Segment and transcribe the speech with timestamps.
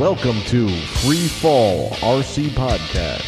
[0.00, 3.20] Welcome to Free Fall RC Podcast.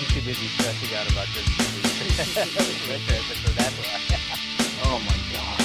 [0.00, 1.46] He's too busy stressing out about this.
[2.34, 4.18] That's why.
[4.82, 5.60] Oh my god.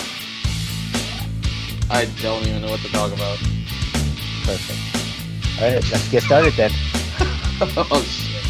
[1.90, 3.40] I don't even know what to talk about.
[4.44, 4.80] Perfect.
[5.60, 6.70] All right, let's get started then.
[7.92, 8.44] oh shit.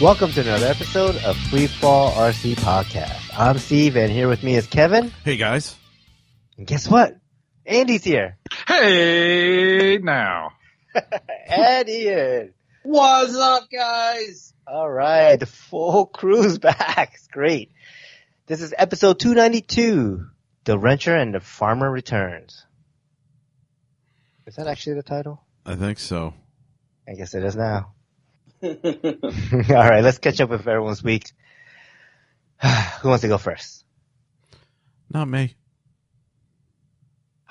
[0.00, 3.38] Welcome to another episode of Free Fall RC Podcast.
[3.38, 5.12] I'm Steve, and here with me is Kevin.
[5.26, 5.76] Hey guys.
[6.62, 7.16] And guess what?
[7.66, 8.38] Andy's here.
[8.68, 10.52] Hey, now.
[11.48, 12.54] and Ian.
[12.84, 14.54] What's up, guys?
[14.64, 17.14] All right, the full crew's back.
[17.14, 17.72] It's great.
[18.46, 20.24] This is episode 292.
[20.62, 22.64] The Rancher and the Farmer returns.
[24.46, 25.42] Is that actually the title?
[25.66, 26.32] I think so.
[27.08, 27.92] I guess it is now.
[28.62, 31.24] All right, let's catch up with everyone's week.
[33.00, 33.84] Who wants to go first?
[35.10, 35.56] Not me.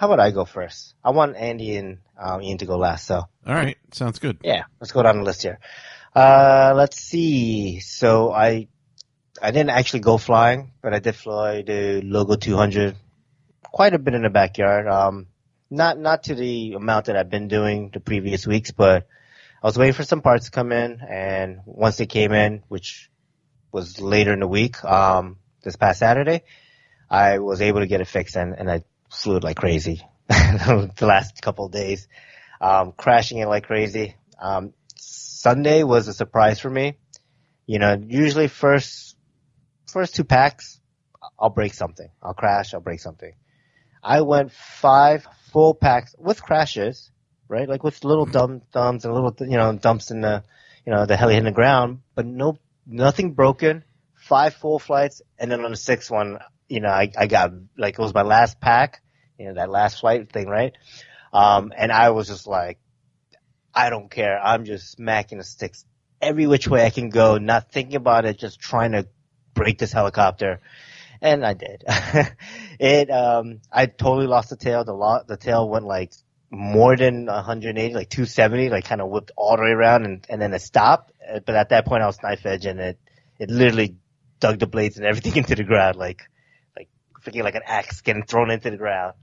[0.01, 0.95] How about I go first?
[1.03, 3.77] I want Andy and um, Ian to go last, so All right.
[3.91, 4.39] Sounds good.
[4.43, 5.59] yeah, let's go down the list here.
[6.15, 7.81] Uh, let's see.
[7.81, 8.67] So I,
[9.39, 12.95] I didn't actually go flying, but I did fly the Logo 200
[13.61, 14.87] quite a bit in the backyard.
[14.87, 15.27] Um,
[15.69, 19.05] not, not to the amount that I've been doing the previous weeks, but
[19.61, 23.11] I was waiting for some parts to come in and once they came in, which
[23.71, 26.41] was later in the week, um, this past Saturday,
[27.07, 31.41] I was able to get it fixed and, and I flew like crazy the last
[31.41, 32.07] couple of days,
[32.59, 34.15] um, crashing it like crazy.
[34.41, 36.97] Um, Sunday was a surprise for me.
[37.65, 39.15] You know, usually first,
[39.87, 40.79] first two packs,
[41.39, 42.09] I'll break something.
[42.21, 43.33] I'll crash, I'll break something.
[44.03, 47.11] I went five full packs with crashes,
[47.47, 47.67] right?
[47.67, 50.43] Like with little dumb thumbs and little, you know, dumps in the,
[50.85, 53.83] you know, the heli in the ground, but no, nothing broken.
[54.15, 56.37] Five full flights, and then on the sixth one,
[56.69, 59.00] you know, I, I got like it was my last pack,
[59.41, 60.73] you know, that last flight thing, right?
[61.33, 62.77] Um, and I was just like,
[63.73, 64.39] I don't care.
[64.39, 65.85] I'm just smacking the sticks
[66.21, 69.07] every which way I can go, not thinking about it, just trying to
[69.53, 70.61] break this helicopter.
[71.21, 71.83] And I did.
[72.79, 74.83] it, um, I totally lost the tail.
[74.83, 76.13] The the tail went like
[76.51, 80.41] more than 180, like 270, like kind of whipped all the way around and, and
[80.41, 81.13] then it stopped.
[81.27, 82.99] Uh, But at that point I was knife edge and it,
[83.39, 83.95] it literally
[84.39, 86.23] dug the blades and everything into the ground, like,
[86.75, 86.89] like
[87.23, 89.13] freaking like an axe getting thrown into the ground.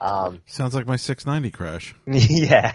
[0.00, 1.94] Um, Sounds like my 690 crash.
[2.06, 2.74] yeah.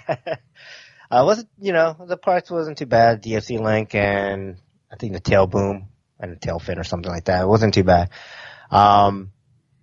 [1.12, 3.24] Uh, wasn't, you know, the parts wasn't too bad.
[3.24, 4.57] DFC link and
[4.91, 5.88] I think the tail boom
[6.19, 7.44] and the tail fin or something like that.
[7.44, 8.09] It wasn't too bad.
[8.72, 9.31] Um,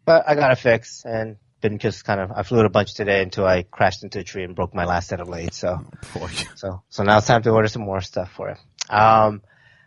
[0.05, 2.95] but I got a fix and been just kind of, I flew it a bunch
[2.95, 5.57] today until I crashed into a tree and broke my last set of blades.
[5.57, 6.29] So, Boy.
[6.55, 8.59] so, so now it's time to order some more stuff for it.
[8.89, 9.43] Um,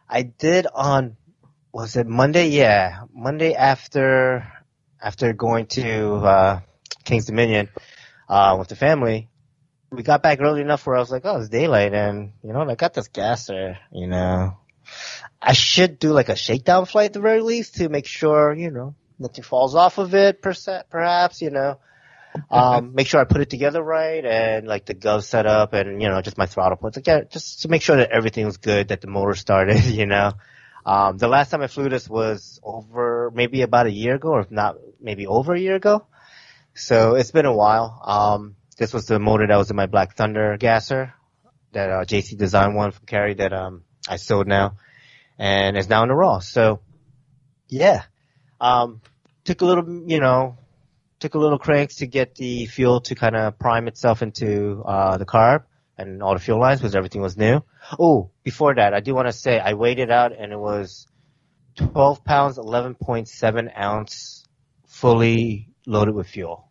[0.09, 1.15] I did on,
[1.71, 2.49] was it Monday?
[2.49, 3.03] Yeah.
[3.13, 4.51] Monday after,
[5.01, 6.59] after going to, uh,
[7.09, 7.69] Kings Dominion,
[8.29, 9.29] uh, with the family,
[9.91, 12.61] we got back early enough where I was like, oh, it's daylight and, you know,
[12.61, 14.55] I got this gasser, you know.
[15.41, 18.69] I should do like a shakedown flight at the very least to make sure, you
[18.69, 21.79] know, nothing falls off of it, perce- perhaps, you know.
[22.51, 25.99] Um, make sure I put it together right and like the gov set up and,
[25.99, 26.99] you know, just my throttle points.
[27.03, 30.33] Yeah, just to make sure that everything was good, that the motor started, you know.
[30.85, 34.41] Um, the last time I flew this was over maybe about a year ago or
[34.41, 36.05] if not maybe over a year ago.
[36.79, 38.01] So it's been a while.
[38.05, 41.13] Um, this was the motor that was in my Black Thunder gasser,
[41.73, 44.77] that uh, JC Design one from Cary that um I sold now,
[45.37, 46.39] and is now in the raw.
[46.39, 46.79] So,
[47.67, 48.03] yeah,
[48.61, 49.01] um,
[49.43, 50.57] took a little, you know,
[51.19, 55.17] took a little cranks to get the fuel to kind of prime itself into uh
[55.17, 55.63] the carb
[55.97, 57.61] and all the fuel lines because everything was new.
[57.99, 61.07] Oh, before that, I do want to say I weighed it out and it was
[61.75, 64.45] 12 pounds, 11.7 ounce,
[64.87, 66.68] fully loaded with fuel.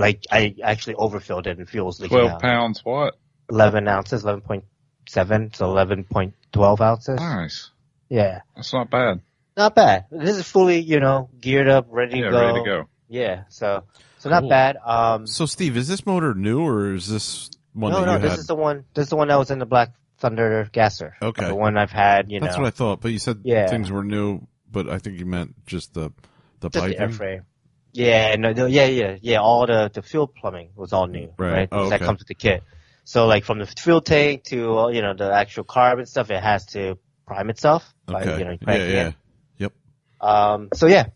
[0.00, 2.42] Like I actually overfilled it and fuel was leaking 12 out.
[2.42, 3.16] pounds what?
[3.50, 7.20] 11 ounces, 11.7, so 11.12 ounces.
[7.20, 7.70] Nice.
[8.08, 8.40] Yeah.
[8.56, 9.20] That's not bad.
[9.56, 10.06] Not bad.
[10.10, 12.40] This is fully, you know, geared up, ready Yeah, to go.
[12.40, 12.88] Yeah, ready to go.
[13.08, 13.84] Yeah, so,
[14.18, 14.48] so not Cool.
[14.48, 14.76] bad.
[14.84, 18.18] Um, So Steve, is this motor new or is this one no, that no, you
[18.20, 18.38] this had?
[18.38, 21.16] is the one, this is the one that was in the Black Thunder gasser.
[21.20, 21.46] Okay.
[21.48, 23.66] The one I've had, you That's know, That's what I thought, but you said Yeah.
[23.68, 26.12] things were new, but I think you meant just the
[26.60, 27.44] the just the airframe.
[27.92, 29.38] Yeah, no, no, yeah, yeah, yeah.
[29.38, 31.52] All the the fuel plumbing was all new, Right.
[31.52, 31.68] right?
[31.72, 32.62] Oh, Because That comes with the kit.
[33.04, 36.30] So like from the fuel tank to uh, you know the actual carb and stuff,
[36.30, 38.38] it has to prime itself by Okay.
[38.38, 39.08] you know yeah, cranking yeah.
[39.08, 39.14] it.
[39.58, 39.72] Yep.
[40.20, 41.06] Um, so yeah,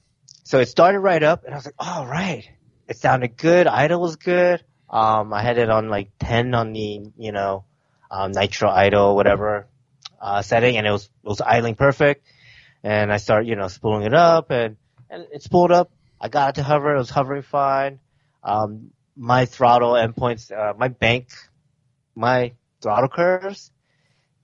[0.43, 2.49] so it started right up, and I was like, all right,
[2.89, 3.67] it sounded good.
[3.69, 4.65] Idle was good.
[4.91, 7.65] Um, I had it on like ten on the you know
[8.11, 9.69] um, nitro idle whatever
[10.21, 12.27] uh, setting, and it was it was idling perfect.
[12.83, 14.77] And I start you know spooling it up, and
[15.09, 15.93] and it spooled up.
[16.21, 16.95] I got it to hover.
[16.95, 18.01] It was hovering fine.
[18.43, 21.29] Um, my throttle endpoints, uh, my bank,
[22.15, 23.71] my throttle curves.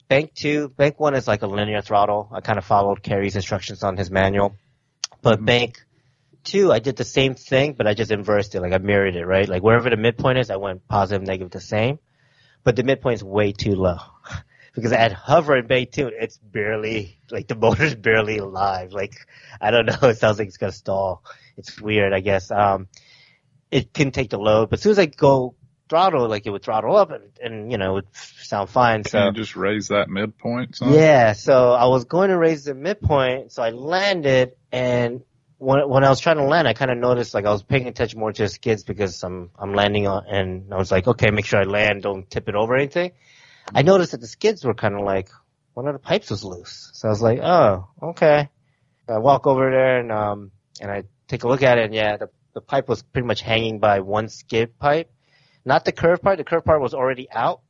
[0.09, 2.29] Bank two, bank one is like a linear throttle.
[2.33, 4.57] I kind of followed Kerry's instructions on his manual.
[5.23, 5.85] But bank
[6.43, 8.61] two, I did the same thing, but I just inversed it.
[8.61, 9.49] Like I mirrored it, right?
[9.49, 11.99] Like wherever the midpoint is, I went positive, negative, the same.
[12.65, 13.99] But the midpoint is way too low.
[14.75, 18.93] Because at hover and bay two, it's barely, like the motor's barely alive.
[18.93, 19.15] Like,
[19.61, 21.25] I don't know, it sounds like it's gonna stall.
[21.57, 22.51] It's weird, I guess.
[22.51, 22.89] Um,
[23.71, 25.55] it can take the load, but as soon as I go
[25.89, 29.05] throttle, like it would throttle up and, and you know, it would sound fine.
[29.05, 30.77] Can So you just raise that midpoint?
[30.77, 30.91] Son?
[30.93, 35.23] yeah, so I was going to raise the midpoint, so I landed, and
[35.59, 37.87] when when I was trying to land, I kind of noticed like I was paying
[37.87, 41.31] attention more to the skids because I'm I'm landing on, and I was like, okay,
[41.31, 43.13] make sure I land, don't tip it over or anything.
[43.75, 45.29] I noticed that the skids were kind of like
[45.75, 48.49] one of the pipes was loose, so I was like, oh, okay.
[49.09, 50.51] I walk over there and um
[50.81, 53.41] and I take a look at it, and yeah, the the pipe was pretty much
[53.41, 55.11] hanging by one skid pipe,
[55.65, 56.39] not the curved part.
[56.39, 57.61] The curved part was already out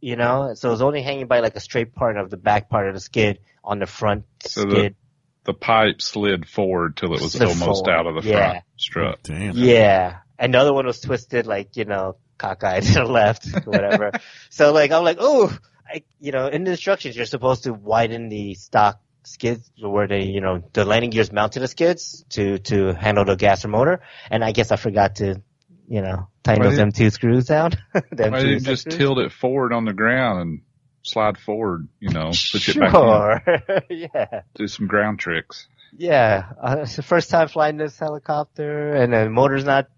[0.00, 2.70] you know, so it was only hanging by like a straight part of the back
[2.70, 4.96] part of the skid on the front So the- skid.
[5.44, 8.50] The pipe slid forward till it was Slid almost forward, out of the yeah.
[8.50, 9.18] front strut.
[9.22, 9.56] Damn.
[9.56, 14.12] yeah, and the other one was twisted, like you know, cockeyed to the left, whatever.
[14.50, 15.56] so like I'm like, oh,
[15.86, 20.24] I, you know, in the instructions you're supposed to widen the stock skids where they,
[20.24, 23.68] you know, the landing gears mount to the skids to to handle the gas or
[23.68, 24.00] motor,
[24.30, 25.42] and I guess I forgot to,
[25.88, 27.72] you know, tighten those M2 screws down.
[27.92, 28.96] the Why didn't just screws.
[28.96, 30.60] tilt it forward on the ground and
[31.02, 31.88] slide forward?
[32.00, 33.00] You know, push it back in.
[33.00, 34.42] Sure, yeah.
[34.54, 35.68] Do some ground tricks.
[35.96, 39.88] Yeah, uh, it's the first time flying this helicopter, and the motor's not,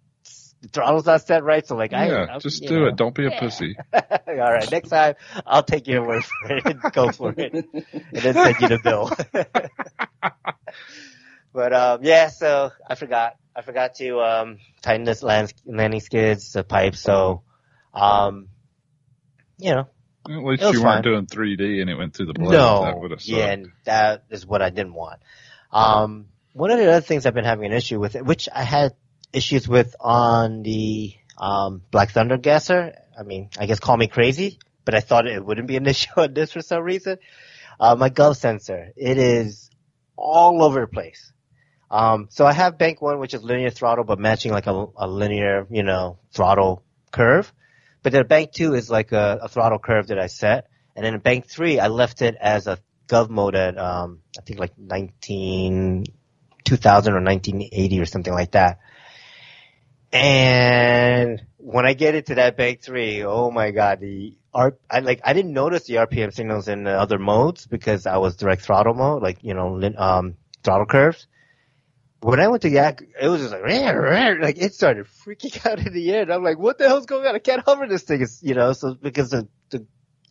[0.62, 1.66] the throttle's not set right.
[1.66, 2.86] So like, I yeah, I'm- just do know.
[2.86, 2.96] it.
[2.96, 3.40] Don't be a Yeah.
[3.40, 3.76] pussy.
[3.92, 5.14] All right, next time
[5.46, 6.64] I'll take your word for it.
[6.66, 7.84] and Go for it, and
[8.22, 9.10] then send you the bill.
[11.52, 13.34] but um, yeah, so I forgot.
[13.54, 16.94] I forgot to um, tighten this land, landing skids, the pipe.
[16.96, 17.42] So,
[17.92, 18.48] um,
[19.58, 19.88] you know,
[20.26, 21.02] At least It was you weren't fine.
[21.02, 22.52] doing 3D and it went through the blades.
[22.52, 22.56] that
[22.94, 23.28] No, would have sucked.
[23.36, 25.20] yeah, and that is what I didn't want.
[25.70, 28.92] Um, one of the other things I've been having an issue with, which I had
[29.32, 32.94] issues with on the um, Black Thunder gasser.
[33.18, 36.10] I mean, I guess call me crazy, but I thought it wouldn't be an issue
[36.16, 37.18] on this for some reason.
[37.80, 39.70] Uh, my gov sensor, it is
[40.16, 41.32] all over the place.
[41.90, 45.06] Um, so I have bank one, which is linear throttle, but matching like a, a
[45.06, 47.52] linear, you know, throttle curve.
[48.02, 50.68] But then bank two is like a, a throttle curve that I set.
[50.96, 54.58] And then bank three, I left it as a gov mode at, um, I think
[54.58, 56.04] like 19,
[56.64, 58.78] 2000 or 1980 or something like that.
[60.12, 65.22] And when I get into that bank three, oh my god, the R, I like,
[65.24, 68.92] I didn't notice the RPM signals in the other modes because I was direct throttle
[68.92, 71.26] mode, like, you know, um, throttle curves.
[72.20, 75.66] When I went to Yak, it was just like, "Rah, rah," like it started freaking
[75.70, 76.22] out in the air.
[76.22, 77.34] And I'm like, what the hell's going on?
[77.34, 78.22] I can't hover this thing.
[78.22, 79.84] It's, you know, so because the, the,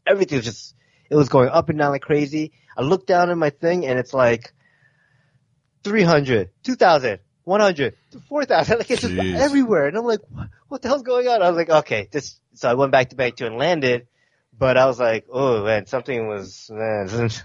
[0.07, 0.75] everything was just,
[1.09, 2.53] it was going up and down like crazy.
[2.77, 4.53] I looked down at my thing and it's like
[5.83, 7.19] 300, 2000,
[7.51, 8.77] 100, to 4000.
[8.79, 9.87] Like it's just everywhere.
[9.87, 11.41] And I'm like, what, what the hell's going on?
[11.41, 14.07] I was like, okay, this, so I went back to bank two and landed,
[14.57, 17.29] but I was like, oh man, something was, man.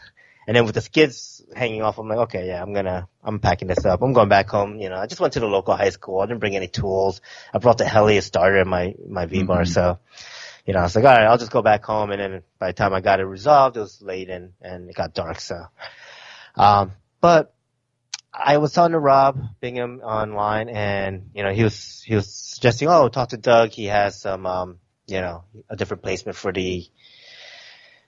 [0.48, 3.66] And then with the skids hanging off, I'm like, okay, yeah, I'm gonna, I'm packing
[3.66, 4.00] this up.
[4.00, 4.78] I'm going back home.
[4.78, 6.20] You know, I just went to the local high school.
[6.20, 7.20] I didn't bring any tools.
[7.52, 9.62] I brought the Heli starter in my, my V-bar.
[9.62, 9.68] Mhm.
[9.68, 9.98] So,
[10.64, 12.12] you know, I was like, all right, I'll just go back home.
[12.12, 14.94] And then by the time I got it resolved, it was late and, and it
[14.94, 15.40] got dark.
[15.40, 15.64] So,
[16.54, 17.52] um, but
[18.38, 22.88] I was talking to Rob Bingham online and, you know, he was, he was suggesting,
[22.88, 23.70] oh, talk to Doug.
[23.70, 26.84] He has some, um, you know, a different placement for the,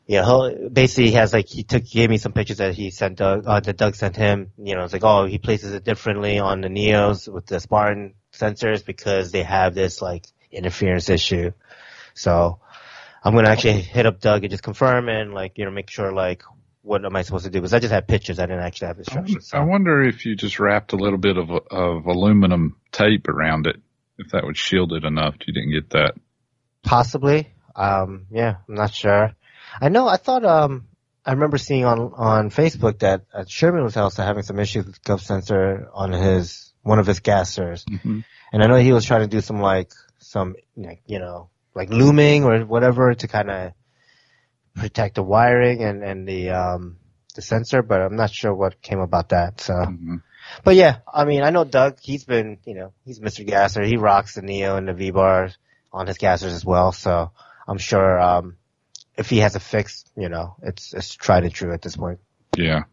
[0.06, 3.16] you know, basically he has like, he took, gave me some pictures that he sent
[3.16, 4.52] Doug, uh, that Doug sent him.
[4.58, 8.14] You know, it's like, oh, he places it differently on the Neos with the Spartan
[8.32, 11.52] sensors because they have this like interference issue.
[12.14, 12.60] So
[13.22, 16.12] I'm to actually hit up Doug and just confirm and like, you know, make sure
[16.12, 16.42] like,
[16.88, 17.58] what am I supposed to do?
[17.58, 18.38] Because I just had pictures.
[18.38, 19.50] I didn't actually have instructions.
[19.52, 23.76] I wonder if you just wrapped a little bit of, of aluminum tape around it,
[24.16, 25.34] if that would shield it enough.
[25.46, 26.14] You didn't get that.
[26.82, 27.52] Possibly.
[27.76, 29.34] Um, yeah, I'm not sure.
[29.80, 30.88] I know, I thought, um,
[31.26, 34.94] I remember seeing on, on Facebook that uh, Sherman was also having some issues with
[34.94, 37.84] the gov sensor on his, one of his gassers.
[37.86, 41.50] hmm And I know he was trying to do some like, some, like, you know,
[41.74, 43.72] like looming or whatever to kind of
[44.78, 46.96] protect the wiring and, and the, um,
[47.34, 49.60] the sensor, but I'm not sure what came about that.
[49.60, 50.16] So, hmm
[50.64, 53.46] but yeah, I mean, I know Doug, he's been, you know, he's Mr.
[53.46, 53.82] Gasser.
[53.82, 55.56] He rocks the Neo and the V-bars
[55.92, 56.92] on his gassers as well.
[56.92, 57.30] So
[57.66, 58.56] I'm sure, um,
[59.16, 62.20] if he has a fix, you know, it's, it's tried and true at this point.
[62.56, 62.84] Yeah.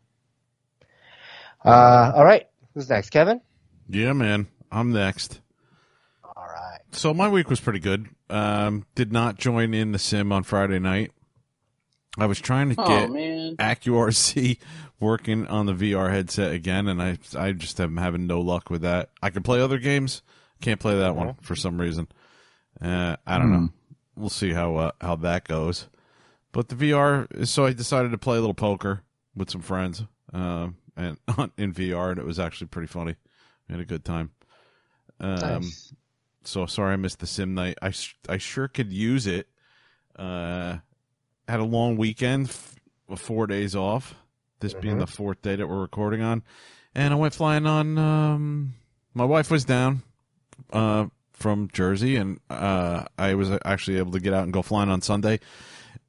[1.63, 2.47] Uh, all right.
[2.73, 3.09] Who's next?
[3.11, 3.41] Kevin?
[3.89, 4.47] Yeah, man.
[4.71, 5.39] I'm next.
[6.23, 6.79] All right.
[6.91, 8.07] So my week was pretty good.
[8.29, 11.11] Um, did not join in the sim on Friday night.
[12.17, 13.57] I was trying to Oh get man.
[13.57, 14.57] AccuRC
[14.99, 18.81] working on the VR headset again, and I I just am having no luck with
[18.81, 19.09] that.
[19.21, 20.21] I can play other games,
[20.61, 22.07] can't play that one for some reason.
[22.81, 23.69] Uh, I don't know.
[24.15, 25.87] We'll see how uh, how that goes.
[26.51, 29.01] But the VR, so I decided to play a little poker
[29.35, 30.03] with some friends,
[30.33, 31.17] um, and
[31.57, 33.15] in VR, and it was actually pretty funny.
[33.67, 34.31] We had a good time.
[35.19, 35.93] Um, Nice.
[36.43, 37.77] so sorry I missed the sim night.
[37.81, 37.91] I
[38.29, 39.47] I sure could use it.
[40.17, 40.77] Uh,
[41.47, 42.75] had a long weekend, f-
[43.07, 44.15] with four days off.
[44.61, 44.99] This being Mhm.
[45.01, 46.41] the fourth day that we're recording on,
[46.95, 47.97] and I went flying on.
[47.97, 48.73] Um,
[49.13, 50.01] my wife was down
[50.71, 54.89] uh, from Jersey, and uh, I was actually able to get out and go flying
[54.89, 55.39] on Sunday.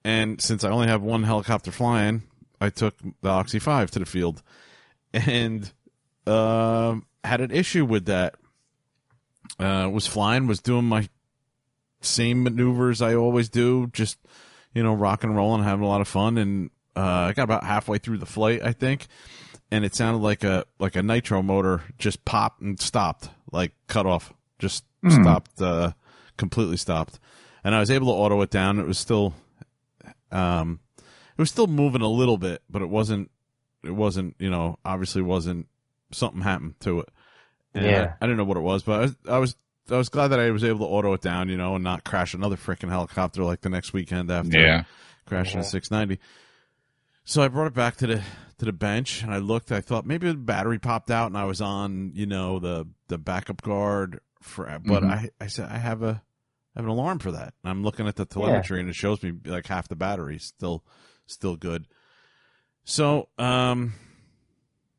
[0.05, 2.23] And since I only have one helicopter flying,
[2.61, 4.43] I took the Oxy Five to the field,
[5.13, 5.71] and
[6.27, 8.37] um, had an issue with that
[9.59, 11.09] uh, was flying, was doing my
[12.01, 14.19] same maneuvers I always do, just
[14.77, 17.45] you know, rock and roll and having a lot of fun, and uh, I got
[17.45, 19.07] about halfway through the flight, I think,
[19.71, 24.05] and it sounded like a like a nitro motor just popped and stopped, like cut
[24.07, 25.23] off, just Hmm.
[25.23, 25.93] stopped, uh,
[26.37, 27.19] completely stopped,
[27.65, 28.79] and I was able to auto it down.
[28.79, 29.33] It was still,
[30.31, 33.31] um, it was still moving a little bit, but it wasn't,
[33.85, 35.69] it wasn't, you know, obviously wasn't
[36.13, 37.09] something happened to it.
[37.75, 38.15] And Yeah.
[38.21, 39.57] I, I didn't know what it was, but I was, I was,
[39.91, 42.05] I was glad that I was able to auto it down, you know, and not
[42.05, 44.85] crash another freaking helicopter like the next weekend after Yeah.
[45.27, 45.67] crashing a Mhm.
[45.67, 46.21] 690.
[47.25, 48.23] So I brought it back to the
[48.59, 49.71] to the bench and I looked.
[49.71, 53.19] I thought maybe the battery popped out and I was on, you know, the the
[53.19, 54.65] backup guard for.
[54.85, 55.11] But Mhm.
[55.11, 56.23] I I said I have a
[56.75, 57.55] I have an alarm for that.
[57.63, 60.85] And I'm looking at the telemetry and it shows me like half the battery still
[61.27, 61.87] still good.
[62.85, 63.93] So um,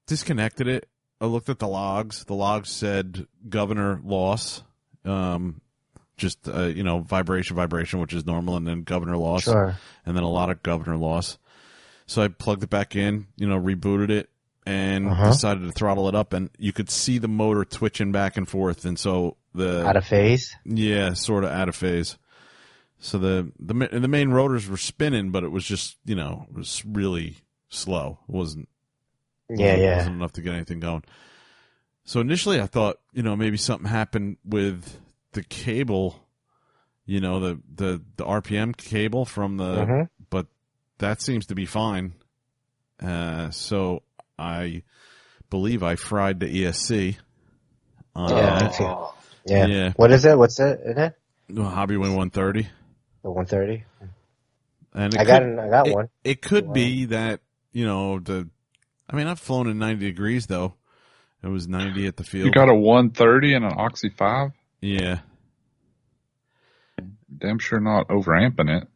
[0.06, 0.90] disconnected it.
[1.20, 2.24] I looked at the logs.
[2.26, 4.64] The logs said governor loss.
[5.08, 5.62] Um,
[6.18, 9.78] just uh, you know vibration vibration which is normal and then governor loss Sure.
[10.04, 11.38] and then a lot of governor loss.
[12.08, 14.30] So I plugged it back in, you know, rebooted it,
[14.66, 15.30] and Uh-huh.
[15.30, 18.84] decided to throttle it up, and you could see the motor twitching back and forth,
[18.86, 20.56] and so the Out of phase.
[20.66, 22.18] yeah, sort of out of phase.
[23.00, 26.56] So the the the main rotors were spinning, but it was just you know it
[26.58, 27.36] was really
[27.70, 28.18] slow.
[28.28, 28.70] It wasn't
[29.50, 29.98] Yeah, yeah.
[29.98, 31.04] wasn't enough to get anything going.
[32.08, 35.00] So initially, I thought you know maybe something happened with
[35.34, 36.26] the cable,
[37.06, 40.10] you know the the the RPM cable from the Mhm.
[40.30, 40.48] but
[41.00, 42.14] that seems to be fine.
[43.02, 44.04] Uh, so
[44.40, 44.84] I
[45.50, 47.18] believe I fried the ESC
[48.16, 48.80] on Yeah, that.
[48.80, 48.86] me.
[49.46, 49.66] Yeah.
[49.68, 49.94] Yeah.
[49.98, 50.38] What is it?
[50.38, 51.14] What's it in it?
[51.52, 52.68] Hobbywing 130.
[53.22, 53.84] The 130.
[54.94, 56.10] And it I got an, I got it, one.
[56.24, 56.74] It could Wow.
[56.74, 58.50] be that, you know, the,
[59.10, 60.74] I mean, I've flown in 90 degrees though.
[61.44, 62.46] It was 90 at the field.
[62.46, 64.52] You got a 130 and an Oxy 5?
[64.82, 65.20] yeah.
[67.40, 68.88] Damn sure not overamping it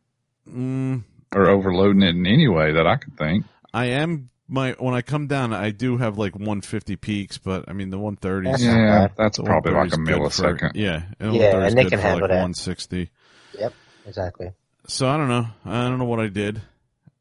[0.49, 1.03] Mm,
[1.35, 3.45] or overloading it in any way that I could think.
[3.73, 7.73] I am my, when I come down, I do have like 150 peaks, but I
[7.73, 8.59] mean, the 130s.
[8.59, 10.71] Yeah, that's probably like a 130s good for- millisecond.
[10.73, 11.03] yeah.
[11.19, 12.35] And Yeah, and they can for handle like that.
[12.41, 13.11] 160.
[13.59, 13.73] Yep.
[14.07, 14.47] Exactly.
[14.87, 15.45] So I don't know.
[15.63, 16.59] I don't know what I did.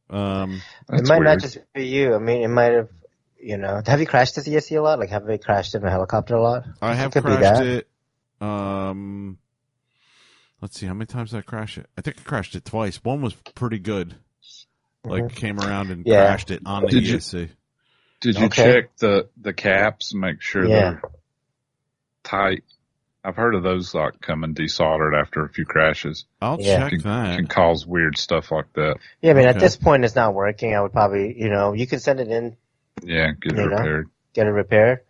[0.09, 1.25] Um, it might weird.
[1.25, 2.15] not just be you.
[2.15, 2.89] I mean, it might have,
[3.43, 4.99] you know, have you crashed this ESC a lot?
[4.99, 6.65] Like, have they crashed in a helicopter a lot?
[6.83, 7.67] I have could be crashed that.
[7.67, 7.89] it.
[8.41, 9.39] Um,
[10.61, 11.87] let's see how many times did I crash it.
[11.97, 13.03] I think I crashed it twice.
[13.05, 14.15] One was pretty good.
[15.05, 16.11] Like came around and Mm-hmm.
[16.13, 16.27] Yeah.
[16.27, 17.49] crashed it on the Did you- ESC.
[18.21, 18.63] Did you Okay.
[18.65, 20.79] check the, the caps and make sure Yeah.
[20.81, 21.03] they're
[22.23, 22.65] tight?
[23.25, 26.25] I've heard of those like coming desoldered after a few crashes.
[26.41, 26.81] I'll Yeah.
[26.81, 27.37] check Can, that.
[27.37, 28.97] can cause weird stuff like that.
[29.21, 30.75] Yeah, I mean, at this point, it's not working.
[30.75, 32.57] I would probably, you know, you can send it in,
[33.05, 33.77] Yeah, get it You know?
[33.77, 34.09] repaired.
[34.35, 35.01] get it repaired.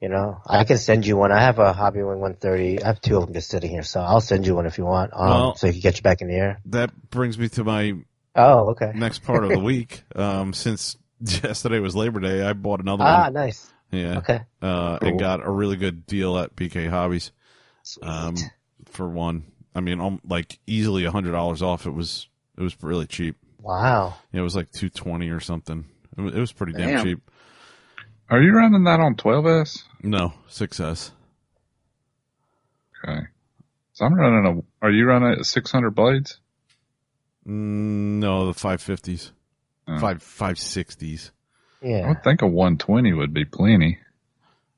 [0.00, 1.32] You know, I can send you one.
[1.32, 2.82] I have a Hobbywing 130.
[2.82, 4.84] I have two of them just sitting here, so I'll send you one if you
[4.84, 5.12] want.
[5.14, 6.60] Um, Well- so you can get you back in the air.
[6.66, 7.94] That brings me to my
[8.34, 8.92] Oh, okay.
[8.94, 10.02] next part of the week.
[10.14, 13.36] Um, since yesterday was Labor Day, I bought another Ah, one.
[13.36, 13.72] Ah, nice.
[13.92, 14.18] Yeah.
[14.18, 14.40] Okay.
[14.60, 15.08] Uh, Cool.
[15.08, 17.32] and got a really good deal at BK Hobbies.
[17.84, 18.06] Sweet.
[18.06, 18.34] Um,
[18.86, 21.86] for one, I mean, um, like easily a hundred dollars off.
[21.86, 23.36] It was, it was really cheap.
[23.60, 24.14] wow.
[24.32, 25.84] Yeah, it was like two twenty or something.
[26.18, 27.04] It was, it was pretty damn Damn.
[27.04, 27.30] cheap.
[28.30, 29.82] Are you running that on 12S?
[30.02, 31.12] No, success.
[33.06, 33.20] Okay.
[33.92, 36.38] So I'm running a, are you running a 600 blades?
[37.46, 39.30] Mm, no, the five fifties,
[39.86, 39.98] Oh.
[39.98, 41.30] five five sixties.
[41.82, 42.08] I Yeah.
[42.08, 43.98] would think a 120 would be plenty.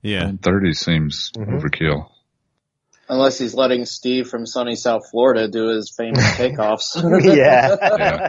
[0.03, 1.61] Yeah, 130 seems Mhm.
[1.63, 2.11] overkill.
[3.09, 6.95] Unless he's letting Steve from sunny South Florida do his famous takeoffs.
[7.23, 7.77] Yeah.
[7.99, 8.29] Yeah.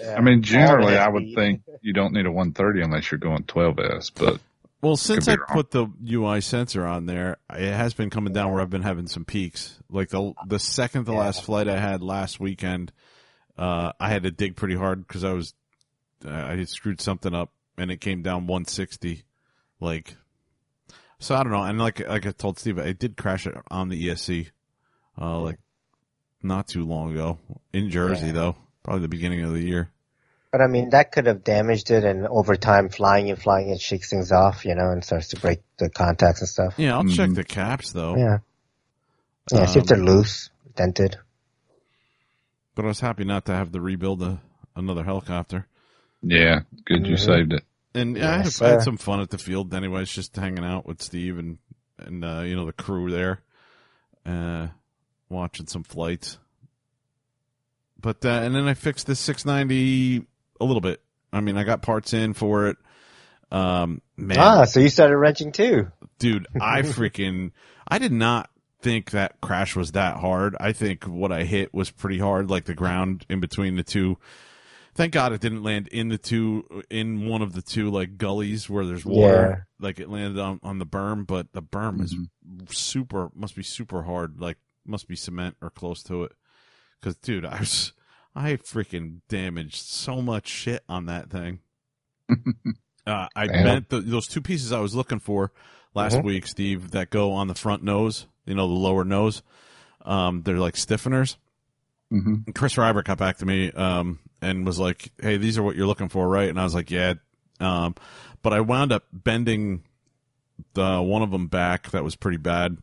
[0.00, 0.14] yeah.
[0.16, 4.12] I mean, generally, I would think you don't need a 130 unless you're going 12S,
[4.14, 4.38] but
[4.82, 5.46] Well, since I wrong.
[5.50, 9.06] put the UI sensor on there, it has been coming down where I've been having
[9.06, 9.78] some peaks.
[9.90, 12.92] Like the the second to last flight I had last weekend,
[13.56, 15.54] uh, I had to dig pretty hard because I was
[16.24, 19.22] uh, I had screwed something up and it came down 160.
[19.80, 20.16] Like,
[21.18, 21.62] so I don't know.
[21.62, 24.48] And like like I told Steve, I did crash it on the ESC,
[25.20, 25.58] uh, like
[26.42, 27.38] not too long ago
[27.72, 28.32] in Jersey Yeah.
[28.32, 29.90] though, probably the beginning of the year.
[30.52, 33.80] But I mean, that could have damaged it, and over time, flying and flying, it
[33.80, 36.74] shakes things off, you know, and starts to break the contacts and stuff.
[36.78, 37.34] Yeah, I'll check Mhm.
[37.34, 38.16] the caps though.
[38.16, 38.38] Yeah.
[39.52, 41.18] Yeah, see if Um, they're loose, dented.
[42.74, 44.40] But I was happy not to have to rebuild a,
[44.74, 45.66] another helicopter.
[46.22, 47.18] Yeah, good you Mhm.
[47.24, 47.64] saved it.
[47.96, 51.02] And I, had, I had some fun at the field, anyways, just hanging out with
[51.02, 51.58] Steve and
[51.98, 53.40] and uh, you know the crew there,
[54.26, 54.68] uh,
[55.28, 56.38] watching some flights.
[58.00, 60.26] But uh, and then I fixed this 690
[60.60, 61.00] a little bit.
[61.32, 62.76] I mean, I got parts in for it.
[63.50, 65.90] Um, man, Ah, so you started wrenching too.
[66.18, 67.52] dude, I freaking,
[67.86, 68.50] I did not
[68.82, 70.56] think that crash was that hard.
[70.58, 74.18] I think what I hit was pretty hard, like the ground in between the two.
[74.96, 78.68] Thank God it didn't land in the two, in one of the two like gullies
[78.70, 79.66] where there's water.
[79.78, 82.16] Like it landed on, on the berm, but the berm is
[82.70, 84.40] super, must be super hard.
[84.40, 86.32] Like must be cement or close to it.
[87.02, 87.92] Cause dude, I was,
[88.34, 91.60] I freaking damaged so much shit on that thing.
[93.06, 93.62] Uh, I Damn.
[93.64, 95.52] bent the, those two pieces I was looking for
[95.94, 96.24] last Mhm.
[96.24, 99.44] week, Steve, that go on the front nose, you know, the lower nose.
[100.04, 101.36] Um, they're like stiffeners.
[102.10, 105.76] hmm Chris Ryber got back to me um, and was like, "Hey, these are what
[105.76, 107.14] you're looking for, right?" And I was like, "Yeah."
[107.60, 107.94] Um,
[108.42, 109.82] but I wound up bending
[110.74, 112.76] the one of them back that was pretty bad,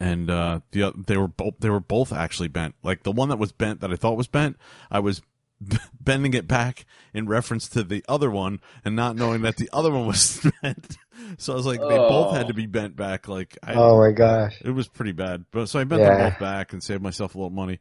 [0.00, 2.74] and uh, the they were both they were both actually bent.
[2.82, 4.56] Like the one that was bent that I thought was bent,
[4.90, 5.22] I was
[6.00, 9.90] bending it back in reference to the other one, and not knowing that the other
[9.90, 10.96] one was bent.
[11.38, 12.48] So I was like, they both had Oh.
[12.48, 13.28] to be bent back.
[13.28, 14.60] Like I, Oh my gosh.
[14.64, 15.44] it was pretty bad.
[15.52, 17.78] But so I bent them both back and saved myself a little money.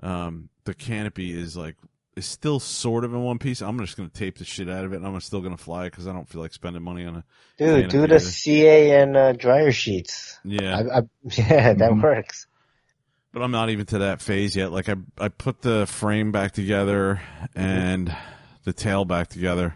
[0.00, 1.76] Um, the canopy is like
[2.14, 3.62] is still sort of in one piece.
[3.62, 5.90] I'm just gonna tape the shit out of it, and I'm still gonna fly it
[5.92, 7.24] because I don't feel like spending money on it.
[7.56, 8.20] Dude, do the either.
[8.20, 10.38] CA and uh, dryer sheets.
[10.44, 12.02] Yeah, I, I, yeah, that Mhm.
[12.02, 12.46] works.
[13.32, 14.72] but I'm not even to that phase yet.
[14.72, 17.20] Like I I put the frame back together
[17.54, 18.14] and
[18.64, 19.74] the tail back together,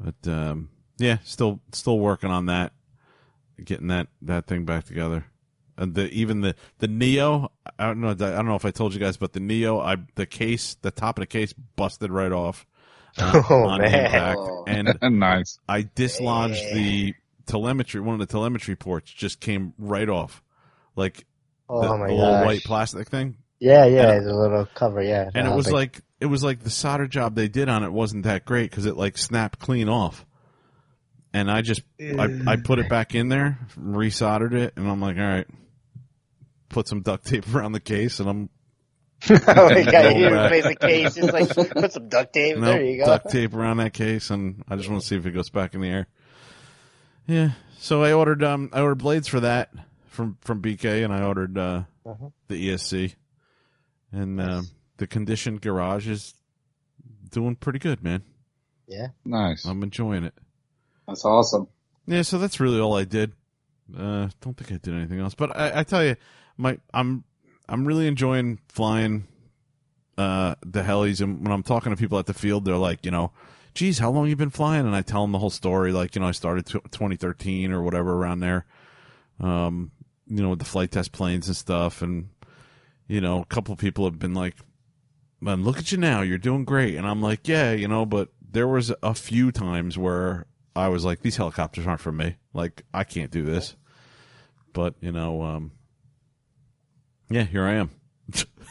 [0.00, 2.72] but um, yeah, still still working on that,
[3.64, 5.26] getting that that thing back together.
[5.76, 8.92] And the even the the Neo, I don't know, I don't know if I told
[8.94, 12.32] you guys, but the Neo, I the case, the top of the case busted right
[12.32, 12.66] off.
[13.18, 14.04] uh, Oh, on man.
[14.06, 14.38] impact.
[14.38, 14.64] Oh.
[14.66, 15.58] and nice.
[15.68, 16.74] I dislodged Yeah.
[16.74, 17.14] the
[17.46, 18.00] telemetry.
[18.00, 20.42] One of the telemetry ports just came right off,
[20.94, 21.24] like
[21.68, 23.36] Oh the, my the little white plastic thing.
[23.58, 25.30] Yeah, yeah, the little cover, yeah.
[25.34, 27.82] And Uh, it was but- like it was like the solder job they did on
[27.82, 30.26] it wasn't that great because it like snapped clean off.
[31.34, 35.16] And I just I, I put it back in there, resoldered it, and I'm like,
[35.16, 35.46] all right,
[36.72, 38.48] put some duct tape around the case, and I'm
[39.30, 40.50] oh my god, you Roll back.
[40.52, 42.56] replace the case, just like put some duct tape.
[42.56, 43.06] Nope, there you go.
[43.06, 45.74] duct tape around that case, and I just want to see if it goes back
[45.74, 46.08] in the air.
[47.26, 47.50] Yeah.
[47.78, 49.70] So I ordered um I ordered blades for that
[50.08, 52.30] from from BK, and I ordered uh Uh-huh.
[52.48, 53.14] the ESC,
[54.10, 54.72] and um, Nice.
[54.96, 56.34] the conditioned garage is
[57.30, 58.22] doing pretty good, man.
[58.88, 59.08] Yeah.
[59.24, 59.64] Nice.
[59.64, 60.34] I'm enjoying it.
[61.06, 61.68] That's awesome.
[62.06, 62.22] Yeah.
[62.22, 63.32] So that's really all I did.
[63.96, 66.16] Uh, don't think I did anything else, but I, I tell you,
[66.56, 67.24] my I'm
[67.68, 69.26] I'm really enjoying flying
[70.18, 73.10] uh the helis, and when I'm talking to people at the field, they're like, you
[73.10, 73.32] know,
[73.74, 74.86] geez, how long you been flying?
[74.86, 77.82] And I tell them the whole story, like, you know, I started t- 2013 or
[77.82, 78.66] whatever around there.
[79.40, 79.90] Um,
[80.26, 82.28] you know, with the flight test planes and stuff, and
[83.08, 84.54] you know, a couple people have been like,
[85.40, 88.28] "Man, look at you now, you're doing great," and I'm like, "Yeah, you know," but
[88.40, 92.36] there was a few times where I was like, "These helicopters aren't for me.
[92.54, 93.76] Like, I can't do this."
[94.72, 95.72] But you know, um,
[97.32, 97.90] yeah, here I am.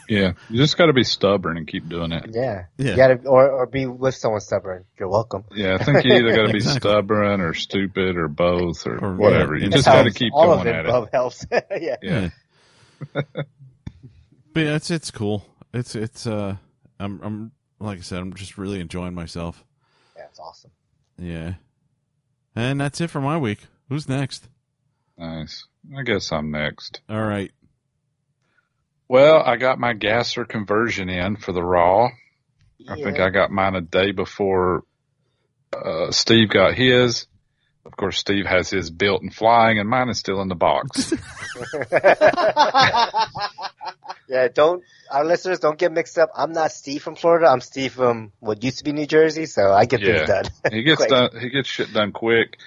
[0.08, 0.32] Yeah.
[0.50, 2.30] You just got to be stubborn and keep doing it.
[2.34, 2.64] Yeah.
[2.76, 2.90] Yeah.
[2.90, 4.84] You gotta, or, or be with someone stubborn.
[4.98, 5.44] You're welcome.
[5.52, 5.78] Yeah.
[5.80, 6.90] I think you either got to be Exactly.
[6.90, 9.54] stubborn or stupid or both or, Or- whatever.
[9.54, 10.18] yeah, You it just got to Helps.
[10.18, 11.08] keep All going of at it it.
[11.12, 11.46] helps.
[11.80, 11.96] yeah.
[12.02, 12.28] Yeah.
[14.54, 15.46] But yeah, it's it's cool.
[15.72, 16.56] It's it's uh,
[17.00, 19.64] I'm I'm like I said, I'm just really enjoying myself.
[20.16, 20.70] Yeah, it's awesome.
[21.18, 21.54] Yeah,
[22.54, 23.60] and that's it for my week.
[23.88, 24.46] Who's next?
[25.16, 25.66] Nice.
[25.96, 27.00] I guess I'm next.
[27.08, 27.50] All right.
[29.08, 32.08] Well, I got my gasser conversion in for the raw.
[32.88, 34.84] I think I got mine a day before
[35.72, 37.26] uh, Steve got his.
[37.84, 41.12] Of course, Steve has his built and flying, and mine is still in the box.
[44.28, 46.30] yeah, don't our listeners don't get mixed up.
[46.34, 47.48] I'm not Steve from Florida.
[47.48, 50.24] I'm Steve from what used to be New Jersey, so I get Yeah.
[50.24, 50.44] things done.
[50.72, 51.30] he gets done.
[51.38, 52.58] He gets shit done quick.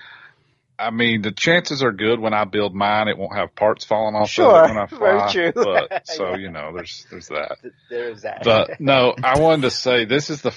[0.78, 4.16] I mean, the chances are good when I build mine, it won't have parts falling
[4.16, 4.86] off Sure, of it when I
[5.32, 5.64] very true.
[5.64, 6.38] But so Yeah.
[6.38, 7.58] you know, there's there's that.
[7.90, 8.44] There's that.
[8.44, 10.54] But no, I wanted to say this is the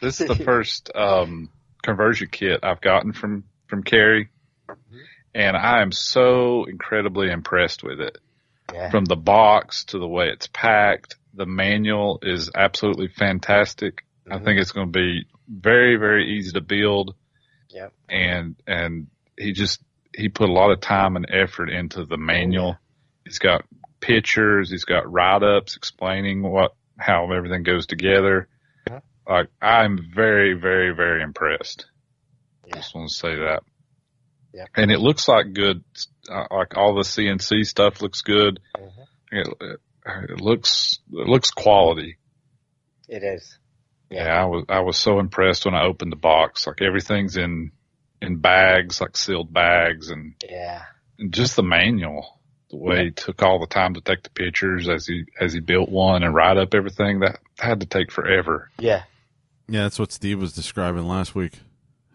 [0.00, 1.50] this is the first um,
[1.82, 4.28] conversion kit I've gotten from from Carrie,
[5.34, 8.18] and I am so incredibly impressed with it.
[8.72, 8.90] yeah.
[8.90, 14.04] From the box to the way it's packed, the manual is absolutely fantastic.
[14.30, 14.44] I Mhm.
[14.44, 17.14] think it's going to be very very easy to build.
[17.70, 17.92] Yep.
[18.08, 19.06] And and
[19.40, 19.82] he just
[20.14, 22.76] he put a lot of time and effort into the manual.
[23.24, 23.64] He's got
[24.00, 24.70] pictures.
[24.70, 28.48] He's got write ups explaining what how everything goes together.
[28.88, 29.00] Yeah.
[29.28, 31.86] Like I'm very very very impressed.
[32.66, 32.76] Yeah.
[32.76, 33.62] Just want to say that.
[34.52, 34.66] Yeah.
[34.76, 35.84] And it looks like good.
[36.30, 38.60] Uh, like all the CNC stuff looks good.
[38.76, 38.90] Mhm.
[39.32, 39.80] It, it,
[40.30, 42.18] it looks it looks quality.
[43.08, 43.58] It is.
[44.10, 44.24] Yeah.
[44.24, 44.42] Yeah.
[44.42, 46.66] I was I was so impressed when I opened the box.
[46.66, 47.72] Like everything's in
[48.22, 50.82] in bags, like sealed bags, and, Yeah.
[51.18, 52.38] and just the manual.
[52.70, 55.58] The way he took all the time to take the pictures as he as he
[55.58, 58.70] built one and write up everything that had to take forever.
[58.78, 59.02] Yeah.
[59.68, 61.54] Yeah, that's what Steve was describing last week.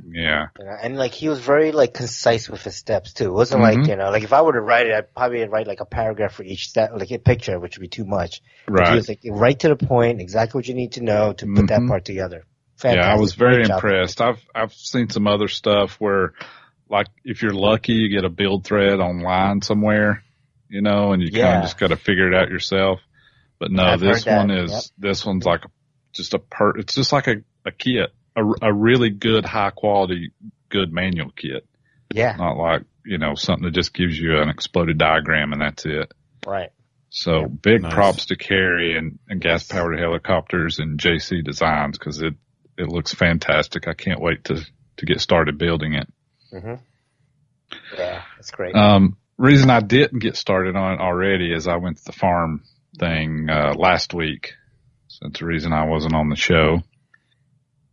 [0.07, 3.25] Yeah, You know, and like he was very like concise with his steps too.
[3.25, 3.87] It wasn't like Mhm.
[3.89, 6.33] you know, like if I were to write it, I'd probably write like a paragraph
[6.33, 8.41] for each step, like a picture, which would be too much.
[8.65, 8.95] But He right.
[8.95, 11.81] was like right to the point, exactly what you need to know to put that
[11.81, 11.87] Mhm.
[11.89, 12.43] part together.
[12.83, 13.75] Yeah, I was very Great job.
[13.77, 14.21] impressed.
[14.21, 16.33] I've I've seen some other stuff where,
[16.89, 20.23] like, if you're lucky, you get a build thread online somewhere,
[20.69, 22.99] you know, and you kind of just got to figure it out yourself.
[23.59, 24.83] But no, I've this one is Yep.
[24.97, 25.61] this one's like
[26.13, 26.77] just a per.
[26.77, 27.35] It's just like a
[27.65, 30.31] a kit, a, a really good, high quality,
[30.69, 31.65] good manual kit.
[32.13, 32.35] Yeah.
[32.35, 36.11] Not like you know something that just gives you an exploded diagram and that's it.
[36.45, 36.69] Right.
[37.09, 37.49] So Yep.
[37.61, 37.93] big Nice.
[37.93, 42.33] props to Carrie and, and gas powered helicopters and JC Designs because it,
[42.77, 43.88] it looks fantastic.
[43.88, 44.65] I can't wait to,
[44.97, 46.07] to get started building it.
[46.51, 46.75] hmm
[47.97, 48.23] Yeah.
[48.38, 48.75] That's great.
[48.75, 52.63] Um, reason I didn't get started on it already is I went to the farm
[52.97, 54.53] thing, uh, last week.
[55.07, 56.81] So that's the reason I wasn't on the show.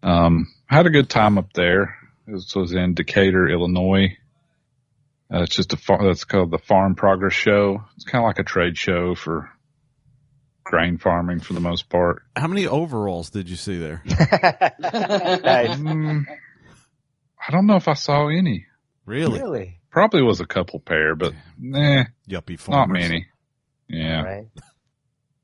[0.02, 1.96] Um, had a good time up there.
[2.26, 4.16] This was in Decatur, Illinois.
[5.32, 7.84] Uh, it's just a far, that's called the Farm Progress Show.
[7.96, 9.50] It's kind of like a trade show for
[10.72, 12.22] grain farming for the most part.
[12.34, 14.00] How many overalls did you see there?
[14.06, 15.76] nice.
[15.76, 16.24] Mm,
[17.46, 18.64] I don't know if I saw any.
[19.04, 19.38] Really?
[19.38, 19.80] Really?
[19.90, 22.68] Probably was a couple pair, but nah, Yuppie farmers.
[22.68, 23.26] not many.
[23.86, 24.22] Yeah.
[24.22, 24.46] Right.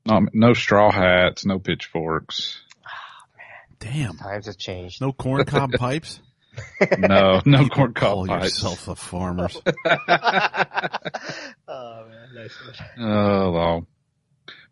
[0.03, 2.59] Not, no straw hats, no pitchforks.
[2.83, 3.93] Oh, man.
[3.93, 4.17] Damn.
[4.17, 4.99] Times have changed.
[4.99, 6.19] No corncob pipes?
[6.97, 8.61] No, no You corn Call cob pipes.
[8.61, 9.61] yourself a farmers.
[9.85, 9.95] oh
[12.09, 12.57] man, nice
[12.97, 13.07] one.
[13.07, 13.87] Oh, well.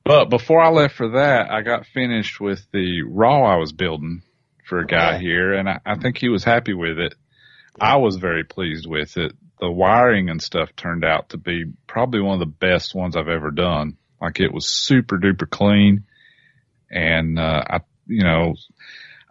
[0.07, 4.21] But before I left for that, I got finished with the raw I was building
[4.65, 5.19] for a guy Yeah.
[5.19, 7.13] here, and I, I think he was happy with it.
[7.79, 9.33] I was very pleased with it.
[9.59, 13.27] The wiring and stuff turned out to be probably one of the best ones I've
[13.27, 13.97] ever done.
[14.21, 16.05] Like it was super duper clean,
[16.89, 18.55] and uh, I, you know,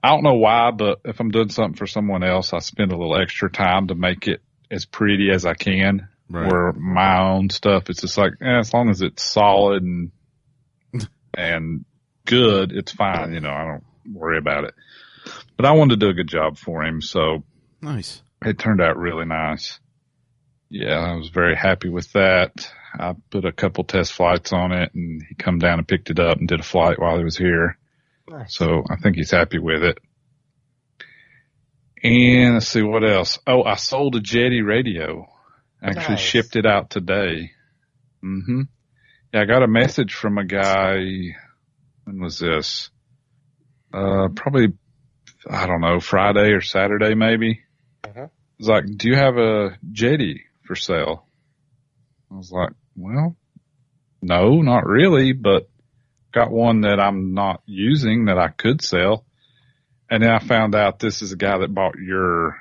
[0.05, 2.97] I don't know why, but if I'm doing something for someone else, I spend a
[2.99, 6.09] little extra time to make it as pretty as I can.
[6.29, 6.47] Right.
[6.51, 10.11] Where my own stuff, it's just like, eh, as long as it's solid and
[11.35, 11.85] and
[12.25, 13.33] good, it's fine.
[13.33, 13.85] You know, I don't
[14.15, 14.75] worry about it.
[15.57, 17.43] But I wanted to do a good job for him, so
[17.81, 18.23] Nice.
[18.45, 19.79] it turned out really nice.
[20.69, 22.71] Yeah, I was very happy with that.
[22.99, 26.19] I put a couple test flights on it, and he come down and picked it
[26.19, 27.79] up and did a flight while he was here.
[28.29, 28.57] Nice.
[28.57, 29.99] So I think he's happy with it.
[32.03, 33.39] And let's see what else.
[33.47, 35.27] Oh, I sold a Jeti radio.
[35.83, 36.21] Actually Nice.
[36.21, 37.53] shipped it out today.
[38.21, 38.63] hmm
[39.33, 40.99] Yeah, I got a message from a guy.
[42.05, 42.91] When was this?
[43.93, 44.69] Uh, probably,
[45.51, 47.61] I don't know, Friday or Saturday maybe.
[48.05, 48.31] Mhm.
[48.59, 51.27] He's like, do you have a Jeti for sale?
[52.31, 53.37] I was like, well,
[54.23, 55.69] no, not really, but
[56.33, 59.25] got one that I'm not using that I could sell.
[60.11, 62.57] And then I found out this is a guy that bought your,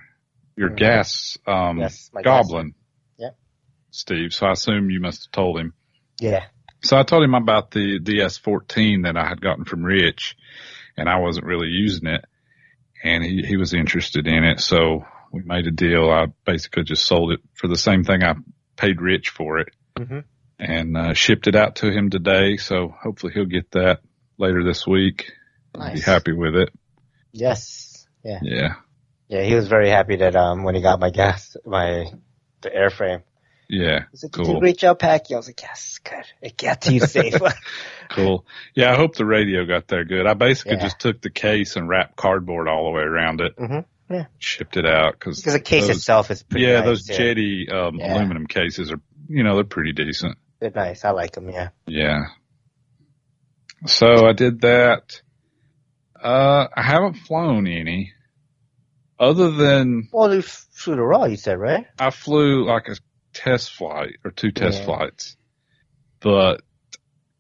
[0.56, 0.78] your Mhm.
[0.78, 2.74] gas, um, Yes, goblin.
[3.18, 3.38] Yep.
[3.92, 4.34] Steve.
[4.34, 5.74] So I assume you must have told him.
[6.20, 6.46] Yeah.
[6.86, 10.38] So I told him about the DS14 that I had gotten from Rich
[10.96, 12.24] and I wasn't really using it
[13.04, 14.60] and he, he was interested in it.
[14.60, 16.12] So we made a deal.
[16.12, 18.36] I basically just sold it for the same thing I
[18.78, 20.20] paid Rich for it hmm
[20.58, 22.56] and uh, shipped it out to him today.
[22.56, 24.00] So hopefully he'll get that
[24.38, 25.34] later this week.
[25.78, 26.70] I'll be happy with it.
[27.34, 28.08] Yes.
[28.24, 28.40] Yeah.
[28.42, 28.76] Yeah.
[29.28, 29.44] Yeah.
[29.44, 32.06] He was very happy that um when he got my gas my
[32.62, 33.24] the airframe.
[33.68, 34.06] Yeah.
[34.12, 34.58] He's like, "You did Cool.
[34.58, 36.24] a great job packing." I was like, "Yes, good.
[36.42, 37.36] It got to you safe."
[38.10, 38.46] Cool.
[38.76, 38.92] Yeah.
[38.92, 40.28] I hope the radio got there good.
[40.28, 40.84] I basically Yeah.
[40.84, 43.56] just took the case and wrapped cardboard all the way around it.
[43.58, 44.14] Mm-hmm.
[44.14, 44.26] Yeah.
[44.38, 46.86] shipped it out because Because the case itself is pretty yeah, nice.
[46.86, 47.18] those yeah.
[47.18, 48.14] Jeti um, Yeah.
[48.14, 50.38] aluminum cases are you know they're pretty decent.
[50.60, 51.04] They're nice.
[51.04, 51.50] I like them.
[51.50, 51.70] Yeah.
[51.88, 52.26] Yeah.
[53.88, 55.22] So I did that.
[56.22, 58.14] Uh, I haven't flown any,
[59.20, 61.26] other than Well, you flew to Raw.
[61.26, 61.86] You said right?
[62.00, 62.96] I flew like a
[63.36, 64.86] test flight or two test Yeah.
[64.86, 65.38] flights,
[66.20, 66.62] but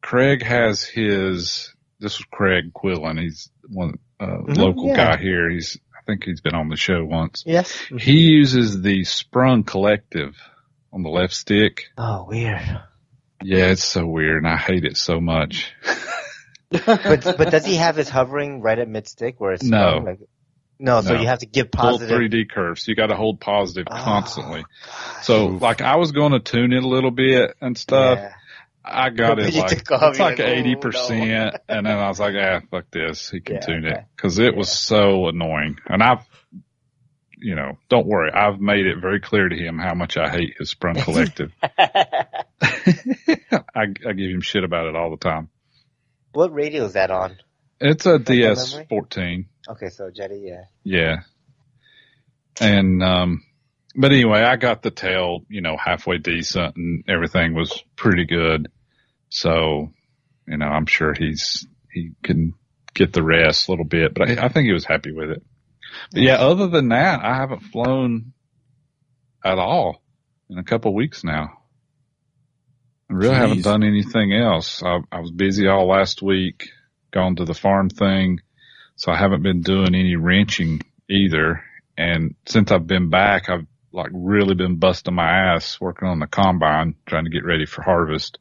[0.01, 1.73] Craig has his.
[1.99, 3.19] This was Craig Quillen.
[3.19, 5.15] He's one uh, Mhm, local yeah.
[5.15, 5.49] guy here.
[5.49, 7.43] He's I think he's been on the show once.
[7.47, 7.75] Yes.
[7.97, 10.35] He uses the Sprung Collective
[10.93, 11.85] on the left stick.
[11.97, 12.61] Oh, weird.
[13.41, 15.73] Yeah, it's so weird, and I hate it so much.
[16.69, 20.03] But but does he have his hovering right at mid stick where it's No.
[20.05, 20.19] like,
[20.79, 21.21] no, so No.
[21.21, 22.87] you have to give Full positive 3D curves.
[22.87, 24.61] You got to hold positive Oh, constantly.
[24.63, 25.25] gosh.
[25.25, 25.61] So, Oof.
[25.61, 28.19] like, I was going to tune it a little bit and stuff.
[28.19, 28.33] Yeah.
[28.87, 32.35] I got it like it's like like, "Oh, eighty percent, and then I was like,
[32.39, 33.31] ah, fuck this.
[33.31, 35.79] He can Yeah, tune it because it was so annoying.
[35.87, 36.19] And I've,
[37.39, 40.53] you know, don't worry, I've made it very clear to him how much I hate
[40.59, 41.51] his Sprung Collective.
[42.61, 42.85] I,
[43.75, 45.49] I give him shit about it all the time.
[46.33, 47.37] what radio is that on?
[47.79, 48.85] It's a DS memory?
[48.87, 49.45] fourteen.
[49.67, 50.63] Okay, so Jeti, yeah.
[50.83, 51.15] Yeah.
[52.59, 53.43] And, um,
[53.95, 58.69] but anyway, I got the tail, you know, halfway decent and everything was pretty good.
[59.29, 59.89] So,
[60.47, 62.53] you know, I'm sure he's, he can
[62.93, 65.43] get the rest a little bit, but I, I think he was happy with it.
[66.11, 68.33] But yeah, other than that, I haven't flown
[69.43, 70.01] at all
[70.49, 71.49] in a couple of weeks now.
[73.09, 74.81] I really haven't done anything else.
[74.83, 76.69] I, I was busy all last week,
[77.11, 78.39] gone to the farm thing.
[78.95, 81.63] So I haven't been doing any wrenching either.
[81.97, 86.27] And since I've been back, I've like really been busting my ass working on the
[86.27, 88.37] combine, trying to get ready for harvest.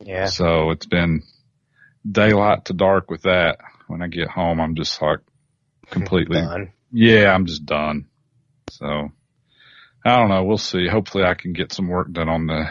[0.00, 0.26] Yeah.
[0.26, 1.22] So it's been
[2.10, 3.58] daylight to dark with that.
[3.88, 5.20] When I get home, I'm just like
[5.90, 6.72] completely, Done.
[6.90, 8.06] yeah, I'm just done.
[8.70, 9.10] So
[10.04, 10.44] I don't know.
[10.44, 10.88] We'll see.
[10.88, 12.70] Hopefully I can get some work done on the,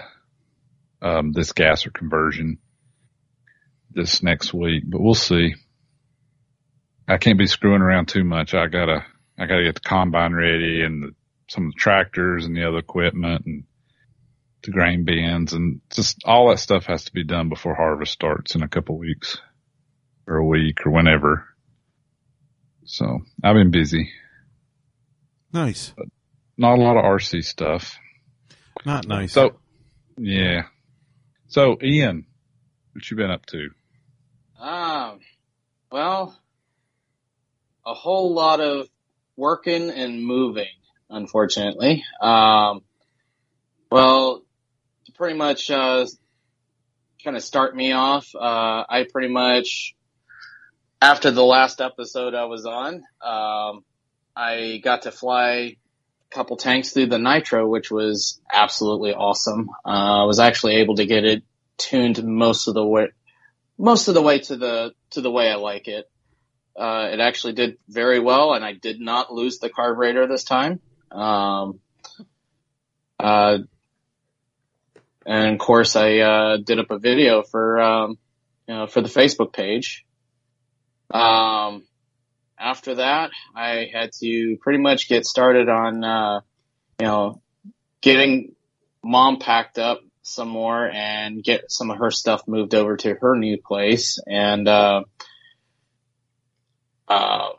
[1.01, 2.59] um, this gasser conversion
[3.91, 5.55] this next week, but we'll see.
[7.07, 8.53] I can't be screwing around too much.
[8.53, 9.05] I gotta,
[9.37, 11.15] I gotta get the combine ready and the,
[11.47, 13.63] some of the tractors and the other equipment and
[14.63, 18.55] the grain bins and just all that stuff has to be done before harvest starts
[18.55, 19.37] in a couple weeks
[20.27, 21.45] or a week or whenever.
[22.85, 24.11] So I've been busy.
[25.53, 25.93] Nice.
[26.57, 27.97] Not a lot of RC stuff.
[28.85, 29.33] Not nice.
[29.33, 29.57] So,
[30.17, 30.63] yeah.
[31.47, 32.25] So Ian,
[32.93, 33.69] what you been up to?
[34.59, 35.19] Um,
[35.91, 36.37] well,
[37.85, 38.87] a whole lot of
[39.37, 40.67] working and moving,
[41.09, 42.03] unfortunately.
[42.21, 42.81] Um,
[43.91, 44.43] well,
[45.05, 46.05] to pretty much, uh,
[47.23, 49.95] kind of start me off, uh, I pretty much,
[51.01, 53.83] after the last episode I was on, um,
[54.35, 55.77] I got to fly a
[56.29, 59.69] couple tanks through the Nitro, which was absolutely awesome.
[59.85, 61.43] Uh, I was actually able to get it
[61.77, 63.07] tuned most of the way,
[63.77, 66.09] most of the way to the to the way I like it.
[66.77, 70.81] Uh, it actually did very well, and I did not lose the carburetor this time.
[71.11, 71.79] Um,
[73.19, 73.59] uh,
[75.25, 78.17] and of course, I uh, did up a video for um,
[78.67, 80.05] you know for the Facebook page.
[81.11, 81.83] Um,
[82.59, 86.41] after that, I had to pretty much get started on uh,
[86.99, 87.41] you know
[88.01, 88.53] getting
[89.01, 93.35] mom packed up some more and get some of her stuff moved over to her
[93.35, 94.19] new place.
[94.27, 94.67] And,
[97.07, 97.49] uh, uh,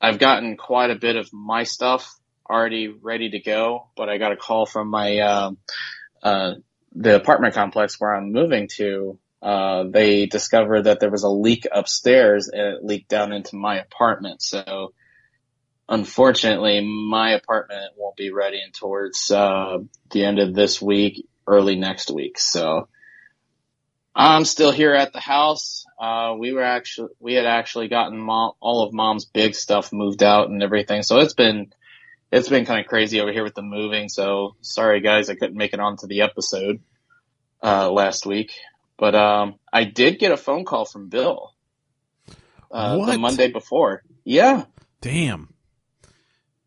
[0.00, 2.12] I've gotten quite a bit of my stuff
[2.48, 5.58] already ready to go, but I got a call from my, um,
[6.22, 6.54] uh,
[6.94, 9.18] the apartment complex where I'm moving to.
[9.40, 13.78] Uh, they discovered that there was a leak upstairs and it leaked down into my
[13.80, 14.42] apartment.
[14.42, 14.92] So
[15.88, 19.78] unfortunately, my apartment won't be ready in towards, uh,
[20.10, 22.38] the end of this week early next week.
[22.38, 22.88] So
[24.14, 25.84] I'm still here at the house.
[25.98, 30.22] Uh, we were actually, we had actually gotten mom, all of mom's big stuff moved
[30.22, 31.02] out and everything.
[31.02, 31.72] So it's been,
[32.30, 34.08] it's been kind of crazy over here with the moving.
[34.08, 36.80] So sorry guys, I couldn't make it onto the episode,
[37.62, 38.52] uh, last week,
[38.98, 41.54] but, um, I did get a phone call from Bill,
[42.70, 44.02] uh, the Monday before.
[44.24, 44.64] Yeah.
[45.00, 45.54] Damn.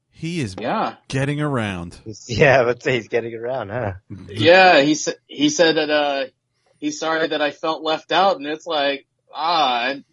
[0.10, 0.96] He is Yeah.
[1.10, 2.00] getting around.
[2.26, 3.94] Yeah, but say he's getting around, huh?
[4.30, 6.26] Yeah, he said he said that uh
[6.86, 10.04] he's sorry that I felt left out, and it's like ah, I,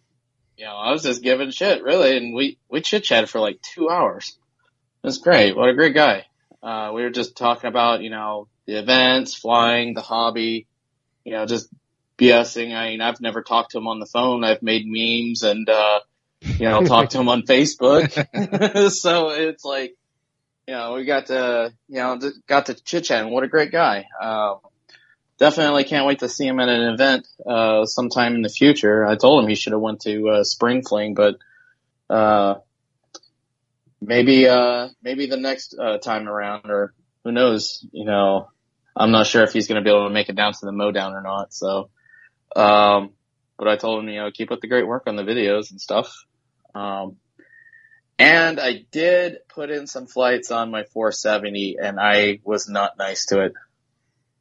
[0.57, 3.61] you know, I was just giving shit really, and we we chit chatted for like
[3.61, 4.37] two hours.
[5.03, 5.55] It was great.
[5.55, 6.25] What a great guy.
[6.61, 10.67] Uh, we were just talking about you know the events, flying, the hobby,
[11.23, 11.69] you know, just
[12.17, 12.75] BSing.
[12.75, 14.43] I mean, I've never talked to him on the phone.
[14.43, 15.99] I've made memes and uh
[16.41, 18.11] you know, talk to him on Facebook.
[18.91, 19.95] so it's like,
[20.67, 23.29] you know, we got to, you know, got to chit chat.
[23.29, 24.07] What a great guy.
[24.21, 24.55] Uh,
[25.43, 29.05] definitely can't wait to see him at an event uh, sometime in the future.
[29.05, 31.35] I told him he should have went to uh, Spring Fling, but
[32.09, 32.55] uh,
[34.01, 36.93] maybe uh, maybe the next uh, time around, or
[37.25, 37.85] who knows?
[37.91, 38.47] You know,
[38.95, 40.71] I'm not sure if he's going to be able to make it down to the
[40.71, 41.53] Modown or not.
[41.53, 41.89] So,
[42.55, 43.11] um,
[43.57, 45.81] but I told him, you know, keep up the great work on the videos and
[45.81, 46.23] stuff.
[46.73, 47.17] Um,
[48.17, 53.25] and I did put in some flights on my 470, and I was not nice
[53.25, 53.53] to it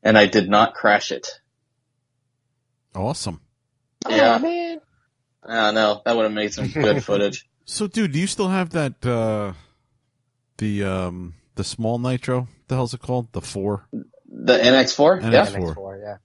[0.03, 1.29] and I did not crash it.
[2.95, 3.41] Awesome.
[4.09, 4.37] Yeah.
[4.37, 4.81] Oh, man.
[5.45, 7.49] I don't know that would have made some good footage.
[7.65, 9.53] So, dude, do you still have that uh
[10.59, 12.49] the um the small nitro?
[12.69, 13.33] The hell's it called?
[13.33, 13.87] The four.
[13.93, 15.33] The NX4, NX4.
[15.33, 16.17] yeah, NX4, yeah.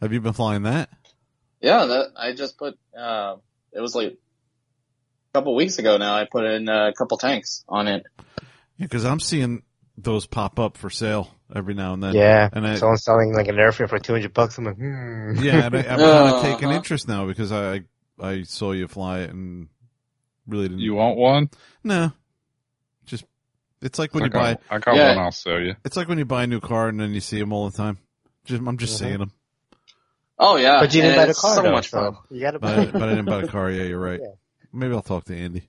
[0.00, 0.88] Have you been flying that?
[1.60, 1.84] yeah.
[1.86, 2.78] That I just put.
[2.96, 3.36] Uh,
[3.72, 4.16] it was like a
[5.34, 6.14] couple weeks ago now.
[6.14, 8.06] I put in a couple tanks on it.
[8.76, 9.62] Yeah, because I'm seeing
[10.00, 12.14] those pop up for sale every now and then.
[12.14, 12.48] Yeah.
[12.52, 14.56] And I, Someone's selling like an airfare for 200 bucks.
[14.58, 15.36] I'm like, hmm.
[15.42, 16.36] yeah, and I, I'm kind Uh-huh.
[16.36, 17.82] of taking interest now because I
[18.20, 19.68] I saw you fly it and
[20.46, 20.80] really didn't.
[20.80, 21.50] You want one?
[21.84, 22.12] no,
[23.06, 23.24] just
[23.82, 25.08] it's like when I you buy I got Yeah.
[25.10, 25.18] one.
[25.18, 25.74] I'll sell you.
[25.84, 27.76] it's like when you buy a new car and then you see them all the
[27.76, 27.98] time.
[28.44, 28.98] Just I'm just Mhm.
[28.98, 29.32] seeing them,
[30.38, 32.16] Oh yeah, But you didn't and buy the it's car So though, much so fun.
[32.30, 33.70] You gotta but buy I, but I didn't buy a car.
[33.70, 34.20] Yeah, you're right.
[34.22, 34.32] Yeah.
[34.72, 35.68] Maybe I'll talk to Andy.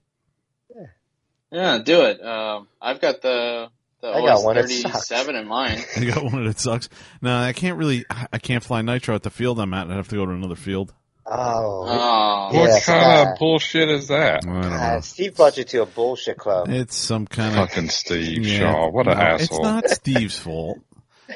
[1.51, 2.23] Yeah, do it.
[2.23, 3.69] Um, I've got the
[4.01, 5.79] the I got OS one, thirty seven in mine.
[5.97, 6.89] I got one that sucks.
[7.21, 8.05] No, I can't really.
[8.31, 9.89] I can't fly nitro at the field I'm at.
[9.89, 10.93] I have to go to another field.
[11.25, 11.85] Oh.
[11.87, 14.43] Oh, What Yes, kind uh, of bullshit is that?
[14.47, 15.03] I God.
[15.03, 16.67] Steve brought you to a bullshit club.
[16.69, 18.73] It's some kind of Fucking Steve Yeah.
[18.73, 18.89] Shaw.
[18.89, 19.59] What an No, asshole.
[19.59, 20.79] It's not Steve's fault.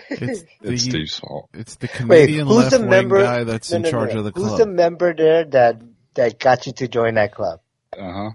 [0.10, 1.49] It's the, It's Steve's fault.
[1.54, 3.23] It's the Wait, Canadian who's the left wing member?
[3.23, 4.19] guy that's No, in no, charge no.
[4.19, 4.49] of the club.
[4.49, 5.82] Who's the member there that
[6.15, 7.60] that got you to join that club?
[7.97, 8.30] Uh huh.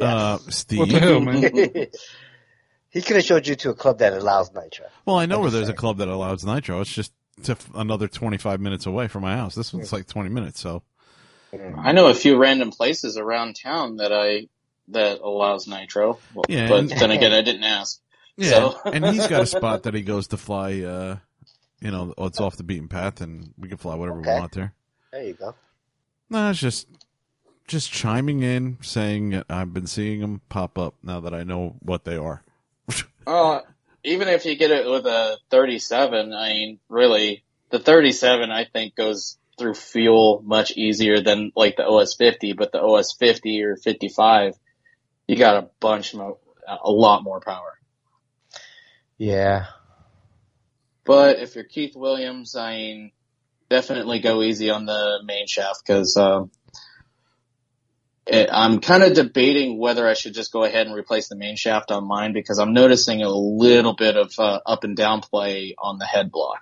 [0.00, 0.78] Uh, Steve.
[0.80, 1.42] What the hell, man?
[2.90, 4.86] he could have showed you to a club that allows nitro.
[5.04, 6.80] Well, I know I'm where just there's a club that allows nitro.
[6.80, 7.12] It's just
[7.44, 9.54] to f- another 25 minutes away from my house.
[9.54, 10.82] This one's like 20 minutes, so
[11.78, 14.48] I know a few random places around town that I
[14.88, 16.18] that allows nitro.
[16.34, 18.00] Well, Yeah, but and- then again, I didn't ask.
[18.36, 18.50] yeah.
[18.50, 20.80] So- and he's got a spot that he goes to fly.
[20.82, 21.16] Uh,
[21.80, 24.32] you know, it's off the beaten path, and we can fly whatever Okay.
[24.34, 24.72] we want there.
[25.12, 25.54] There you go.
[26.30, 26.86] No, it's just
[27.66, 32.04] just chiming in, saying I've been seeing them pop up now that I know what
[32.04, 32.42] they are.
[33.28, 33.58] Uh,
[34.04, 38.94] even if you get it with a 37, I mean, really, the 37 I think
[38.94, 43.76] goes through fuel much easier than like the OS 50, but the OS 50 or
[43.76, 44.54] 55,
[45.26, 47.78] you got a bunch more, a lot more power.
[49.18, 49.66] Yeah.
[51.04, 53.12] But if you're Keith Williams, I mean,
[53.68, 56.50] definitely go easy on the main shaft because um,
[58.26, 61.56] it, I'm kind of debating whether I should just go ahead and replace the main
[61.56, 65.74] shaft on mine because I'm noticing a little bit of uh, up and down play
[65.78, 66.60] on the head block.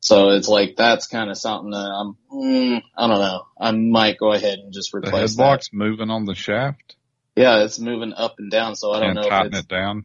[0.00, 2.16] So it's like that's kind of something that I'm.
[2.32, 3.46] Mm, I don't know.
[3.60, 5.44] I might go ahead and just replace The replace head that.
[5.44, 6.96] block's moving on the shaft
[7.36, 8.76] Yeah, it's moving up and down.
[8.76, 10.04] So I don't and know if tighten it's it down.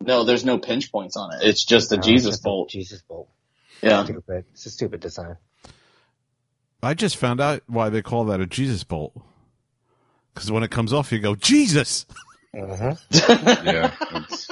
[0.00, 0.24] no.
[0.24, 1.40] There's no pinch points on it.
[1.46, 2.70] It's just a No, Jesus just a bolt.
[2.70, 3.28] Jesus bolt.
[3.82, 4.04] Yeah.
[4.04, 4.44] Stupid.
[4.52, 5.36] It's a stupid design.
[6.82, 9.12] I just found out why they call that a Jesus bolt.
[10.36, 12.04] Because when it comes off, you go Jesus.
[12.54, 12.92] Mm-hmm.
[13.66, 14.48] Yeah, that's,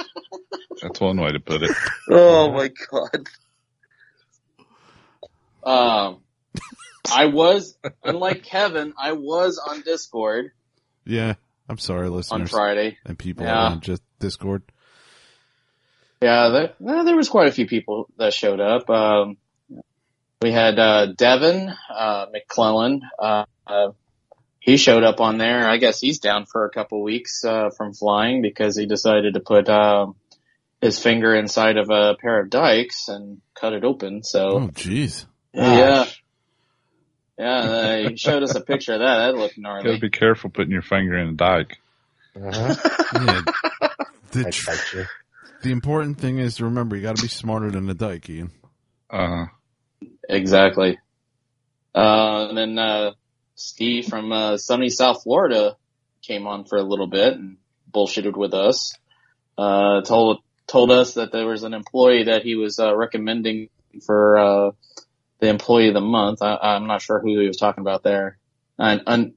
[0.81, 1.71] that's one way to put it.
[2.09, 3.27] Oh my god.
[5.63, 6.21] Um,
[7.11, 8.93] I was unlike Kevin.
[8.99, 10.51] I was on Discord
[11.05, 11.35] Yeah,
[11.69, 12.41] I'm sorry, listeners.
[12.41, 12.97] on Friday.
[13.05, 13.57] and people Yeah.
[13.67, 14.63] on just Discord.
[16.21, 18.89] Yeah, there, well, there was quite a few people that showed up.
[18.89, 19.37] Um,
[20.41, 23.01] we had uh, Devin uh, McClellan.
[23.19, 23.91] Uh, uh,
[24.65, 25.69] he showed up on there.
[25.69, 29.39] I guess he's down for a couple weeks uh, from flying because he decided to
[29.39, 30.15] put um,
[30.81, 34.23] his finger inside of a pair of dikes and cut it open.
[34.23, 35.25] So Oh, jeez.
[35.53, 36.05] yeah,
[37.37, 37.45] yeah.
[37.45, 39.17] uh, he showed us a picture of that.
[39.31, 39.83] That looked gnarly.
[39.83, 39.99] Gotta gnarly.
[39.99, 41.77] be careful putting your finger in a dike.
[42.35, 43.27] Mm-hmm.
[43.27, 43.41] Yeah.
[44.31, 45.01] the, tr-
[45.61, 48.49] the important thing is to remember you got to be smarter than the dike, Ian.
[49.09, 49.45] Uh,
[50.27, 50.97] Exactly.
[51.93, 53.11] Uh, and then, uh,
[53.55, 55.77] Steve from, uh, sunny South Florida
[56.21, 57.57] came on for a little bit and
[57.91, 58.93] bullshitted with us.
[59.57, 63.69] Uh, told, told us that there was an employee that he was, uh, recommending
[64.05, 64.71] for, uh,
[65.39, 66.41] the employee of the month.
[66.41, 68.37] I, I'm not sure who he was talking about there.
[68.77, 69.33] And, un,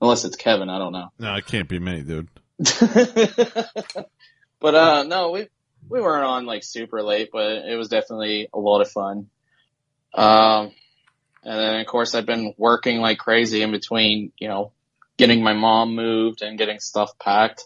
[0.00, 1.12] unless it's Kevin, I don't know.
[1.18, 2.28] No, it can't be me, dude.
[4.60, 5.48] but uh no, we
[5.88, 9.28] we weren't on like super late, but it was definitely a lot of fun.
[10.14, 10.72] Um
[11.42, 14.72] And then of course I've been working like crazy in between, you know,
[15.16, 17.64] getting my mom moved and getting stuff packed.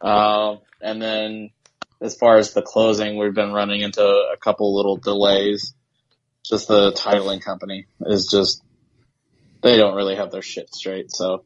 [0.00, 1.50] Uh, and then
[2.00, 5.74] as far as the closing, we've been running into a couple little delays.
[6.44, 8.62] Just the titling company is just,
[9.62, 11.10] they don't really have their shit straight.
[11.10, 11.44] So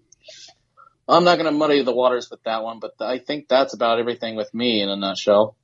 [1.08, 4.00] I'm not going to muddy the waters with that one, but I think that's about
[4.00, 5.56] everything with me in a nutshell.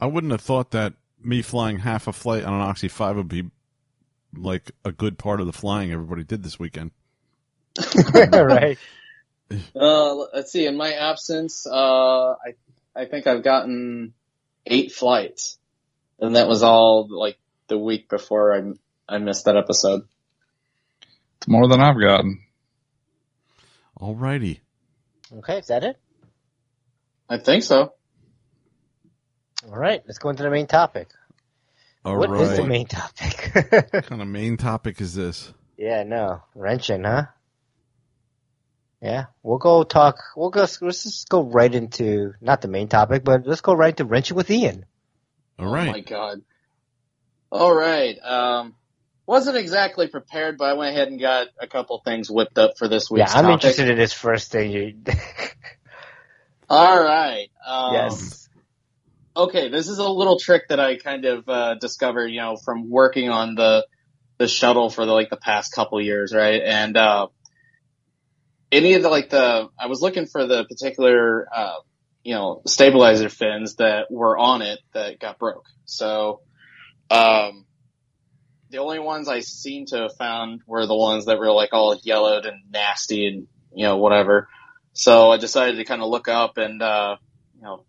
[0.00, 3.28] I wouldn't have thought that me flying half a flight on an Oxy 5 would
[3.28, 3.50] be
[4.36, 6.90] like a good part of the flying everybody did this weekend.
[8.14, 8.78] right.
[9.74, 10.66] Uh, let's see.
[10.66, 12.54] In my absence, uh, I
[12.94, 14.14] I think I've gotten
[14.66, 15.58] eight flights,
[16.18, 20.02] and that was all like the week before I I missed that episode.
[21.38, 22.40] It's more than I've gotten.
[24.00, 24.60] Alrighty.
[25.38, 25.98] Okay, is that it?
[27.28, 27.92] I think so.
[29.68, 31.08] All right, let's go into the main topic.
[32.06, 32.42] All What right.
[32.42, 33.50] is the main topic?
[33.92, 35.52] What kind of main topic is this?
[35.76, 37.24] yeah, no, wrenching, huh?
[39.02, 40.16] Yeah, we'll go talk.
[40.36, 40.60] We'll go.
[40.60, 44.36] Let's just go right into not the main topic, but let's go right into wrenching
[44.36, 44.86] with Ian.
[45.58, 45.88] All right.
[45.88, 46.42] Oh my god.
[47.50, 48.16] All right.
[48.22, 48.76] Um,
[49.26, 52.86] wasn't exactly prepared, but I went ahead and got a couple things whipped up for
[52.86, 53.24] this week.
[53.26, 53.54] Yeah, I'm topic.
[53.54, 54.70] interested in this first thing.
[54.70, 54.94] You,
[56.70, 57.48] All right.
[57.66, 58.45] Um, yes.
[59.36, 62.90] Okay, this is a little trick that I kind of uh, discovered, you know, from
[62.90, 63.86] working on the
[64.38, 66.60] the shuttle for the, like the past couple years, right?
[66.62, 67.28] And uh,
[68.70, 71.76] any of the like the I was looking for the particular uh,
[72.24, 75.66] you know stabilizer fins that were on it that got broke.
[75.84, 76.40] So
[77.10, 77.66] um,
[78.70, 81.98] the only ones I seem to have found were the ones that were like all
[82.02, 84.48] yellowed and nasty and you know whatever.
[84.92, 87.16] So I decided to kind of look up and uh,
[87.54, 87.84] you know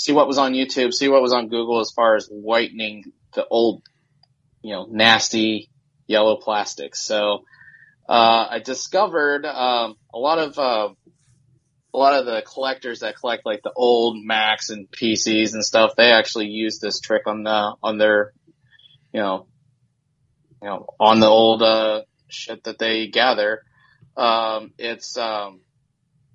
[0.00, 3.46] see what was on YouTube, see what was on Google as far as whitening the
[3.46, 3.82] old,
[4.62, 5.68] you know, nasty
[6.06, 7.00] yellow plastics.
[7.00, 7.44] So,
[8.08, 10.88] uh, I discovered, um, a lot of, uh,
[11.92, 15.96] a lot of the collectors that collect like the old Macs and PCs and stuff,
[15.98, 18.32] they actually use this trick on the, on their,
[19.12, 19.48] you know,
[20.62, 23.64] you know, on the old, uh, shit that they gather.
[24.16, 25.60] Um, it's, um,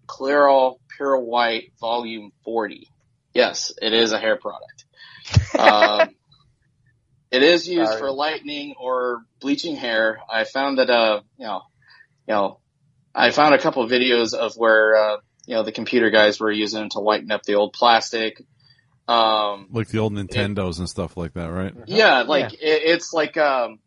[0.06, 2.92] Clairol Pure White Volume 40.
[3.36, 4.86] Yes, it is a hair product.
[5.60, 6.10] um,
[7.32, 8.00] it is used Sorry.
[8.00, 10.20] for lightening or bleaching hair.
[10.32, 11.62] I found that, uh, you know,
[12.28, 12.60] you know,
[13.14, 16.52] I found a couple of videos of where, uh, you know, the computer guys were
[16.52, 18.42] using it to lighten up the old plastic.
[19.08, 21.74] Um, Like the old Nintendos and stuff like that, right?
[21.88, 23.80] yeah, like It, it's like, um,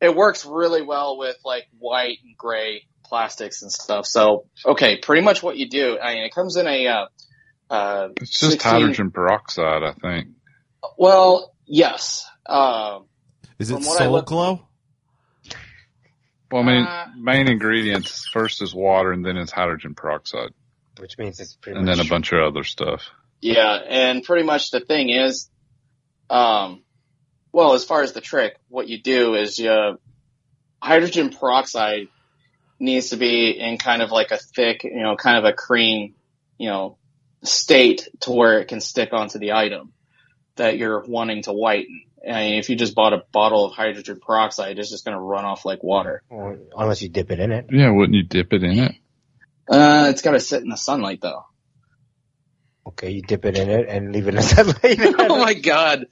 [0.00, 4.06] it works really well with like white and gray plastics and stuff.
[4.06, 7.06] So, okay, pretty much what you do, I mean, it comes in a, uh,
[7.70, 10.28] uh, It's just 16 hydrogen peroxide, I think.
[10.98, 12.26] well, yes.
[12.46, 13.06] Um,
[13.58, 14.68] Is it what I Soul look- Glow?
[16.50, 20.50] Well, I mean, Uh, main ingredients first is water, and then it's hydrogen peroxide,
[20.98, 21.96] Which means it's pretty and much.
[21.96, 23.02] then a bunch of other stuff.
[23.40, 25.50] Yeah, and pretty much the thing is,
[26.30, 26.84] um,
[27.52, 29.98] well, as far as the trick, what you do is you,
[30.80, 32.08] hydrogen peroxide
[32.78, 36.14] needs to be in kind of like a thick, you know, kind of a cream,
[36.58, 36.96] you know,
[37.42, 39.92] state to where it can stick onto the item
[40.56, 42.02] that you're wanting to whiten.
[42.26, 45.20] I mean, if you just bought a bottle of hydrogen peroxide, it's just going to
[45.20, 46.22] run off like water.
[46.28, 47.66] Or- unless you dip it in it.
[47.70, 48.94] Yeah, wouldn't you dip it in it?
[49.68, 51.44] Uh, it's got to sit in the sunlight though.
[52.88, 54.98] Okay, you dip it in it and leave it in the sunlight.
[55.18, 56.06] oh my god.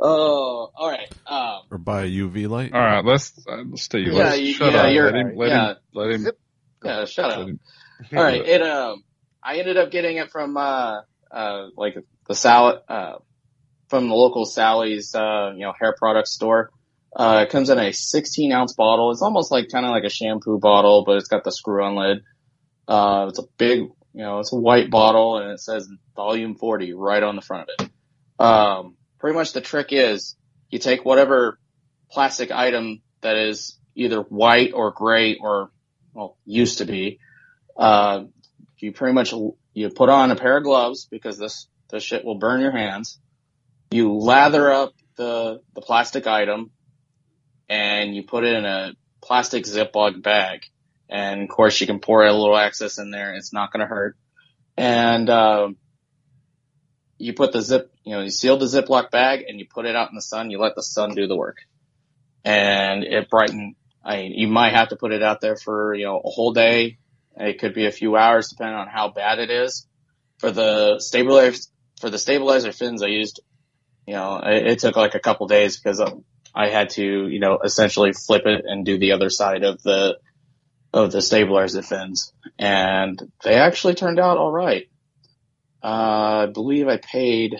[0.00, 1.08] Oh, all right.
[1.26, 2.72] Um, Or buy a UV light?
[2.72, 4.00] All right, let's uh, let's stay.
[4.00, 4.92] Yeah, let's you- shut yeah, up.
[4.92, 5.68] you're- let him, let yeah.
[5.70, 6.26] him, let him.
[6.84, 7.48] Yeah, shut let up.
[7.48, 7.60] him-
[8.16, 8.42] All right.
[8.46, 9.02] It um,
[9.48, 11.96] I ended up getting it from uh, uh, like
[12.26, 13.14] the Sal uh,
[13.88, 16.70] from the local Sally's uh, you know, hair product store.
[17.16, 19.10] Uh, it comes in a 16 ounce bottle.
[19.10, 21.96] It's almost like kind of like a shampoo bottle, but it's got the screw on
[21.96, 22.18] lid.
[22.86, 26.92] Uh, it's a big, you know, it's a white bottle and it says volume 40
[26.92, 27.90] right on the front of it.
[28.44, 30.36] Um, pretty much the trick is
[30.68, 31.58] you take whatever
[32.10, 35.70] plastic item that is either white or gray or,
[36.12, 37.18] well, used to be,
[37.78, 38.24] uh,
[38.82, 39.32] you pretty much,
[39.74, 43.18] you put on a pair of gloves because this, this shit will burn your hands.
[43.90, 46.70] You lather up the, the plastic item
[47.68, 50.62] and you put it in a plastic Ziploc bag.
[51.08, 53.34] And of course you can pour a little excess in there.
[53.34, 54.16] It's not going to hurt.
[54.76, 55.76] And, um,
[57.18, 59.96] you put the zip, you know, you seal the Ziploc bag and you put it
[59.96, 60.50] out in the sun.
[60.50, 61.58] You let the sun do the work
[62.44, 63.74] and it brighten.
[64.04, 66.52] I mean, you might have to put it out there for, you know, a whole
[66.52, 66.98] day.
[67.38, 69.86] It could be a few hours depending on how bad it is.
[70.38, 71.60] For the stabilizer,
[72.00, 73.40] for the stabilizer fins I used,
[74.06, 76.12] you know, it, it took like a couple days because I,
[76.54, 80.18] I had to, you know, essentially flip it and do the other side of the
[80.92, 84.88] of the stabilizer fins, and they actually turned out all right.
[85.82, 87.56] Uh, I believe I paid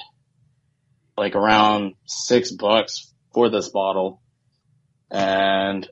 [1.16, 4.22] like around six bucks for this bottle,
[5.10, 5.88] and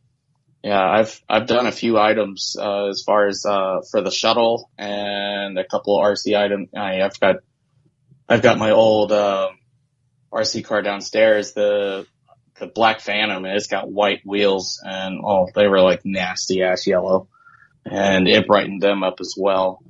[0.66, 4.68] yeah, I've I've done a few items uh, as far as uh, for the shuttle
[4.76, 6.70] and a couple of RC items.
[6.74, 7.36] I, I've got
[8.28, 9.60] I've got my old um,
[10.32, 12.04] RC car downstairs, the
[12.58, 16.84] the Black Phantom, and it's got white wheels, and oh, they were like nasty ass
[16.84, 17.28] yellow,
[17.84, 19.84] and it brightened them up as well.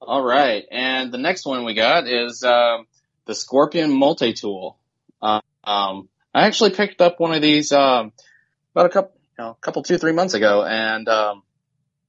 [0.00, 2.86] All right, and the next one we got is um,
[3.24, 4.78] the Scorpion Multi Tool.
[5.20, 8.12] Uh, um, I actually picked up one of these um,
[8.72, 11.42] about a couple, you know, a couple two three months ago, and um,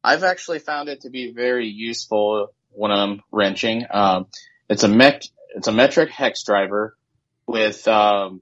[0.03, 3.85] I've actually found it to be very useful when I'm wrenching.
[3.89, 4.27] Um,
[4.69, 5.23] it's a mech,
[5.55, 6.95] it's a metric hex driver
[7.47, 8.41] with um,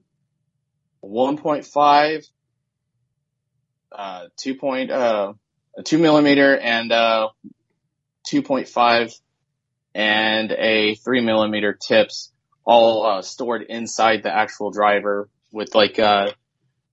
[1.02, 2.26] 1.5,
[3.92, 5.32] uh, 2 point, uh,
[5.84, 7.28] 2 millimeter and uh,
[8.26, 9.18] 2.5
[9.94, 12.32] and a 3 millimeter tips
[12.64, 16.30] all uh, stored inside the actual driver with like uh,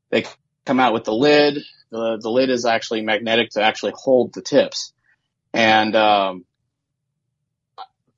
[0.09, 0.25] they
[0.65, 1.59] come out with the lid.
[1.91, 4.93] The, the lid is actually magnetic to actually hold the tips.
[5.53, 6.45] And um,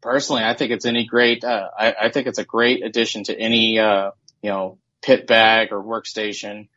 [0.01, 1.43] personally, I think it's any great.
[1.43, 5.69] Uh, I, I think it's a great addition to any uh, you know pit bag
[5.71, 6.67] or workstation.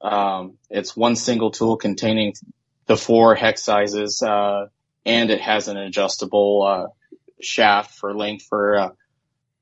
[0.00, 2.34] Um, it's one single tool containing
[2.86, 4.66] the four hex sizes, uh,
[5.04, 6.86] and it has an adjustable uh,
[7.40, 8.90] shaft for length for uh,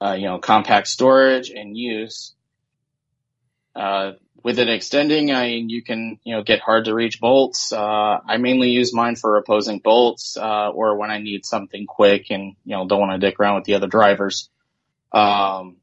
[0.04, 2.34] uh, you know compact storage and use.
[3.74, 7.72] Uh, with it extending, I you can, you know, get hard to reach bolts.
[7.72, 12.26] Uh, I mainly use mine for opposing bolts, uh, or when I need something quick
[12.30, 14.48] and, you know, don't want to dick around with the other drivers.
[15.12, 15.76] Um,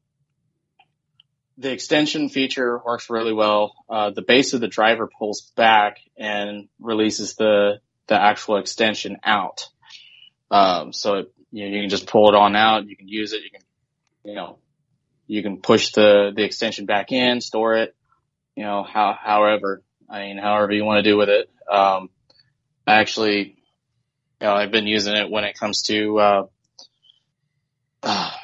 [1.56, 3.74] the extension feature works really well.
[3.88, 9.68] Uh, the base of the driver pulls back and releases the, the actual extension out.
[10.50, 12.86] Um, so it, you, know, you can just pull it on out.
[12.86, 13.42] You can use it.
[13.42, 13.60] You can,
[14.24, 14.58] you know,
[15.26, 17.94] you can push the, the extension back in, store it
[18.56, 21.50] you know, how, however, I mean, however you want to do with it.
[21.70, 22.10] Um,
[22.86, 23.56] I actually,
[24.40, 26.46] you know, I've been using it when it comes to, uh,
[28.02, 28.30] uh,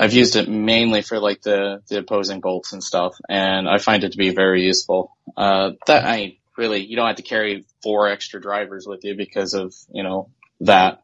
[0.00, 4.04] I've used it mainly for like the, the opposing bolts and stuff, and I find
[4.04, 5.16] it to be very useful.
[5.36, 9.16] Uh, that, I mean, really, you don't have to carry four extra drivers with you
[9.16, 10.30] because of, you know,
[10.60, 11.02] that.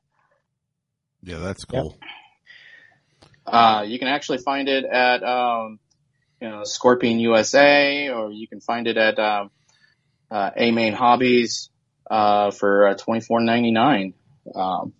[1.24, 1.98] Yeah, that's cool.
[3.44, 5.80] Uh, you can actually find it at, um,
[6.40, 9.50] you know, Scorpion USA, or you can find it at um,
[10.30, 11.70] uh, AMain Hobbies
[12.10, 14.14] uh, for uh, twenty four ninety nine.
[14.54, 14.92] Um,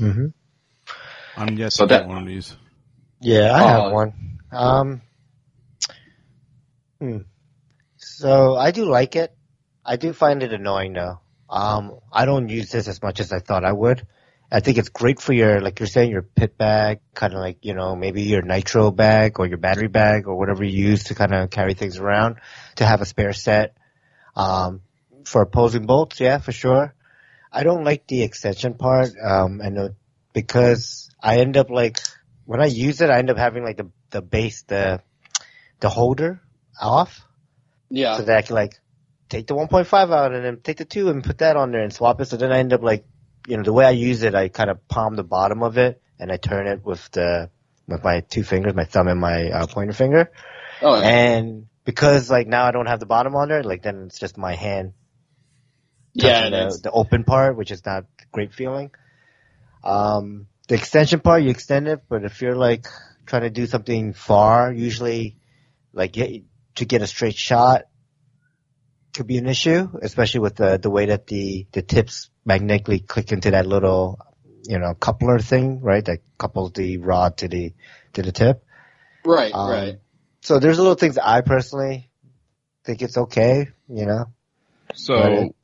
[0.00, 0.26] Mm-hmm.
[1.36, 2.54] I'm guessing So that- one of these.
[3.20, 3.66] Yeah, I Oh.
[3.66, 4.38] have one.
[4.52, 5.02] Um,
[7.00, 7.18] hmm.
[7.96, 9.34] So I do like it.
[9.84, 11.20] I do find it annoying though.
[11.50, 14.06] Um, I don't use this as much as I thought I would.
[14.50, 17.58] I think it's great for your, like you're saying, your pit bag, kind of like,
[17.62, 21.14] you know, maybe your nitro bag or your battery bag or whatever you use to
[21.14, 22.36] kind of carry things around
[22.76, 23.76] to have a spare set.
[24.34, 24.80] Um,
[25.24, 26.94] for opposing bolts, yeah, for sure.
[27.52, 29.88] I don't like the extension part, um, and uh,
[30.32, 31.98] because I end up like,
[32.46, 35.02] when I use it, I end up having like the, the base, the,
[35.80, 36.40] the holder
[36.80, 37.20] off
[37.90, 38.78] yeah, so that I can like
[39.28, 41.92] take the 1.5 out and then take the 2 and put that on there and
[41.92, 42.26] swap it.
[42.26, 43.04] So then I end up like,
[43.48, 46.00] you know, the way I use it, I kind of palm the bottom of it
[46.18, 47.50] and I turn it with the,
[47.86, 50.30] with my two fingers, my thumb and my uh, pointer finger.
[50.82, 51.08] oh, yeah.
[51.08, 54.36] And because like now I don't have the bottom on there, like then it's just
[54.36, 54.92] my hand
[56.14, 58.90] yeah, the, the open part, which is not a great feeling.
[59.84, 62.86] Um, the extension part, you extend it, but if you're like
[63.26, 65.36] trying to do something far, usually
[65.92, 66.42] like get,
[66.76, 67.84] to get a straight shot
[69.14, 73.30] could be an issue, especially with the, the way that the, the tips magnetically click
[73.30, 74.18] into that little,
[74.64, 76.04] you know, coupler thing, right?
[76.04, 77.74] That couples the rod to the,
[78.14, 78.64] to the tip.
[79.24, 79.98] right, Um, right.
[80.40, 82.10] So there's little things that I personally
[82.84, 84.24] think it's okay, you know?
[84.94, 85.54] So Right.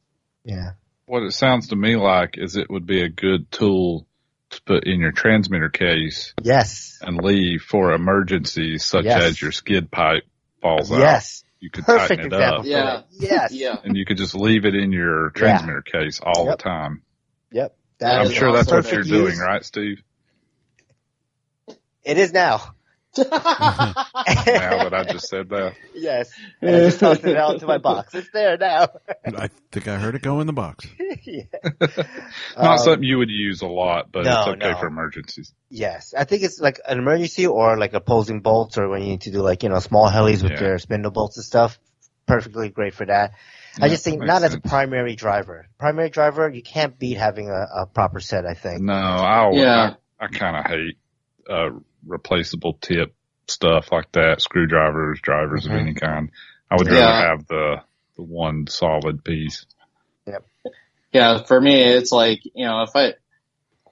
[0.45, 0.73] Yeah.
[1.07, 4.07] what it sounds to me like is it would be a good tool
[4.51, 6.99] to put in your transmitter case Yes.
[7.01, 9.23] and leave for emergencies such Yes.
[9.23, 10.25] as your skid pipe
[10.61, 10.99] falls out.
[10.99, 11.44] Yes.
[11.65, 12.61] You could Perfect tighten it example.
[12.61, 12.99] up Yeah.
[12.99, 13.05] it.
[13.11, 13.53] Yes.
[13.55, 16.59] Yeah, and you could just leave it in your transmitter case all Yep.
[16.59, 17.03] the time.
[17.53, 17.75] Yep.
[18.01, 20.03] That That I'm is is sure that's what you're doing, right, Steve?
[22.03, 22.75] It is now.
[23.19, 25.75] Now that I just said that.
[25.95, 26.31] yes.
[26.61, 28.15] And I just tossed it out to my box.
[28.15, 28.89] It's there now.
[29.27, 30.87] I think I heard it go in the box.
[31.25, 31.43] yeah.
[31.81, 31.99] Not
[32.57, 34.79] Um, something you would use a lot, but no, it's okay no.
[34.79, 35.53] for emergencies.
[35.71, 36.15] Yes.
[36.17, 39.31] I think it's like an emergency or like opposing bolts or when you need to
[39.31, 40.61] do like, you know, small helis with Yeah.
[40.63, 41.79] your spindle bolts and stuff.
[42.27, 43.33] perfectly great for that.
[43.81, 45.67] I just think makes not as a primary driver.
[45.79, 48.47] Primary driver, you can't beat having a, a proper set.
[48.47, 48.81] I think.
[48.83, 49.95] No, I always, Yeah.
[50.21, 50.97] I, I kind of hate
[51.51, 51.71] uh,
[52.07, 53.15] replaceable tip
[53.47, 54.41] stuff like that.
[54.41, 55.71] Screwdrivers, drivers Mhm.
[55.71, 56.31] of any kind.
[56.71, 56.93] I would Yeah.
[56.95, 57.83] rather have the
[58.17, 59.67] the one solid piece.
[61.13, 63.15] Yeah, for me, it's like, you know, if I,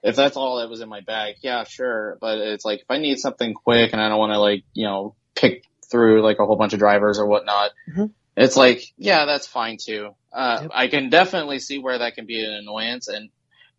[0.03, 2.19] if that's all that was in my bag, yeah, sure.
[2.21, 4.87] But it's like, if I need something quick and I don't want to like, you
[4.87, 8.11] know, pick through like a whole bunch of drivers or whatnot, Mhm.
[8.37, 10.17] it's like, yeah, that's fine too.
[10.33, 10.71] Uh, Yep.
[10.75, 13.31] I can definitely see where that can be an annoyance and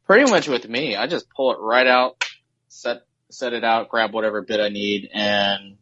[0.05, 2.23] pretty much with me, I just pull it right out,
[2.69, 3.01] set,
[3.33, 5.77] set it out, grab whatever bit I need and,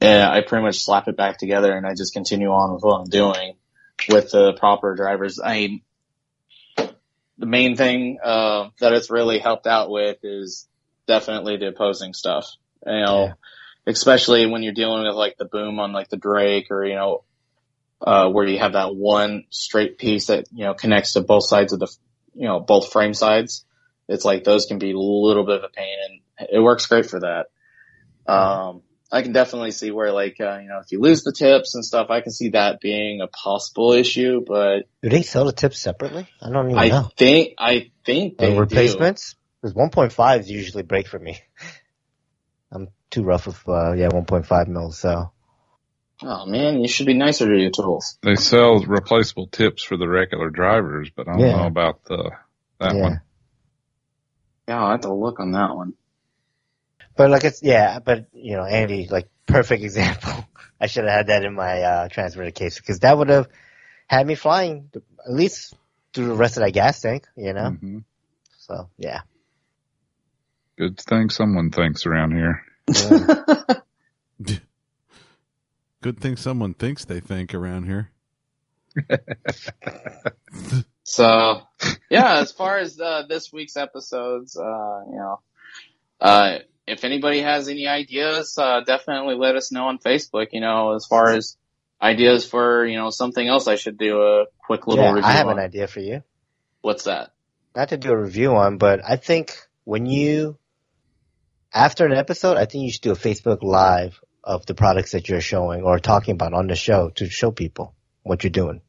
[0.00, 3.08] I pretty much slap it back together and I just continue on with what I'm
[3.08, 3.54] doing
[4.08, 5.38] with the proper drivers.
[5.42, 5.82] I mean,
[7.38, 10.66] the main thing uh, that it's really helped out with is
[11.06, 12.50] definitely the opposing stuff.
[12.86, 13.32] You know, Yeah.
[13.86, 17.24] especially when you're dealing with like the boom on like the Drake or you know,
[18.00, 21.72] uh, where you have that one straight piece that you know connects to both sides
[21.72, 21.88] of the,
[22.34, 23.64] you know, both frame sides.
[24.08, 26.20] It's like those can be a little bit of a pain, and
[26.50, 27.46] it works great for that.
[28.26, 31.74] Um, I can definitely see where like uh, you know if you lose the tips
[31.74, 35.52] and stuff, I can see that being a possible issue, but Do they sell the
[35.52, 36.26] tips separately?
[36.40, 37.10] I don't even I know.
[37.16, 39.36] think I think they And replacements?
[39.60, 41.38] Because 1.5s usually break for me.
[42.72, 44.98] I'm too rough with uh, yeah 1.5 mils.
[44.98, 45.30] So
[46.24, 48.16] Oh man, you should be nicer to your tools.
[48.22, 51.52] They sell replaceable tips for the regular drivers, but I don't Yeah.
[51.52, 52.30] know about the
[52.78, 53.02] that yeah.
[53.02, 53.20] one.
[54.68, 55.94] Yeah, I'll have to look on that one.
[57.16, 60.46] But like it's yeah, but you know, Andy, like perfect example.
[60.80, 63.48] I should have had that in my uh transmitter case because that would have
[64.06, 65.74] had me flying at least
[66.12, 67.70] through the rest of that gas tank, you know.
[67.70, 67.98] hmm
[68.58, 69.20] So yeah.
[70.76, 72.64] Good thing someone thinks around here.
[72.88, 73.64] Yeah.
[76.00, 78.10] Good thing someone thinks they think around here.
[81.04, 81.60] So,
[82.10, 85.40] yeah, as far as uh, this week's episodes, uh, you know,
[86.20, 90.48] uh, if anybody has any ideas, uh, definitely let us know on Facebook.
[90.52, 91.56] You know, as far as
[92.00, 95.28] ideas for you know something else, I should do a quick little yeah, review.
[95.28, 95.58] I have on.
[95.58, 96.22] an idea for you.
[96.80, 97.30] What's that?
[97.74, 100.58] Not to do a review on, but I think when you
[101.72, 105.28] after an episode, I think you should do a Facebook live of the products that
[105.28, 108.82] you're showing or talking about on the show to show people what you're doing.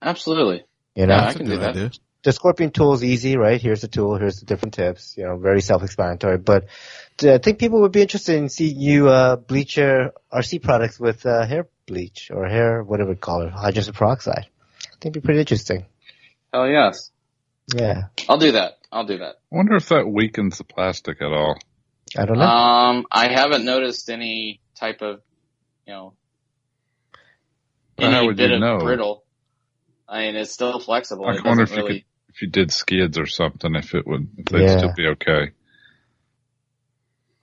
[0.00, 0.64] Absolutely.
[0.94, 1.70] You know, Yeah, I can do that.
[1.70, 1.90] idea.
[2.22, 3.60] The Scorpion tool is easy, right?
[3.60, 6.38] Here's the tool, here's the different tips, you know, very self-explanatory.
[6.38, 6.66] But
[7.24, 11.00] uh, I think people would be interested in seeing you uh, bleach your RC products
[11.00, 14.46] with uh, hair bleach or hair, whatever we call it, hydrogen peroxide.
[14.46, 15.86] I think it'd be pretty interesting.
[16.52, 17.10] Hell yes,
[17.74, 18.78] Yeah, I'll do that.
[18.92, 19.36] I'll do that.
[19.52, 21.56] I wonder if that weakens the plastic at all.
[22.16, 22.44] I don't know.
[22.44, 25.22] Um, I haven't noticed any type of,
[25.86, 26.12] you know,
[27.98, 28.78] Well, how any would bit you of know?
[28.78, 29.24] brittle.
[30.08, 31.26] I mean, it's still flexible.
[31.26, 32.04] I It wonder doesn't if you really.
[32.34, 34.78] If you did skids or something, if it would, if they'd Yeah.
[34.78, 35.50] still be okay.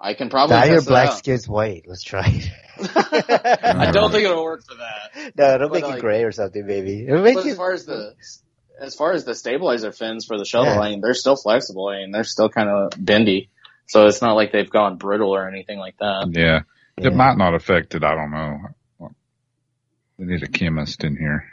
[0.01, 1.17] I can probably Dye your test it black out.
[1.17, 1.83] skids white.
[1.87, 2.49] Let's try it.
[3.75, 5.33] I don't think it'll work for that.
[5.37, 7.05] no, it'll But, make like- it gray or something, maybe.
[7.05, 7.51] It'll make But you.
[7.51, 8.13] as far as the
[8.81, 10.79] as far as the stabilizer fins for the shuttle, Yeah.
[10.79, 11.89] I mean, they're still flexible.
[11.89, 13.49] I mean, they're still kind of bendy,
[13.87, 16.29] so it's not like they've gone brittle or anything like that.
[16.31, 16.61] Yeah.
[16.97, 17.07] Yeah.
[17.07, 18.03] It might not affect it.
[18.05, 19.09] I don't know.
[20.17, 21.45] We need a chemist in here.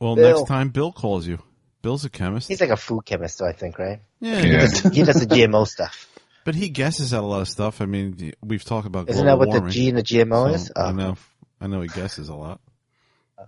[0.00, 0.38] Well, Bill.
[0.38, 1.38] next time Bill calls you.
[1.86, 2.48] Bill's a chemist.
[2.48, 4.00] He's like a food chemist, though, I think, right?
[4.18, 4.58] yeah, He Yeah.
[4.62, 6.08] does, he does the GMO stuff.
[6.44, 7.80] but he guesses at a lot of stuff.
[7.80, 9.66] I mean, we've talked about Isn't global that what warming.
[9.68, 10.72] the G and the GMO so is?
[10.74, 11.16] I Oh, know.
[11.60, 12.60] I know he guesses a lot.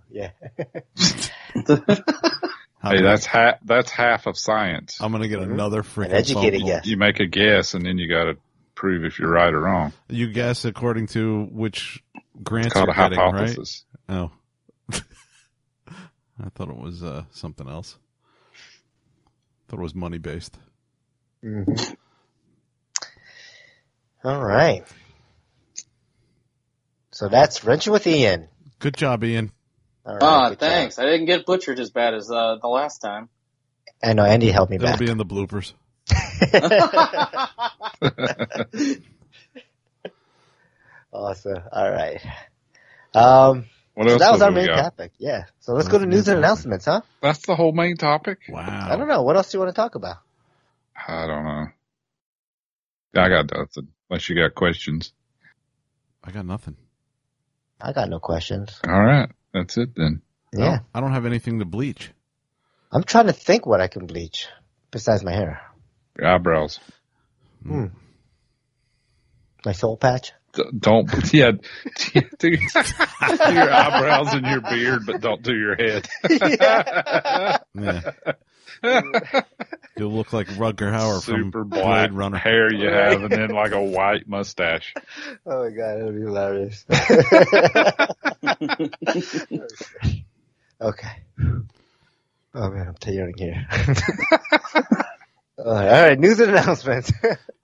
[0.09, 0.29] yeah.
[2.81, 4.99] Hey, that's half, that's half of science.
[5.01, 5.51] I'm gonna get Mhm.
[5.51, 6.85] another An freaking educated guess.
[6.85, 8.37] You make a guess and then you got to
[8.73, 9.91] prove if you're right or wrong.
[10.07, 12.01] You guess according to which
[12.41, 13.57] grants It's called you're a getting, right?
[14.07, 14.31] Oh.
[16.41, 17.97] I thought it was uh, something else.
[19.69, 20.57] Thought it was money based.
[21.43, 21.95] Mhm.
[24.23, 24.83] All right.
[27.11, 28.47] So that's wrenching with Ian.
[28.79, 29.51] Good job, Ian.
[30.05, 30.69] All right, Ah, good job.
[30.69, 30.99] thanks.
[30.99, 33.29] I didn't get butchered as bad as uh, the last time.
[34.03, 34.99] I know Andy helped me It'll back.
[34.99, 35.73] be in the bloopers.
[41.13, 41.61] awesome.
[41.71, 42.21] All right.
[43.13, 43.65] Um, What
[44.07, 44.81] so else that was our main got?
[44.83, 45.11] topic.
[45.17, 45.45] Yeah.
[45.59, 47.01] So let's go to news and announcements, huh?
[47.21, 48.39] That's the whole main topic?
[48.47, 48.87] Wow.
[48.91, 49.23] I don't know.
[49.23, 50.17] What else do you want to talk about?
[50.95, 51.65] I don't know.
[53.21, 53.87] I got nothing.
[54.09, 55.13] Unless you got questions.
[56.23, 56.77] I got nothing.
[57.81, 58.79] I got no questions.
[58.87, 59.29] All right.
[59.53, 60.21] That's it then.
[60.55, 60.65] I Yeah.
[60.69, 62.11] don't- I don't have anything to bleach.
[62.91, 64.47] I'm trying to think what I can bleach
[64.91, 65.61] besides my hair.
[66.17, 66.79] Your eyebrows.
[67.63, 67.85] Hmm.
[69.65, 70.31] My soul patch.
[70.59, 71.51] D- don't, yeah,
[72.11, 76.07] do, do your eyebrows and your beard, but don't do your head.
[77.75, 78.11] Yeah.
[79.97, 82.37] You'll look like Rutger Hauer from Blade Runner.
[82.37, 84.93] hair you have, and then like a white mustache.
[85.45, 86.85] Oh my god, that'll be hilarious.
[90.81, 91.23] okay.
[92.55, 93.67] Oh man, I'm tearing here.
[95.65, 97.11] All, right, all right, news and announcements.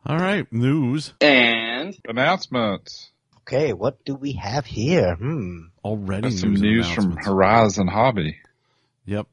[0.07, 3.09] All right, news and Announcements.
[3.39, 5.15] okay, what do we have here?
[5.15, 5.61] Hmm.
[5.83, 6.21] already.
[6.21, 7.17] Got News, some news from.
[7.17, 8.37] Horizon Hobby.
[9.05, 9.25] Yep.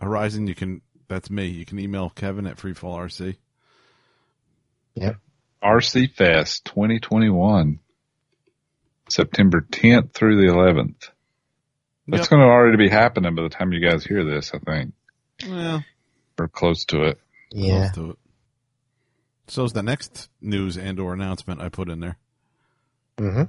[0.00, 0.80] Horizon, you can.
[1.06, 1.46] That's me.
[1.46, 3.36] You can email Kevin at FreefallRC.
[4.94, 5.16] Yep.
[5.62, 7.78] RC Fest 2021,
[9.08, 11.10] September 10th through the 11th.
[12.08, 12.30] That's Yep.
[12.30, 14.94] going to already be happening by the time you guys hear this, I think,
[15.48, 15.84] Well,
[16.38, 17.18] or close to it.
[17.50, 17.90] Yeah.
[17.92, 18.18] close to it.
[19.48, 22.16] So's the next news and or announcement I put in there.
[23.18, 23.42] Mm-hmm.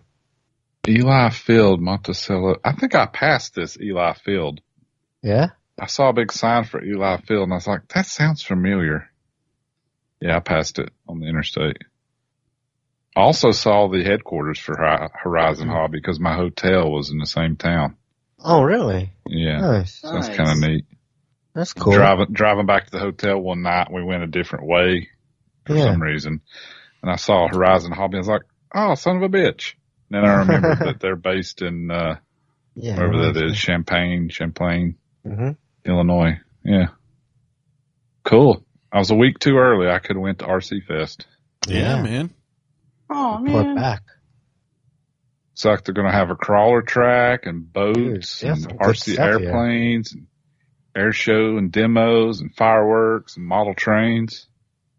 [0.92, 2.58] Eli Field, Monticello.
[2.64, 4.60] I think I passed this Eli Field.
[5.22, 5.50] Yeah.
[5.80, 9.10] I saw a big sign for Eli Field, and I was like, that sounds familiar.
[10.20, 11.78] Yeah, I passed it on the interstate.
[13.16, 17.26] I also saw the headquarters for Hi- Horizon Hobby because my hotel was in the
[17.28, 17.96] same town.
[18.44, 19.14] Oh, really?
[19.28, 20.02] Yeah, Nice.
[20.02, 20.38] so that's Nice.
[20.38, 20.86] kind of neat.
[21.54, 21.94] That's cool.
[21.94, 25.10] Driving driving back to the hotel one night, we went a different way
[25.66, 25.92] for Yeah.
[25.92, 26.42] some reason,
[27.02, 28.16] and I saw Horizon Hobby.
[28.18, 28.42] I was like,
[28.74, 29.76] "Oh, son of a bitch!"
[30.12, 32.18] And then I remembered that they're based in uh,
[32.76, 32.96] Yeah.
[32.98, 34.96] wherever that is, Champaign, Champlain,
[35.26, 35.52] Mm-hmm.
[35.90, 36.40] Illinois.
[36.66, 36.88] Yeah,
[38.24, 38.66] cool.
[38.92, 39.90] I was a week too early.
[39.90, 41.26] I could have went to RC Fest.
[41.68, 42.02] Yeah, Yeah.
[42.04, 42.34] man.
[43.10, 44.02] oh Report man, back.
[45.54, 49.40] It's like they're going to have a crawler track and boats Dude, and RC stuff
[49.40, 49.50] here.
[49.50, 50.26] airplanes, and
[50.96, 54.48] air show and demos and fireworks and model trains.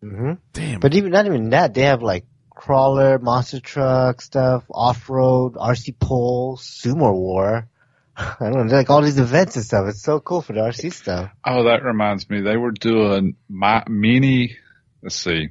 [0.02, 0.32] Mm-hmm.
[0.52, 0.80] Damn.
[0.80, 5.98] But even not even that, they have like crawler, monster truck stuff, off road, RC
[5.98, 7.68] pole, sumo war.
[8.16, 9.88] I don't know, like all these events and stuff.
[9.88, 11.30] It's so cool for the RC stuff.
[11.44, 12.42] Oh, that reminds me.
[12.42, 14.56] They were doing my mini.
[15.02, 15.48] Let's see.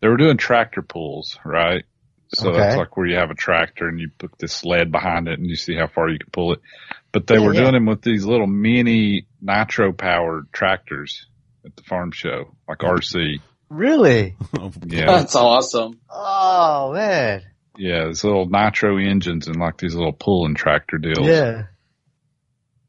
[0.00, 1.84] They were doing tractor pulls, right?
[2.28, 5.38] So that's like where you have a tractor and you put this sled behind it
[5.38, 6.60] and you see how far you can pull it.
[7.14, 7.60] But they Yeah, were yeah.
[7.60, 11.26] doing them with these little mini nitro powered tractors
[11.64, 13.40] at the farm show, like RC.
[13.70, 14.36] Really?
[14.86, 15.06] Yeah.
[15.06, 15.98] that's awesome.
[16.10, 17.42] Oh man.
[17.78, 21.26] Yeah, these little nitro engines and like these little pulling tractor deals.
[21.26, 21.62] Yeah.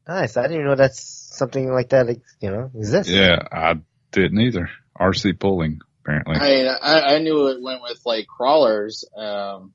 [0.06, 0.36] Nice.
[0.36, 1.00] I didn't even know that's
[1.36, 3.10] something like that, like, you know, exists.
[3.12, 3.74] Yeah, I
[4.12, 4.68] didn't either.
[5.00, 6.36] RC pulling, apparently.
[6.36, 9.72] I, I I knew it went with like crawlers, um,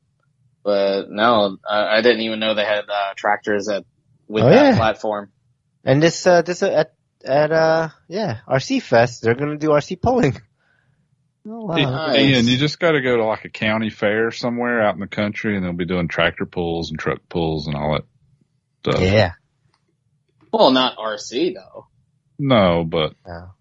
[0.64, 3.84] but no, I, I didn't even know they had uh, tractors at
[4.32, 4.76] with Oh, that yeah.
[4.78, 5.32] platform.
[5.84, 6.94] And this, uh, this, uh, at,
[7.26, 10.40] at, uh, yeah, RC Fest, they're gonna do RC polling.
[11.44, 11.76] Oh, wow.
[11.76, 12.20] Nice.
[12.20, 15.08] Ian, you just got to go to like a county fair somewhere out in the
[15.08, 18.04] country, and they'll be doing tractor pulls and truck pulls and all that
[18.92, 19.02] stuff.
[19.02, 19.32] Yeah.
[20.54, 21.88] Well, not RC though.
[22.38, 23.54] No, but Oh.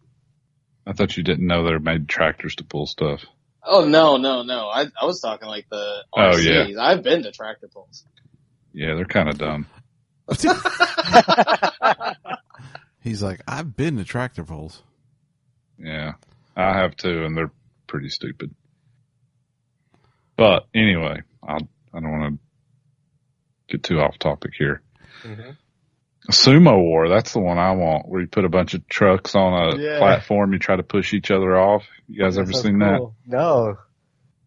[0.86, 3.24] I thought you didn't know they made tractors to pull stuff.
[3.64, 4.68] Oh no, no, no!
[4.68, 6.20] I I was talking like the RCs.
[6.22, 6.78] Oh, RCs.
[6.78, 8.04] I've been to tractor pulls.
[8.74, 9.66] Yeah, they're kind of dumb.
[13.02, 14.82] He's like, I've been to tractor pulls.
[15.78, 16.12] Yeah,
[16.56, 17.50] I have too, and they're
[17.86, 18.54] pretty stupid.
[20.36, 24.82] But anyway, I'll, I don't want to get too off topic here.
[25.22, 25.56] Mhm.
[26.30, 29.54] Sumo War, that's the one I want, where you put a bunch of trucks on
[29.54, 29.98] a Yeah.
[29.98, 31.84] platform, you try to push each other off.
[32.06, 33.00] You guys ever sounds seen that?
[33.26, 33.78] No.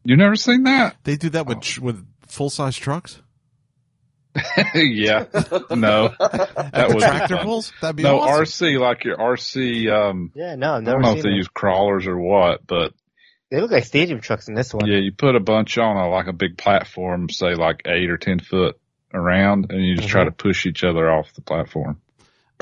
[0.04, 0.96] You never seen that?
[1.04, 1.82] They do that with Oh.
[1.82, 3.23] with full size trucks.
[4.76, 5.26] yeah.
[5.72, 6.10] No.
[6.20, 7.72] That the would be tractor pulls.
[7.82, 8.68] That'd be No, awesome.
[8.68, 11.38] RC, like your RC, um, Yeah, no, I've I don't know seen if they them.
[11.38, 12.94] use crawlers or what, but
[13.52, 14.88] They look like stadium trucks in this one.
[14.88, 18.18] yeah, you put a bunch on a, like a big platform, say like eight or
[18.18, 18.80] 10 foot
[19.14, 20.28] around, and you just try Mhm.
[20.28, 22.00] to push each other off the platform.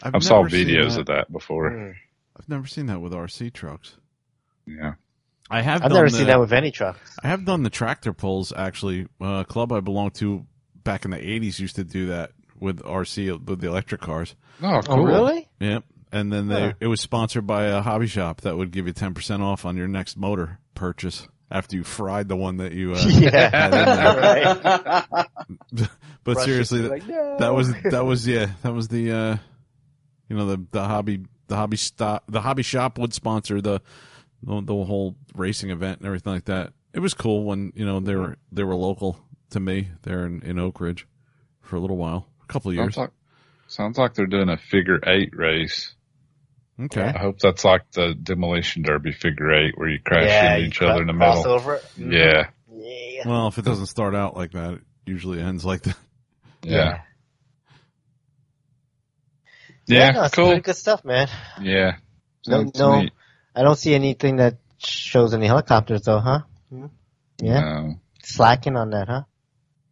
[0.04, 1.00] I've I've saw videos that.
[1.02, 1.72] of that before.
[1.72, 1.94] Mm.
[2.38, 3.96] I've never seen that with RC trucks.
[4.66, 4.94] Yeah.
[5.50, 5.84] I have.
[5.84, 6.98] I've done never the, seen that with any truck.
[7.22, 9.08] I have done the tractor pulls actually.
[9.22, 10.46] Uh, a club I belong to
[10.84, 14.36] back in the '80s used to do that with RC with the electric cars.
[14.62, 15.00] Oh, cool.
[15.00, 15.50] Oh, really?
[15.60, 15.84] Yep.
[16.12, 16.74] And then they Huh.
[16.82, 19.78] it was sponsored by a hobby shop that would give you ten percent off on
[19.78, 22.94] your next motor purchase after you fried the one that you.
[22.94, 25.06] Uh, had in there.
[25.16, 25.88] right.
[26.24, 27.38] But Rush seriously, that, like, no.
[27.40, 29.38] that was that was yeah that was the uh,
[30.30, 33.82] you know the the hobby the hobby stop the hobby shop would sponsor the,
[34.44, 36.74] the the whole racing event and everything like that.
[36.94, 39.18] It was cool when you know they were they were local
[39.52, 41.08] to me there in, in Oak Ridge
[41.62, 42.96] for a little while, a couple of years.
[42.96, 43.10] Sounds like,
[43.68, 45.94] sounds like they're doing a figure eight race.
[46.80, 50.62] Okay, I hope that's like the demolition derby figure eight where you crash yeah, into
[50.62, 51.52] you each other in the cross middle.
[51.54, 51.78] over.
[52.00, 52.12] Mhm.
[52.14, 52.50] Yeah.
[52.74, 53.28] Yeah, Yeah.
[53.30, 55.98] Well, if it doesn't start out like that, it usually ends like that.
[56.64, 57.02] Yeah.
[59.88, 60.12] Yeah, Yeah.
[60.12, 60.46] no, cool.
[60.48, 61.28] pretty good stuff, man.
[61.62, 61.98] Yeah.
[62.48, 63.00] No, Sounds no.
[63.02, 63.14] neat.
[63.56, 66.40] I don't see anything that shows any helicopters though, huh?
[67.42, 67.60] Yeah.
[67.60, 67.96] No.
[68.24, 69.24] Slacking on that, huh?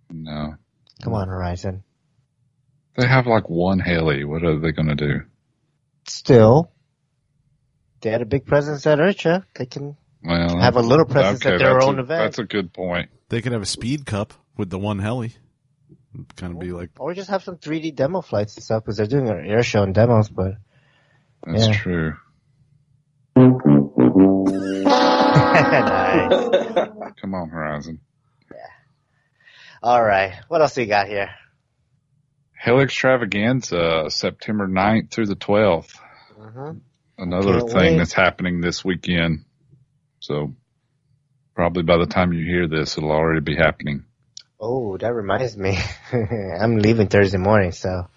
[0.09, 0.55] No.
[1.03, 1.83] Come on, Horizon.
[2.95, 4.23] They have like one heli.
[4.23, 5.21] What are they going to do?
[6.07, 6.71] Still,
[8.01, 9.45] they had a big presence at IRCHA.
[9.55, 12.23] They can Well, have a little presence okay, at their own a, event.
[12.23, 13.09] That's a good point.
[13.29, 15.33] They could have a speed cup with the one heli.
[16.35, 19.05] Kind of be like, Or just have some 3D demo flights and stuff because they're
[19.05, 20.29] doing an air show and demos.
[20.29, 20.55] But
[21.45, 21.73] That's Yeah.
[21.73, 22.13] true.
[25.69, 26.51] nice.
[27.21, 27.99] Come on, Horizon.
[29.83, 31.29] All right, what else do you got here?
[32.53, 35.95] Heli Extravaganza, September 9th through the 12th.
[36.37, 36.71] hmm
[37.17, 37.97] Another Can't thing wait.
[37.97, 39.45] that's happening this weekend.
[40.19, 40.53] So
[41.55, 44.05] probably by the time you hear this, it'll already be happening.
[44.59, 45.77] Oh, that reminds me.
[46.13, 48.09] I'm leaving Thursday morning, so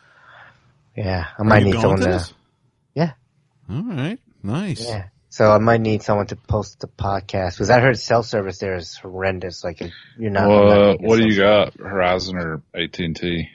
[0.96, 2.34] yeah, I might Are you need someone to to.
[2.94, 3.12] Yeah.
[3.70, 4.18] All right.
[4.42, 4.80] Nice.
[4.80, 5.08] Yeah.
[5.32, 8.74] So I might need someone to post the podcast because I heard cell service there
[8.74, 9.64] is horrendous.
[9.64, 9.80] Like
[10.18, 10.46] you're not.
[10.46, 11.72] Well, what do you got?
[11.80, 13.48] Horizon or AT&T?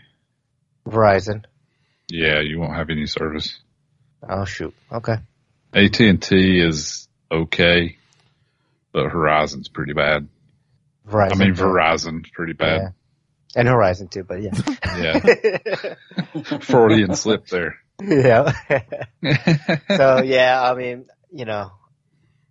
[0.89, 1.43] Verizon.
[2.09, 3.59] Yeah, you won't have any service.
[4.27, 4.73] Oh shoot.
[4.91, 5.17] Okay.
[5.71, 7.97] AT&T is okay,
[8.91, 10.27] but Horizon's pretty bad.
[11.07, 11.31] Verizon.
[11.31, 11.61] I mean, too.
[11.61, 12.77] Verizon's pretty Yeah.
[12.79, 12.93] bad.
[13.55, 14.51] And Horizon too, but yeah.
[14.97, 15.93] Yeah.
[16.61, 17.75] Freudian slip there.
[18.01, 18.51] yeah.
[19.95, 21.71] so yeah, I mean, you know,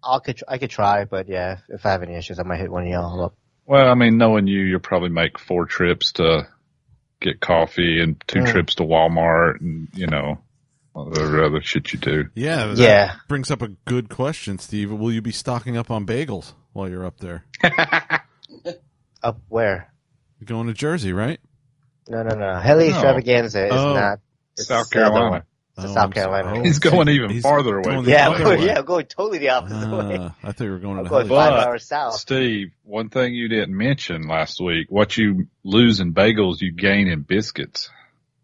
[0.05, 2.71] I could I could try, but yeah, if I have any issues, I might hit
[2.71, 3.35] one of y'all up.
[3.67, 6.47] well, I mean, knowing you, you'll probably make four trips to
[7.21, 8.53] get coffee and two Mm.
[8.53, 10.39] trips to Walmart and, you know,
[10.95, 12.25] all the other shit you do.
[12.35, 12.67] Yeah.
[12.67, 13.15] that Yeah.
[13.29, 14.93] Brings up a good question, Steve.
[14.93, 17.45] Will you be stocking up on bagels while you're up there?
[19.23, 19.93] Up where?
[20.39, 21.41] You're going to Jersey, right?
[22.09, 22.61] No, no, no.
[22.61, 22.95] Heli No.
[22.95, 23.95] Extravaganza is Oh.
[23.95, 24.19] not.
[24.57, 25.45] It's South the other Carolina.
[25.77, 25.85] One.
[25.85, 26.59] It's Oh, South I'm so- Carolina.
[26.59, 27.83] oh, He's going even he's farther away.
[27.95, 28.67] going Yeah, I'm going, way.
[28.67, 30.17] yeah, I'm going totally the opposite way.
[30.21, 31.51] Ah, I thought you were going I'm to going five.
[31.51, 32.15] But- hours south.
[32.15, 37.09] Steve, one thing you didn't mention last week, what you lose in bagels, you gain
[37.09, 37.91] in biscuits.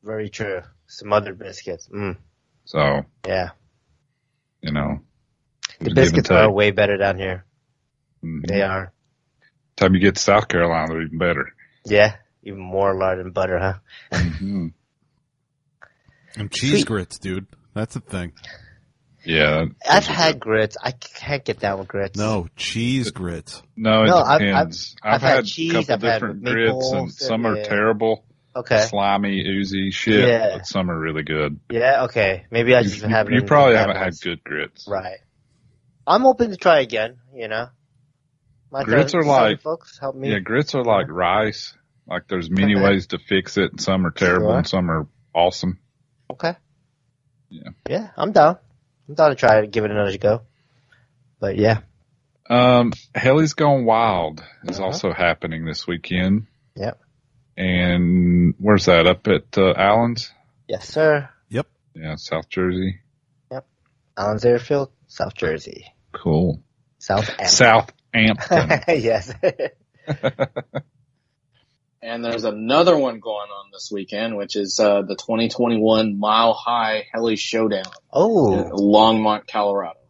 [0.03, 0.63] Very true.
[0.87, 1.89] Some other biscuits.
[1.89, 2.17] Mm,
[2.65, 3.51] So, yeah.
[4.61, 5.01] you know.
[5.81, 7.45] The biscuits are way better down here.
[8.23, 8.47] Mhm.
[8.47, 8.93] They are.
[9.77, 11.55] Time you get to South Carolina, they're even better.
[11.87, 12.17] Yeah.
[12.45, 14.19] Even more lard and butter, huh?
[14.19, 14.67] hmm
[16.37, 16.87] And cheese Sweet.
[16.87, 17.47] grits, dude.
[17.75, 18.33] That's a thing.
[19.25, 19.67] Yeah.
[19.89, 20.77] I've had grits.
[20.83, 22.19] I can't get down with grits.
[22.19, 23.63] No, cheese grits.
[23.77, 24.97] No, it No, I've- depends.
[25.03, 27.47] I've, I've had had, cheese, a couple I've had different maple grits, and syrup, some
[27.47, 27.63] are yeah.
[27.65, 28.25] terrible,
[28.57, 28.81] Okay.
[28.87, 30.57] slimy, oozy shit, Yeah.
[30.57, 31.61] but some are really good.
[31.71, 32.47] Yeah, okay.
[32.51, 33.35] Maybe I You, just haven't.
[33.35, 34.87] you probably had haven't had good grits.
[34.89, 35.19] Right.
[36.07, 37.69] I'm open to try again, you know.
[38.73, 40.33] My Grits are some like- folks help me.
[40.33, 41.75] Yeah, grits are like rice.
[42.09, 42.83] Like there's many Okay.
[42.83, 44.57] ways to fix it, and some are terrible, Sure.
[44.59, 45.79] and some are awesome.
[46.31, 46.55] Okay.
[47.51, 47.71] Yeah.
[47.89, 48.59] Yeah, I'm down.
[49.09, 50.43] I'm down to try to give it another go.
[51.41, 51.81] But yeah.
[52.49, 54.87] Um, Heli's Gone Wild is Uh-huh.
[54.87, 56.47] also happening this weekend.
[56.77, 57.01] Yep.
[57.57, 59.07] And where's that?
[59.07, 60.33] Up at uh, Allen's?
[60.69, 61.29] Yes, sir.
[61.51, 61.67] Yep.
[61.95, 63.01] Yeah, South Jersey.
[63.51, 63.67] Yep.
[64.17, 65.87] Allen's Airfield, South Jersey.
[66.13, 66.63] Cool.
[66.99, 68.81] South Am- Southampton.
[69.03, 69.33] yes.
[72.03, 77.07] And there's another one going on this weekend, which is uh, the 2021 Mile High
[77.13, 80.01] Heli Showdown in oh, Longmont, Colorado.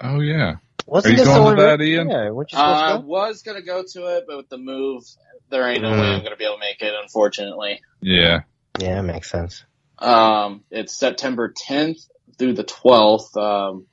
[0.00, 0.56] oh yeah.
[0.86, 2.08] wasn't Are you going to one- that, Ian?
[2.10, 3.04] Yeah, weren't you Uh, I to go?
[3.06, 5.02] was gonna go to it, but with the move,
[5.50, 6.18] there ain't no way Mm.
[6.18, 7.80] I'm gonna be able to make it, unfortunately.
[8.00, 8.40] Yeah.
[8.80, 9.64] Yeah, that makes sense.
[9.98, 12.06] Um, it's September 10th
[12.38, 13.36] through the 12th.
[13.36, 13.86] Um,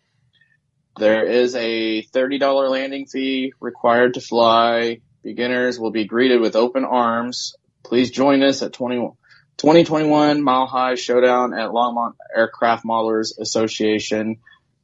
[0.97, 5.02] there is a $30 landing fee required to fly.
[5.30, 7.54] Beginners will be greeted with open arms.
[7.84, 9.12] Please join us at 20,
[9.58, 14.40] 2021 Mile High Showdown at Longmont Aircraft Modelers Association.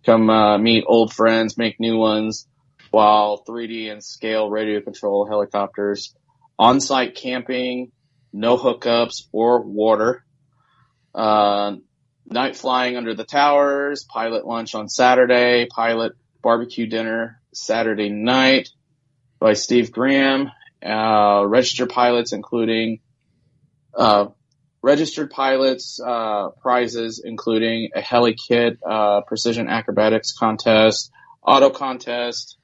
[0.06, 2.48] Come uh, meet old friends, make new ones,
[2.92, 6.14] while 3D and scale radio control helicopters.
[6.60, 7.92] On-site camping,
[8.32, 10.24] no hookups or water.
[11.16, 11.78] Uh,
[12.28, 16.12] night flying under the towers, pilot lunch on Saturday, pilot
[16.44, 18.70] barbecue dinner Saturday night
[19.40, 20.52] by Steve Graham,
[20.86, 23.00] uh, registered pilots including,
[23.98, 24.28] uh,
[24.82, 31.12] registered pilots, uh, prizes including a heli kit, uh, precision acrobatics contest,
[31.42, 32.58] auto contest,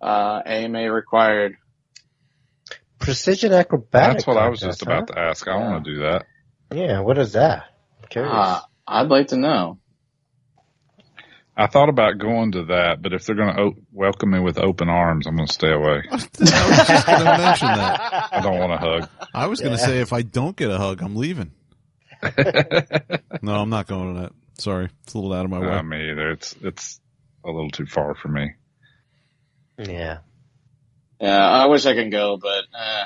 [0.00, 1.56] uh, AMA required.
[2.98, 4.24] Precision acrobatics.
[4.24, 5.48] That's what I was contest, just about to ask.
[5.48, 6.26] I want to do that.
[6.72, 7.64] Yeah, what is that?
[8.02, 8.32] I'm curious.
[8.32, 9.79] Uh, I'd like to know.
[11.56, 14.56] I thought about going to that, but if they're going to o- welcome me with
[14.58, 16.02] open arms, I'm going to stay away.
[16.10, 16.22] I was
[16.88, 18.28] just going to mention that.
[18.32, 19.08] I don't want a hug.
[19.34, 19.86] I was going to Yeah.
[19.86, 21.52] say if I don't get a hug, I'm leaving.
[23.42, 24.32] No, I'm not going to that.
[24.58, 25.66] Sorry, it's a little out of my way.
[25.66, 26.30] Not me either.
[26.32, 27.00] It's it's
[27.44, 28.50] a little too far for me.
[29.78, 30.18] Yeah.
[31.20, 33.04] Yeah, I wish I could go, but uh,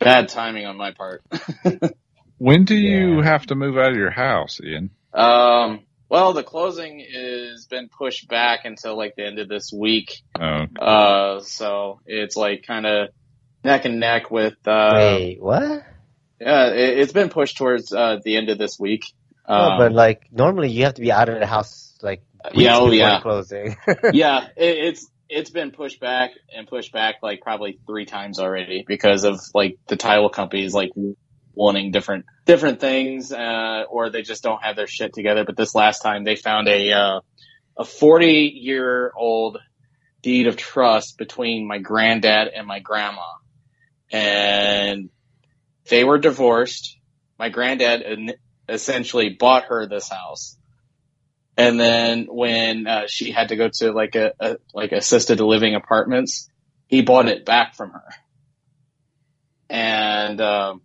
[0.00, 1.22] bad timing on my part.
[2.38, 3.24] When do you Yeah.
[3.30, 4.90] have to move out of your house, Ian?
[5.12, 10.22] um, well, the closing has been pushed back until like the end of this week.
[10.40, 13.08] Oh, Uh, so it's like kind of
[13.64, 14.54] neck and neck with.
[14.64, 15.82] Uh, Wait, what?
[16.40, 19.02] Yeah, it, it's been pushed towards uh, the end of this week.
[19.44, 22.62] Um, Oh, but like normally you have to be out of the house like weeks
[22.62, 23.20] Yeah, oh, before yeah.
[23.20, 23.76] closing.
[24.12, 28.84] yeah, it, it's it's been pushed back and pushed back like probably three times already
[28.86, 30.90] because of like the title companies like
[31.54, 35.44] wanting different different things, uh, or they just don't have their shit together.
[35.44, 37.20] But this last time they found a uh,
[37.76, 39.58] a forty year old
[40.22, 43.26] deed of trust between my granddad and my grandma,
[44.10, 45.10] and
[45.88, 46.96] they were divorced.
[47.38, 48.36] My granddad
[48.68, 50.56] essentially bought her this house.
[51.56, 55.74] And then when uh, she had to go to like a, a like assisted living
[55.74, 56.48] apartments,
[56.86, 58.08] he bought it back from her.
[59.70, 60.82] And um,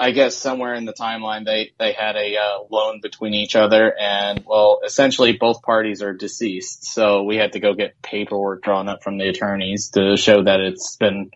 [0.00, 3.94] I guess somewhere in the timeline they they had a uh, loan between each other,
[3.94, 8.88] and well, essentially both parties are deceased, so we had to go get paperwork drawn
[8.88, 11.30] up from the attorneys to show that it's been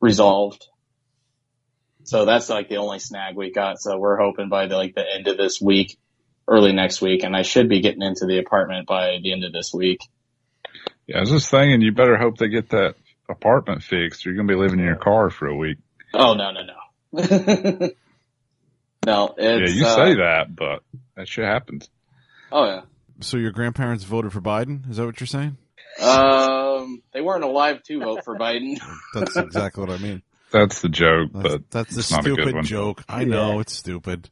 [0.00, 0.66] resolved.
[2.02, 3.80] So that's like the only snag we got.
[3.80, 5.96] So we're hoping by the like the end of this week,
[6.48, 9.52] early next week, and I should be getting into the apartment by the end of
[9.52, 10.00] this week.
[11.06, 11.18] yeah.
[11.18, 12.96] I was just thinking, you better hope they get that
[13.28, 14.26] apartment fixed.
[14.26, 15.78] Or you're going to be living in your car for a week.
[16.12, 16.74] Oh no no no.
[19.06, 20.82] no, it's yeah, you uh, say that, but
[21.16, 21.88] that shit happens.
[22.50, 22.80] Oh yeah.
[23.20, 24.90] So your grandparents voted for Biden?
[24.90, 25.56] Is that what you're saying?
[26.02, 28.78] Um, they weren't alive to vote for Biden.
[29.14, 30.22] That's exactly what I mean.
[30.50, 32.64] That's the joke, That's, but that's the it's not a good stupid one.
[32.64, 33.04] joke.
[33.08, 33.60] I know Yeah.
[33.60, 34.30] it's stupid.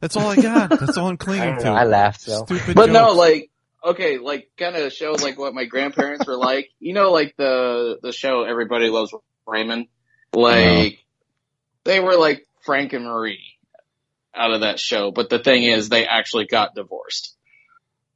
[0.00, 0.70] That's all I got.
[0.70, 1.70] That's all I'm I, clinging don't to.
[1.70, 2.44] I laughed so.
[2.44, 3.50] Stupid but no, like
[3.84, 6.70] okay, like kind of show like what my grandparents were like.
[6.78, 9.12] You know, like the the show Everybody Loves
[9.46, 9.86] Raymond.
[10.32, 10.98] Like
[11.84, 13.56] they were like Frank and Marie
[14.34, 15.10] out of that show.
[15.10, 17.36] But the thing is, they actually got divorced.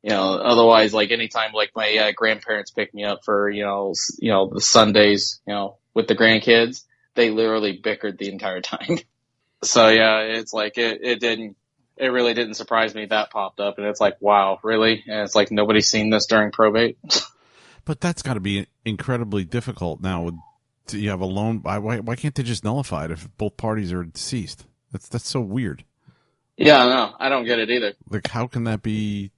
[0.03, 3.93] You know, otherwise, like anytime, like my uh, grandparents pick me up for you know,
[4.19, 8.99] you know, the Sundays, you know, with the grandkids, they literally bickered the entire time.
[9.65, 11.57] so yeah, it's like it, it didn't,
[11.97, 15.03] it really didn't surprise me that popped up, and it's like, wow, really?
[15.09, 16.99] And it's like nobody's seen this during probate.
[17.87, 20.23] But that's got to be incredibly difficult now.
[20.25, 20.35] With
[20.93, 21.61] you have a loan?
[21.63, 24.67] Why, why why can't they just nullify it if both parties are deceased?
[24.93, 25.85] That's that's so weird.
[26.57, 27.95] yeah, no, I don't get it either.
[28.09, 29.31] Like, how can that be?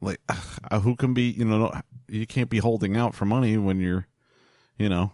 [0.00, 0.20] Like,
[0.70, 1.30] uh, who can be?
[1.30, 1.72] You know,
[2.08, 4.06] you can't be holding out for money when you're,
[4.78, 5.12] you know.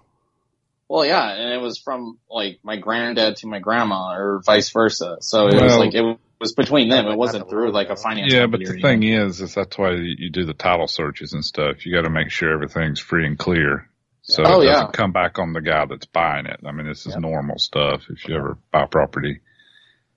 [0.89, 5.17] Well, yeah, and it was from like my granddad to my grandma, or vice versa.
[5.21, 7.07] So it was like it was between them.
[7.07, 8.33] It wasn't through like a the- finance.
[8.33, 11.45] yeah, but the thing is, is that's why you you do the title searches and
[11.45, 11.87] stuff.
[11.87, 13.89] You got to make sure everything's free and clear.
[14.25, 16.61] So Oh, it doesn't come back on the guy that's buying it.
[16.67, 17.21] I mean, this is Yep.
[17.23, 19.41] normal stuff if you ever buy property.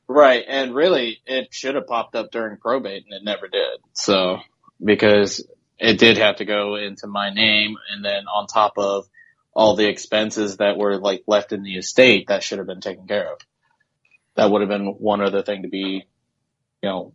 [0.08, 0.46] right?
[0.48, 3.80] And really, it should have popped up during probate, and it never did.
[3.94, 4.40] So
[4.82, 5.46] because
[5.78, 9.06] it did have to go into my name, and then on top of
[9.54, 13.06] all the expenses that were like left in the estate, that should have been taken
[13.08, 13.40] care of.
[14.36, 16.08] That would have been one other thing to be,
[16.82, 17.14] you know,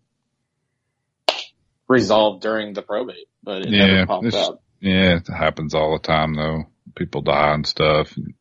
[1.89, 4.63] resolved during the probate, but it Yeah, never popped up.
[4.81, 6.65] Yeah, it happens all the time though.
[6.95, 8.17] People die and stuff.
[8.17, 8.35] and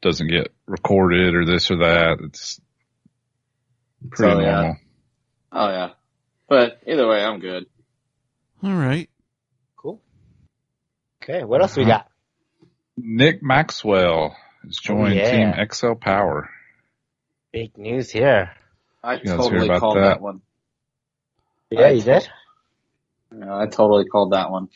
[0.00, 2.18] doesn't get recorded or this or that.
[2.22, 2.60] It's
[4.10, 4.50] pretty So, yeah.
[4.52, 4.76] normal.
[5.50, 5.88] Oh yeah,
[6.48, 7.66] but either way, I'm good.
[8.62, 9.08] All right.
[9.76, 10.00] Cool.
[11.22, 11.92] Okay, what else we Uh-huh.
[11.98, 12.10] got?
[12.96, 15.54] Nick Maxwell has joined yeah.
[15.54, 16.50] Team XL Power.
[17.52, 18.50] Big news here.
[19.02, 20.02] I guys hear totally about called that?
[20.02, 20.42] that one.
[21.70, 22.28] Yeah, you did?
[23.36, 24.68] Yeah, I totally called that one.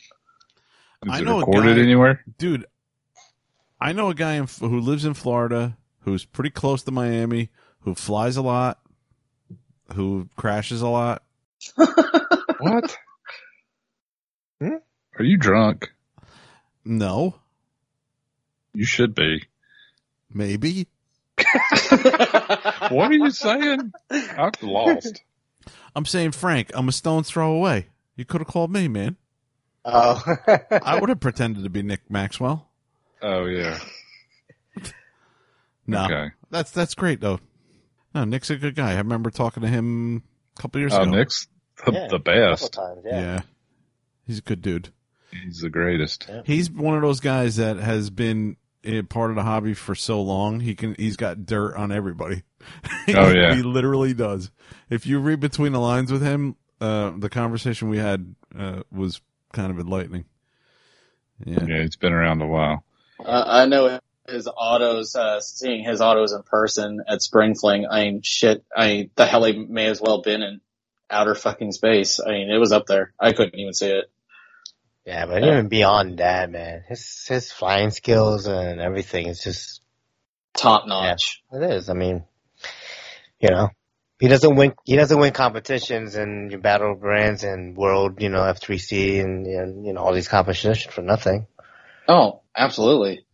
[1.04, 2.24] Is I it know a recorded guy- anywhere?
[2.38, 2.66] dude.
[3.82, 7.96] I know a guy in, who lives in Florida, who's pretty close to Miami, who
[7.96, 8.78] flies a lot,
[9.94, 11.22] who crashes a lot.
[12.60, 12.96] What?
[14.60, 14.76] Hmm?
[15.18, 15.92] Are you drunk?
[16.84, 17.34] No,
[18.72, 19.42] You should be.
[20.32, 20.86] maybe.
[22.90, 23.92] What are you saying?
[24.10, 25.22] I'm lost.
[25.96, 27.88] I'm saying, Frank, I'm a stone's throw away.
[28.14, 29.16] You could have called me, man.
[29.84, 30.22] Oh.
[30.70, 32.68] I would have pretended to be Nick Maxwell.
[33.22, 33.78] Oh yeah.
[35.86, 36.28] No, Okay.
[36.50, 37.40] that's that's great though.
[38.14, 38.92] No, Nick's a good guy.
[38.92, 40.22] I remember talking to him
[40.56, 41.10] a couple years Oh, ago.
[41.10, 41.48] Nick's
[41.84, 42.72] the, Yeah, the a couple best.
[42.72, 43.20] times, Yeah.
[43.20, 43.40] yeah.
[44.26, 44.90] He's a good dude.
[45.32, 46.26] He's the greatest.
[46.28, 46.42] Yeah.
[46.44, 50.20] He's one of those guys that has been a part of the hobby for so
[50.22, 50.60] long.
[50.60, 50.94] He can.
[50.96, 52.42] He's got dirt on everybody.
[53.08, 53.54] Oh, yeah.
[53.56, 54.52] he literally does.
[54.88, 59.20] If you read between the lines with him, uh, the conversation we had uh, was
[59.52, 60.24] kind of enlightening.
[61.44, 61.64] Yeah.
[61.66, 62.84] Yeah, he's been around a while.
[63.18, 67.86] Uh, I know his autos, uh, seeing his autos in person at Spring Fling.
[67.90, 68.64] I mean, shit.
[68.74, 70.60] I mean, the hell he may as well been in
[71.10, 72.20] outer fucking space.
[72.20, 73.12] I mean, it was up there.
[73.20, 74.10] I couldn't even see it.
[75.04, 79.82] Yeah, but even beyond that, man, his his flying skills and everything is just
[80.54, 81.42] Top notch.
[81.52, 81.88] it is.
[81.88, 82.24] I mean,
[83.40, 83.70] you know,
[84.20, 84.74] he doesn't win.
[84.84, 89.92] He doesn't win competitions and battle brands and world, you know, F3C and, and you
[89.92, 91.46] know all these competitions for nothing.
[92.06, 93.24] Oh, absolutely.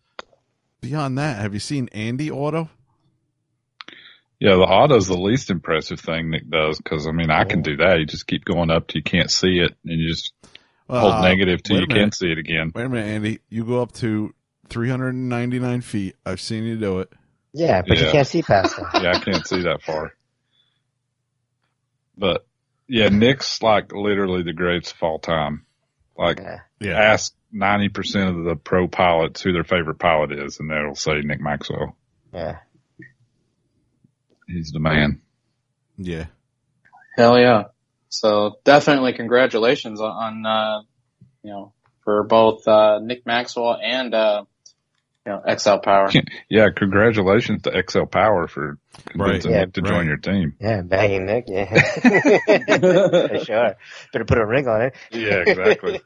[0.80, 2.68] Beyond that, have you seen Andy Auto?
[4.40, 7.76] Yeah, the auto's the least impressive thing Nick does because I mean I can do
[7.78, 7.98] that.
[7.98, 10.32] You just keep going up till you can't see it, and you just
[10.88, 12.00] hold Uh, negative till you a minute.
[12.02, 12.70] can see it again.
[12.72, 13.38] Wait a minute, Andy.
[13.48, 14.32] You go up to
[14.68, 16.14] 399 feet.
[16.24, 17.12] I've seen you do it.
[17.52, 18.86] Yeah, but you can't see past them.
[19.02, 20.12] Yeah, I can't see that far.
[22.16, 22.46] But
[22.86, 25.64] yeah, Nick's like literally the greatest of all time.
[26.16, 26.38] Like
[26.80, 26.96] Yeah.
[26.96, 31.20] ask ninety percent of the pro pilots who their favorite pilot is, and they'll say
[31.22, 31.96] Nick Maxwell.
[32.32, 32.58] Yeah.
[34.46, 35.20] He's the man.
[35.96, 36.26] Yeah.
[37.16, 37.64] Hell yeah.
[38.08, 40.82] So definitely congratulations on, on uh,
[41.42, 41.72] you know,
[42.04, 44.44] for both, uh, Nick Maxwell and, uh,
[45.26, 46.10] you know, XL Power.
[46.48, 49.60] Yeah, congratulations to XL Power for convincing Right.
[49.60, 50.54] Nick to Yeah, join your team.
[50.58, 51.44] Yeah, banging Nick.
[51.48, 51.66] Yeah,
[53.28, 53.76] for sure.
[54.12, 54.94] Better put a ring on it.
[55.10, 56.00] Yeah, exactly.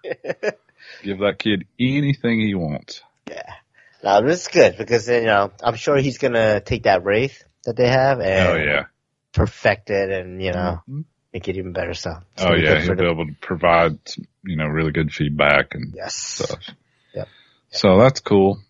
[1.03, 3.03] Give that kid anything he wants.
[3.29, 3.55] yeah.
[4.05, 7.77] Now this is good because you know I'm sure he's gonna take that wraith that
[7.77, 8.85] they have and Oh yeah.
[9.33, 11.05] perfect it and you know Mhm.
[11.33, 11.95] make it even better.
[11.95, 13.99] So Oh yeah, he'll be able to provide
[14.45, 16.15] you know really good feedback and Yes.
[16.17, 16.59] stuff.
[17.15, 17.29] Yep.
[17.71, 18.61] So that's cool.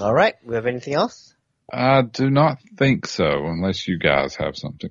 [0.00, 0.34] All right.
[0.44, 1.34] We have anything else?
[1.72, 4.90] I do not think so, unless you guys have something.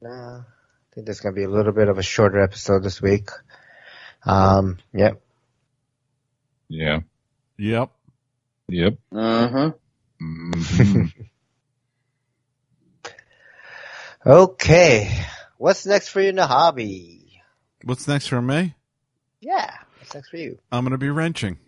[0.00, 0.10] No.
[0.10, 3.30] I think there's gonna be a little bit of a shorter episode this week.
[4.24, 4.78] Um.
[4.92, 5.20] Yep.
[6.68, 7.00] Yeah.
[7.58, 7.90] Yep.
[8.68, 8.94] Yep.
[9.12, 10.54] Mm-hmm.
[10.54, 11.12] Mhm.
[14.26, 15.24] Okay.
[15.56, 17.40] What's next for you in the hobby?
[17.84, 18.74] What's next for me?
[19.40, 19.72] Yeah.
[20.00, 20.58] What's next for you?
[20.72, 21.58] I'm going to be wrenching.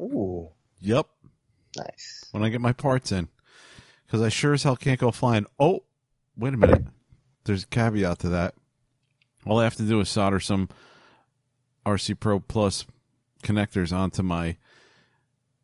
[0.00, 0.48] Ooh.
[0.80, 1.06] Yep.
[1.76, 2.26] Nice.
[2.30, 3.28] When I get my parts in.
[4.06, 5.46] Because I sure as hell can't go flying.
[5.58, 5.82] Oh,
[6.36, 6.84] wait a minute.
[7.44, 8.54] There's a caveat to that.
[9.46, 10.68] All I have to do is solder some
[11.84, 12.86] RC Pro Plus
[13.42, 14.56] connectors onto my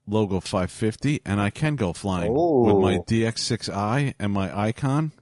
[0.07, 5.13] Logo 550, and I can go flying with my DX6i and my Icon.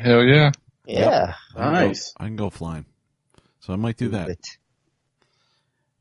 [0.00, 0.52] Hell yeah.
[0.86, 1.34] Yeah.
[1.56, 2.12] I can Nice.
[2.12, 2.84] Go, I can go flying.
[3.60, 4.28] So I might do that.
[4.28, 4.46] It.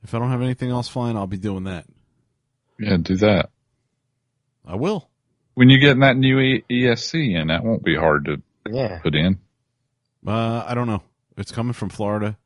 [0.03, 1.85] If I don't have anything else flying, I'll be doing that.
[2.79, 3.49] Yeah, do that.
[4.65, 5.09] I will.
[5.55, 8.99] When you get that new e- ESC in, that won't be hard to Yeah.
[8.99, 9.39] put in.
[10.25, 11.01] Uh, I don't know.
[11.37, 12.37] It's coming from Florida,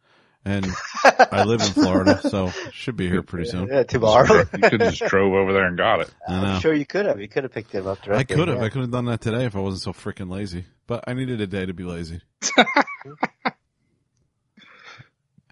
[0.46, 0.66] and
[1.04, 3.68] I live in Florida, so should be here pretty soon.
[3.68, 4.40] Yeah, tomorrow.
[4.40, 6.12] You could have just drove over there and got it.
[6.28, 6.48] I know.
[6.48, 7.20] I'm sure you could have.
[7.22, 8.36] You could have picked him up I directly.
[8.36, 8.58] could have.
[8.58, 8.64] yeah.
[8.64, 10.66] I could have done that today if I wasn't so freaking lazy.
[10.88, 12.22] But I needed a day to be lazy.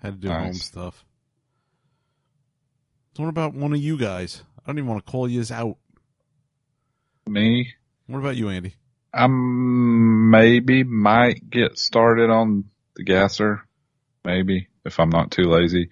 [0.02, 0.44] Had to do Nice.
[0.44, 1.06] home stuff.
[3.16, 4.44] So what about one of you guys?
[4.58, 5.78] I don't even want to call you out.
[7.28, 7.74] Me,
[8.08, 8.76] What about you, Andy?
[9.14, 12.66] I maybe might get started on
[12.96, 13.64] the gasser.
[14.26, 15.90] Maybe if I'm not too lazy.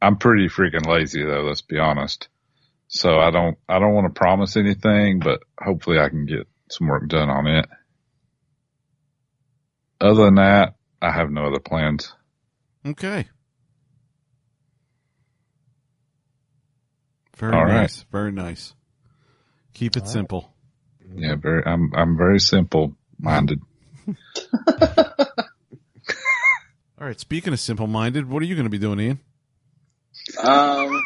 [0.00, 1.42] I'm pretty freaking lazy though.
[1.42, 2.28] Let's be honest.
[2.88, 6.86] So I don't, I don't want to promise anything, but hopefully I can get some
[6.86, 7.66] work done on it.
[10.00, 12.12] Other than that, I have no other plans.
[12.86, 13.26] Okay.
[17.36, 17.82] Very All right.
[17.82, 18.04] nice.
[18.12, 18.74] Very nice.
[19.74, 20.12] Keep it All right.
[20.12, 20.54] simple.
[21.16, 23.60] Yeah, very, I'm, I'm very simple minded.
[26.98, 27.18] All right.
[27.20, 29.20] Speaking of simple minded, what are you going to be doing, Ian?
[30.42, 31.02] Um,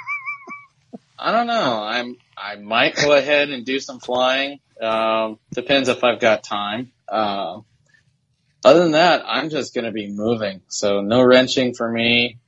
[1.18, 1.82] I don't know.
[1.82, 4.60] I'm, I might go ahead and do some flying.
[4.80, 6.92] Um, depends if I've got time.
[7.08, 7.64] Um,
[8.64, 10.62] other than that, I'm just going to be moving.
[10.68, 12.38] So no wrenching for me.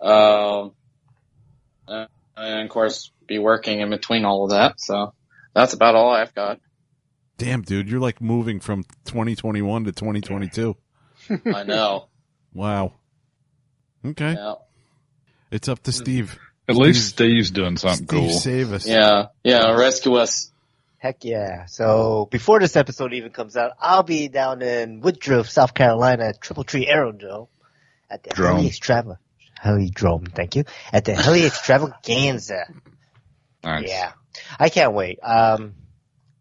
[0.00, 0.72] Um,
[1.88, 2.06] uh,
[2.36, 4.80] and of course be working in between all of that.
[4.80, 5.14] So
[5.54, 6.60] that's about all I've got.
[7.38, 10.76] Damn, dude, you're like moving from 2021 to 2022.
[11.46, 12.08] I know.
[12.54, 12.92] Wow.
[14.04, 14.32] Okay.
[14.32, 14.54] Yeah.
[15.50, 16.38] It's up to Steve.
[16.68, 18.30] At least Steve's doing something Steve cool.
[18.30, 18.86] save us.
[18.86, 19.26] Yeah.
[19.42, 19.74] Yeah.
[19.74, 20.50] Rescue us.
[20.98, 21.66] Heck yeah.
[21.66, 26.40] So before this episode even comes out, I'll be down in Woodruff, South Carolina at
[26.40, 27.48] Triple Tree Aerodrome
[28.08, 28.58] at the Drome.
[28.58, 29.16] Heli Extrava.
[29.62, 30.64] Helidrome, thank you.
[30.92, 32.64] At the Heli Extravaganza.
[33.64, 33.88] Nice.
[33.88, 34.12] Yeah.
[34.58, 35.18] I can't wait.
[35.22, 35.74] Um,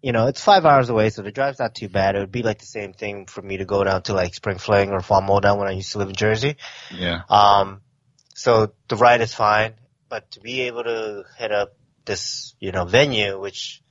[0.02, 2.16] you know, it's five hours away, so the drive's not too bad.
[2.16, 4.58] It would be like the same thing for me to go down to like Spring
[4.58, 6.58] Fling or Fall Modown when I used to live in Jersey.
[6.92, 7.22] Yeah.
[7.30, 7.82] Um,
[8.34, 9.74] so the ride is fine,
[10.10, 11.74] but to be able to hit up
[12.06, 13.84] this, you know, venue, which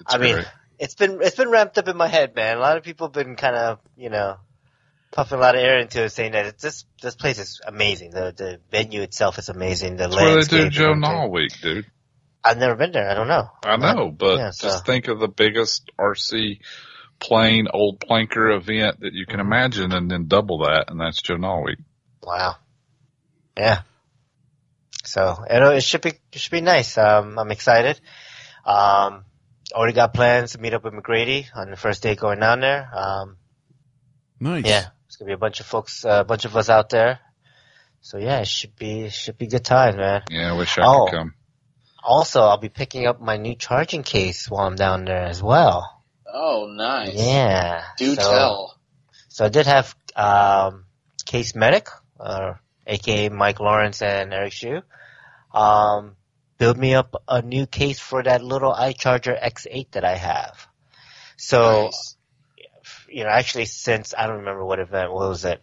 [0.00, 0.46] It's I mean, great.
[0.78, 2.58] it's been it's been ramped up in my head, man.
[2.58, 4.36] A lot of people have been kind of, you know,
[5.12, 8.10] puffing a lot of air into it, saying that it's, this this place is amazing.
[8.10, 9.96] The the venue itself is amazing.
[9.96, 10.92] The That's where they do Joe.
[10.94, 11.86] Nall week, dude.
[12.44, 13.08] I've never been there.
[13.08, 13.48] I don't know.
[13.64, 16.60] I know, but Yeah, so- just think of the biggest RC
[17.20, 19.46] plane, old planker event that you can Mm-hmm.
[19.52, 21.78] imagine and then double that and that's Joe week.
[22.22, 22.56] Wow.
[23.56, 23.82] Yeah.
[25.04, 26.96] So it'll, it should be it should be nice.
[26.98, 28.00] Um, I'm excited.
[28.64, 29.24] Um,
[29.72, 32.88] already got plans to meet up with McGrady on the first day going down there.
[32.94, 33.36] Um,
[34.40, 34.64] Nice.
[34.66, 37.20] yeah, it's gonna be a bunch of folks, uh, a bunch of us out there.
[38.00, 40.22] So yeah, it should be it should be good time, man.
[40.30, 41.06] Yeah, I wish I Oh.
[41.06, 41.34] could come.
[42.04, 46.02] Also, I'll be picking up my new charging case while I'm down there as well.
[46.32, 47.14] Oh, nice.
[47.14, 47.82] Yeah.
[47.96, 48.78] Do so, tell.
[49.28, 50.84] So I did have um,
[51.24, 51.88] Case Medic,
[52.20, 52.54] uh,
[52.86, 54.82] aka Mike Lawrence and Eric Shu,
[55.52, 56.16] um,
[56.58, 60.66] build me up a new case for that little iCharger X8 that I have.
[61.36, 62.16] So Nice.
[63.08, 65.62] you know, actually, since I don't remember what event, what was it?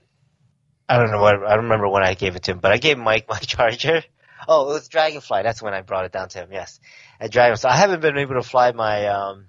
[0.90, 2.78] I don't know what I don't remember when I gave it to him, but I
[2.78, 4.04] gave Mike my charger.
[4.48, 5.44] Oh, it was Dragonfly.
[5.44, 6.50] That's when I brought it down to him.
[6.52, 6.80] Yes,
[7.20, 7.58] at Dragon.
[7.58, 9.48] So I haven't been able to fly my um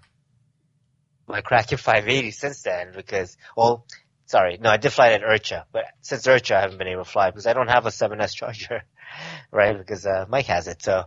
[1.28, 3.86] my Kraken 580 since then because, well,
[4.26, 7.04] sorry, no, I did fly it at IRCHA, but since IRCHA I haven't been able
[7.04, 8.82] to fly because I don't have a 7S charger,
[9.52, 9.76] right?
[9.78, 11.04] Because uh, Mike has it, so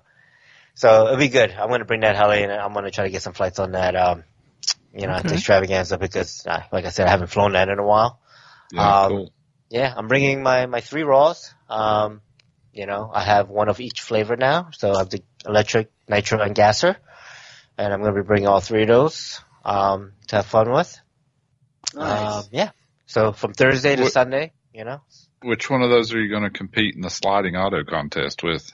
[0.76, 1.52] so it'll be good.
[1.52, 3.96] I'm gonna bring that heli and I'm gonna try to get some flights on that.
[3.96, 4.24] Um,
[4.94, 5.36] you know, at the Okay.
[5.36, 8.20] extravaganza because, uh, like I said, I haven't flown that in a while.
[8.72, 9.34] Yeah, Um, cool.
[9.70, 11.54] Yeah, I'm bringing my, my three raws.
[11.70, 12.22] Um,
[12.76, 14.70] you know, I have one of each flavor now.
[14.74, 16.98] So I have the electric, nitro, and gasser.
[17.78, 20.96] And I'm going to be bringing all three of those, um, to have fun with.
[21.96, 22.44] Nice.
[22.44, 22.72] Um, yeah.
[23.08, 25.02] So from Thursday to What- Sunday, you know.
[25.42, 28.70] Which one of those are you going to compete in the sliding auto contest with?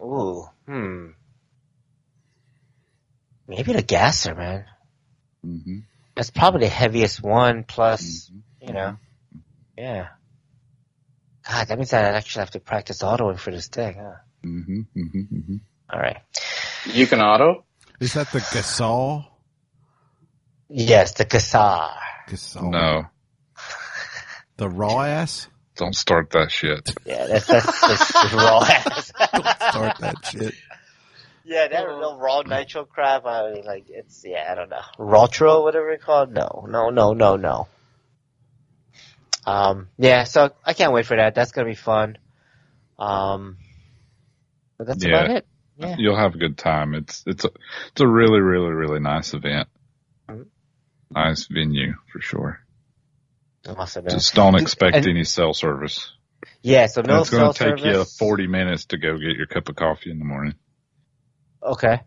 [0.00, 1.08] Ooh, hmm.
[3.48, 4.64] Maybe the gasser, man.
[5.44, 5.78] Mm-hmm.
[6.14, 8.68] That's probably the heaviest one plus, Mm-hmm.
[8.68, 8.96] you know.
[9.76, 10.08] Yeah.
[11.48, 14.14] God, that means I actually have to practice autoing for this thing, huh?
[14.44, 14.80] Mm-hmm.
[14.96, 15.36] Mm-hmm.
[15.36, 15.56] Mm-hmm.
[15.92, 16.18] All right.
[16.86, 17.64] You can auto?
[18.00, 19.26] Is that the Gasol?
[20.68, 21.90] Yes, the Gassar.
[22.28, 22.70] Gasol.
[22.70, 23.04] No,
[24.56, 25.48] The raw ass?
[25.76, 26.94] don't start that shit.
[27.04, 29.12] Yeah, that's that's just raw ass.
[29.32, 30.54] Don't start that shit.
[31.44, 33.24] yeah, that real raw nitro crap.
[33.26, 36.32] I mean, like it's yeah, I don't know, Rawtro, whatever it's called.
[36.32, 37.68] No, no, no, no, no.
[39.46, 41.34] Um, yeah, so I can't wait for that.
[41.34, 42.18] That's gonna be fun.
[42.98, 43.58] Um,
[44.78, 45.10] but that's Yeah.
[45.24, 45.46] about it.
[45.76, 45.96] Yeah.
[45.98, 46.94] You'll have a good time.
[46.94, 47.50] It's it's a
[47.90, 49.68] it's a really really really nice event.
[50.28, 50.46] Mhm.
[51.10, 52.60] Nice venue for sure.
[53.64, 54.14] It must have been.
[54.14, 56.12] Just don't expect And- any cell service.
[56.60, 59.68] Yeah, so no it's going to take you 40 minutes to go get your cup
[59.68, 60.54] of coffee in the morning.
[61.62, 62.00] Okay.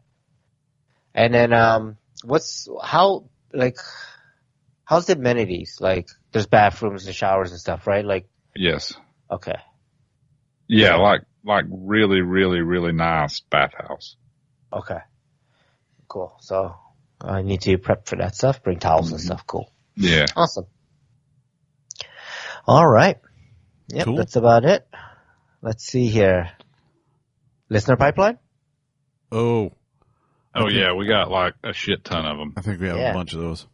[1.14, 3.78] And then um what's how like
[4.84, 5.78] how's the amenities?
[5.80, 8.04] Like there's bathrooms and showers and stuff, right?
[8.06, 8.94] Like Yes.
[9.32, 9.56] okay.
[10.68, 14.18] Yeah, like like really really really nice bathhouse.
[14.74, 15.00] Okay.
[16.10, 16.36] Cool.
[16.42, 16.76] So
[17.22, 19.26] I need to prep for that stuff, bring towels and Mhm.
[19.26, 19.48] stuff.
[19.48, 19.72] Cool.
[19.96, 20.26] Yeah.
[20.36, 20.66] Awesome.
[22.68, 23.18] All right.
[23.90, 24.16] Yep, Cool.
[24.18, 24.88] that's about it.
[25.62, 26.52] Let's see here.
[27.70, 28.40] Listener pipeline?
[29.32, 29.72] Oh
[30.58, 30.76] Oh, Okay.
[30.80, 32.54] yeah, we got like a shit ton of them.
[32.58, 33.12] I think we have Yeah.
[33.12, 33.68] a bunch of those.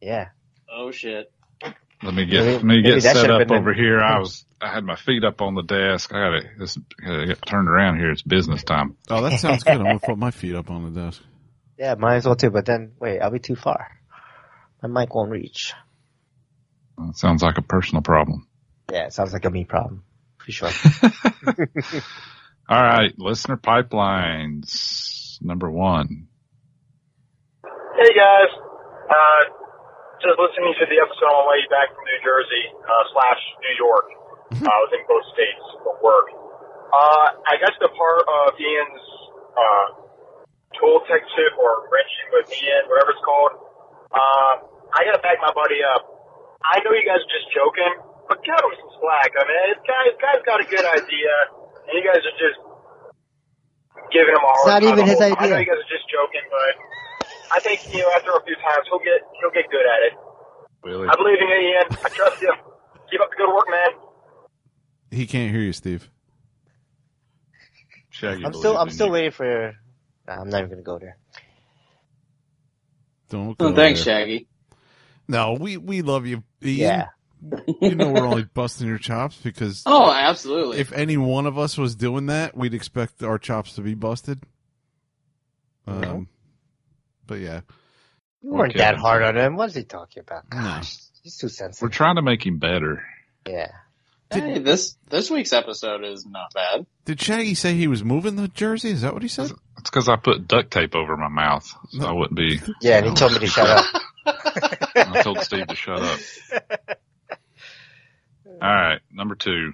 [0.00, 0.28] Yeah.
[0.72, 1.32] Oh shit.
[2.02, 4.00] Let me get Maybe- let me get set should've up been the- over here.
[4.00, 6.12] I was I had my feet up on the desk.
[6.12, 8.10] I gotta this gotta get turned around here.
[8.10, 8.96] It's business time.
[9.10, 9.74] Oh, that sounds good.
[9.74, 11.22] I'm gonna put my feet up on the desk.
[11.78, 13.88] Yeah, might as well too, but then wait, I'll be too far.
[14.82, 15.74] My mic won't reach.
[17.00, 18.46] It sounds like a personal problem.
[18.92, 20.02] Yeah, it sounds like a me problem.
[20.38, 20.70] For sure.
[22.68, 26.26] All right, listener pipelines number one.
[27.64, 28.50] Hey guys,
[29.10, 29.57] uh,
[30.22, 33.74] just listening to the episode on my way back from New Jersey uh, slash New
[33.78, 34.06] York.
[34.58, 36.28] Uh, I was in both states for work.
[36.88, 39.04] Uh, I guess the part of Ian's
[39.52, 39.86] uh,
[40.80, 43.54] tool tech tip or wrenching with Ian, whatever it's called.
[44.08, 44.52] Uh,
[44.96, 46.02] I gotta back my buddy up.
[46.64, 47.92] I know you guys are just joking,
[48.26, 49.30] but cut him some slack.
[49.36, 51.32] I mean, this guy, this guy's got a good idea,
[51.86, 52.58] and you guys are just
[54.10, 55.36] giving him a hard It's not even his time.
[55.36, 55.54] I idea.
[55.54, 56.72] know you guys are just joking, but
[57.52, 60.18] I think you know after a few times he'll get he'll get good at it.
[60.84, 61.08] Really?
[61.08, 61.86] I believe in you, Ian.
[62.04, 62.52] I trust you.
[63.10, 63.90] Keep up the good work, man.
[65.10, 66.08] He can't hear you, Steve.
[68.10, 69.12] Shaggy I'm still I'm still you.
[69.12, 69.74] waiting for.
[70.26, 71.16] Nah, I'm not even gonna go there.
[73.30, 73.56] Don't.
[73.58, 74.20] Go Oh, thanks, there.
[74.20, 74.46] Shaggy.
[75.26, 76.42] No, we we love you.
[76.62, 76.78] Ian.
[76.78, 77.06] Yeah.
[77.80, 80.78] You know we're only busting your chops because Oh, absolutely.
[80.78, 84.42] if any one of us was doing that, we'd expect our chops to be busted.
[85.86, 86.28] Um,
[87.28, 87.60] but yeah,
[88.42, 88.80] You weren't Okay.
[88.80, 89.54] that hard on him.
[89.54, 90.44] What is he talking about?
[90.52, 90.58] No.
[90.60, 91.82] Gosh, he's too sensitive.
[91.82, 93.04] We're trying to make him better.
[93.46, 93.70] Yeah.
[94.32, 96.84] hey, this this week's episode is not bad.
[97.04, 98.90] did Shaggy say he was moving the jersey?
[98.90, 99.52] Is that what he said?
[99.78, 102.60] It's because I put duct tape over my mouth, so I wouldn't be.
[102.82, 103.84] Yeah, and he told me to shut up.
[104.96, 106.20] I told Steve to shut up.
[108.60, 109.72] All right, number two.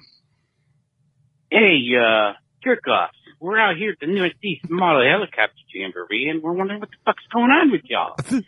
[1.51, 2.32] Hey, uh,
[2.62, 3.16] jerk offs.
[3.45, 7.27] We're out here at the Northeast Model Helicopter Jamboree and we're wondering what the fuck's
[7.31, 8.16] going on with y'all.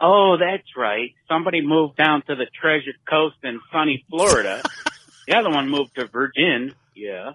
[0.00, 1.10] oh, that's right.
[1.26, 4.62] Somebody moved down to the Treasure Coast in sunny Florida.
[5.26, 6.76] the other one moved to Virgin.
[6.94, 7.32] Yeah.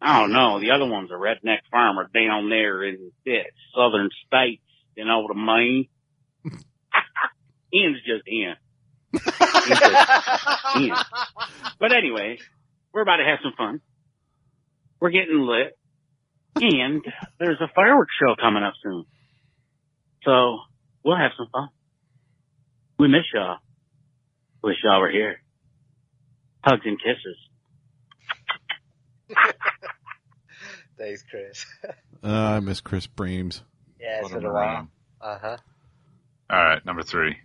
[0.00, 0.58] I don't know.
[0.58, 3.40] The other one's a redneck farmer down there in the
[3.76, 4.62] southern states,
[4.96, 5.88] you know what I mean?
[7.74, 8.56] Ian's just Ian.
[9.12, 10.96] Just Ian.
[11.78, 12.38] But anyway,
[12.94, 13.82] we're about to have some fun.
[14.98, 15.77] We're getting lit.
[16.60, 17.04] And
[17.38, 19.04] there's a fireworks show coming up soon.
[20.24, 20.58] So
[21.04, 21.68] we'll have some fun.
[22.98, 23.58] We miss y'all.
[24.62, 25.40] Wish y'all were here.
[26.64, 27.36] Hugs and kisses.
[30.98, 31.64] Thanks, Chris.
[32.24, 33.62] Uh, I miss Chris Breams.
[34.00, 34.88] Yeah, it's What a been a while.
[35.20, 35.56] Uh huh.
[36.50, 37.36] All right, number three.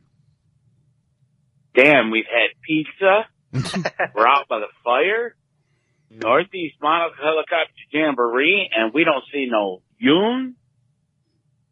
[1.76, 3.28] Damn, we've had pizza.
[4.16, 5.36] We're out by the fire.
[6.22, 10.54] Northeast Model Helicopter Jamboree, and we don't see no Yoon.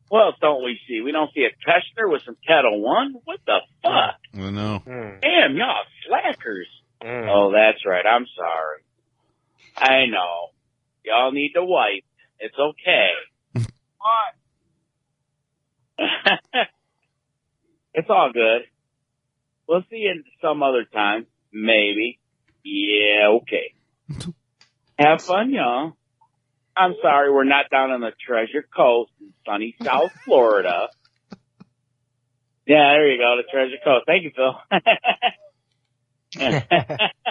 [0.10, 1.02] What else don't we see?
[1.02, 3.16] We don't see a Keshner with some Ketel One.
[3.24, 4.16] What the fuck?
[4.34, 4.82] I know.
[4.86, 6.68] Mm, Damn, y'all slackers.
[7.02, 7.30] mm.
[7.30, 8.06] Oh, that's right.
[8.06, 8.84] I'm sorry.
[9.78, 10.50] I know.
[11.06, 12.04] Y'all need to wipe.
[12.40, 13.10] It's okay.
[13.54, 14.36] what?
[17.94, 18.64] it's all good.
[19.68, 21.28] We'll see you some other time.
[21.54, 22.20] Maybe.
[22.64, 23.74] Yeah, okay.
[24.98, 25.94] Have fun, y'all.
[26.76, 30.90] I'm sorry we're not down on the Treasure Coast in sunny South Florida.
[32.66, 34.06] Yeah, there you go, the Treasure Coast.
[34.06, 34.56] Thank you, Phil.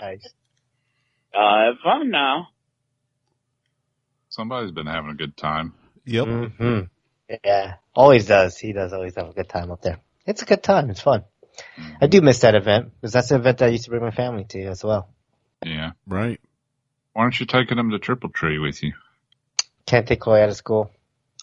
[0.00, 0.28] nice.
[1.34, 2.48] uh, have fun now.
[4.28, 5.72] Somebody's been having a good time.
[6.04, 6.26] Yep.
[6.26, 6.80] hmm
[7.44, 8.58] Yeah, always does.
[8.58, 10.00] He does always have a good time up there.
[10.26, 10.90] It's a good time.
[10.90, 11.24] It's fun.
[12.00, 14.10] I do miss that event because that's the event that I used to bring my
[14.10, 15.08] family to as well.
[15.64, 15.92] Yeah.
[16.06, 16.40] Right.
[17.12, 18.92] Why aren't you taking them to Triple Tree with you?
[19.86, 20.90] Can't take Chloe out of school.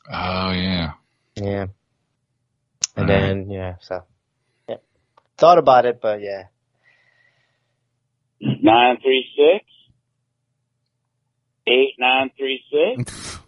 [0.09, 0.93] Oh yeah.
[1.35, 1.67] Yeah.
[2.95, 3.21] And Alright.
[3.29, 4.03] then, yeah, so.
[4.67, 4.77] Yeah.
[5.37, 6.43] Thought about it, but yeah.
[8.39, 9.65] Nine three six
[11.67, 13.11] eight nine three six.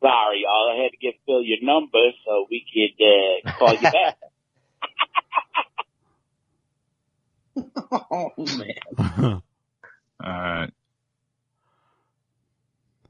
[0.00, 0.70] Sorry, y'all.
[0.72, 4.16] I had to get Phil your number so we could uh, call you back.
[8.10, 9.42] oh man.
[10.22, 10.72] All right.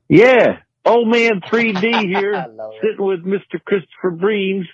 [0.08, 2.46] Yeah, old man 3D here,
[2.80, 3.62] sitting with Mr.
[3.64, 4.66] Christopher Breams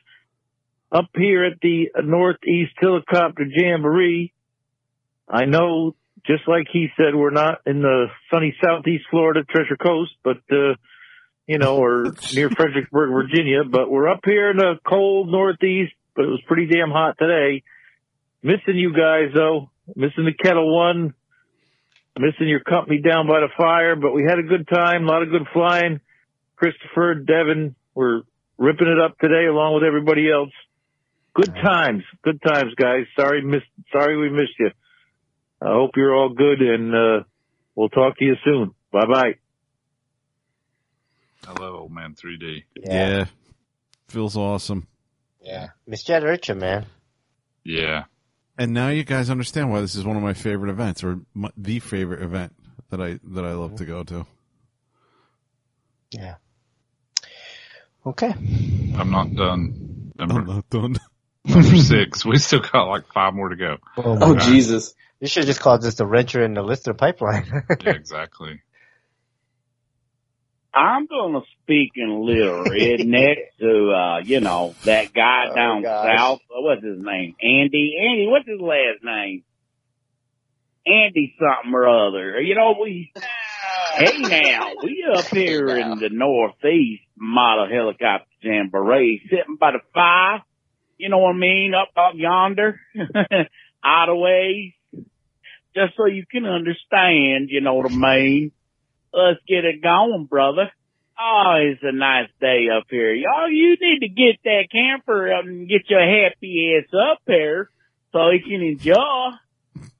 [0.92, 4.32] up here at the Northeast Helicopter Jamboree.
[5.28, 10.12] I know, just like he said, we're not in the sunny Southeast Florida Treasure Coast,
[10.22, 10.74] but, uh,
[11.46, 12.04] you know, or
[12.34, 16.66] near Fredericksburg, Virginia, but we're up here in the cold Northeast, but it was pretty
[16.66, 17.64] damn hot today.
[18.42, 21.14] Missing you guys though, missing the Ketel One,
[22.18, 25.22] missing your company down by the fire, but we had a good time, a lot
[25.22, 26.00] of good flying.
[26.56, 28.22] Christopher, Devin, we're
[28.58, 30.50] ripping it up today along with everybody else.
[31.34, 33.06] Good times, good times, guys.
[33.18, 33.62] Sorry, miss,
[33.92, 34.70] sorry we missed you.
[35.60, 37.24] I hope you're all good and, uh,
[37.74, 38.74] we'll talk to you soon.
[38.92, 39.34] Bye bye.
[41.44, 42.62] Hello, old man 3D.
[42.76, 43.24] yeah.
[44.08, 44.86] Feels awesome.
[45.42, 45.70] Yeah.
[45.86, 46.86] Miss Jet Urchin, man.
[47.64, 48.04] Yeah.
[48.56, 51.50] And now you guys understand why this is one of my favorite events, or my,
[51.56, 52.54] the favorite event
[52.90, 54.26] that I that I love to go to.
[56.12, 56.36] Yeah.
[58.06, 58.32] Okay.
[58.32, 60.12] I'm not done.
[60.18, 60.96] I'm not done.
[61.44, 62.24] number six.
[62.24, 63.78] We still got like five more to go.
[63.96, 64.36] Oh, Oh.
[64.36, 64.94] Jesus.
[65.20, 67.46] You should just call this the Wrencher and the Lister pipeline.
[67.84, 68.60] Yeah, exactly.
[70.74, 75.82] I'm gonna speak in a little redneck to, uh, you know, that guy Oh, down
[75.82, 76.06] gosh.
[76.18, 76.40] south.
[76.50, 77.36] Uh, What's his name?
[77.40, 77.96] Andy.
[78.00, 79.44] Andy, what's his last name?
[80.86, 82.40] Andy something or other.
[82.40, 83.12] You know, we,
[83.94, 90.42] hey now, we up here in the northeast model helicopter jamboree, sitting by the fire.
[90.98, 91.72] You know what I mean?
[91.74, 92.78] Up up yonder,
[93.84, 94.72] out of ways.
[95.74, 98.52] Just so you can understand, you know what I mean?
[99.14, 100.70] Let's get it going, brother.
[101.18, 103.14] Oh, it's a nice day up here.
[103.14, 107.70] Y'all, you need to get that camper up and get your happy ass up here
[108.12, 108.94] so he can enjoy.
[108.96, 109.30] All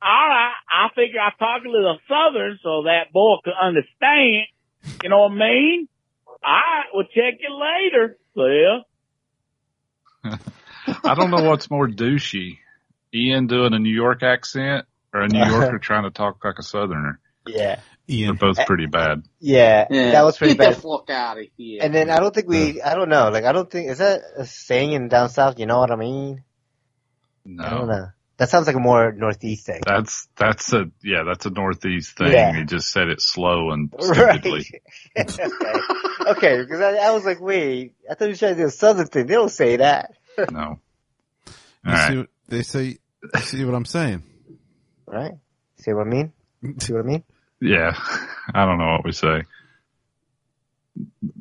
[0.03, 4.47] right, I figure I talk a little southern so that boy can understand.
[5.03, 5.89] You know what I mean?
[6.27, 8.19] All right, we'll check you later.
[8.35, 8.85] Well,
[11.05, 12.59] I don't know what's more douchey,
[13.15, 16.63] Ian doing a New York accent or a New Yorker trying to talk like a
[16.63, 17.21] Southerner.
[17.47, 17.81] Yeah.
[18.07, 19.23] They're both eh, pretty bad.
[19.41, 20.11] Yeah, Yeah.
[20.13, 20.75] that was pretty Get bad.
[20.77, 21.81] the fuck out of here.
[21.83, 24.21] And then I don't think we, I don't know, like I don't think, is that
[24.37, 25.59] a saying in down south?
[25.59, 26.45] You know what I mean?
[27.61, 28.07] I don't No, know.
[28.37, 29.81] That sounds like a more northeast thing.
[29.87, 32.33] that's that's a yeah, that's a Northeast thing.
[32.33, 32.53] Yeah.
[32.53, 34.41] He just said it slow and Right.
[34.41, 34.67] stupidly.
[35.17, 35.45] okay.
[36.27, 38.71] Okay, because I, I was like, wait, I thought you were trying to do a
[38.71, 39.27] southern thing.
[39.27, 40.13] They don't say that.
[40.51, 40.81] No.
[41.87, 42.13] You right.
[42.13, 42.99] see they say?
[43.43, 44.23] See what I'm saying?
[45.07, 45.33] Right?
[45.77, 46.33] See what I mean?
[46.81, 47.25] See what I mean?
[47.65, 47.93] Yeah,
[48.55, 49.43] I don't know what we say.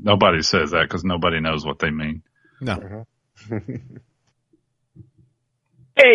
[0.02, 2.24] Nobody says that because nobody knows what they mean.
[2.62, 3.06] No.
[3.50, 3.82] hey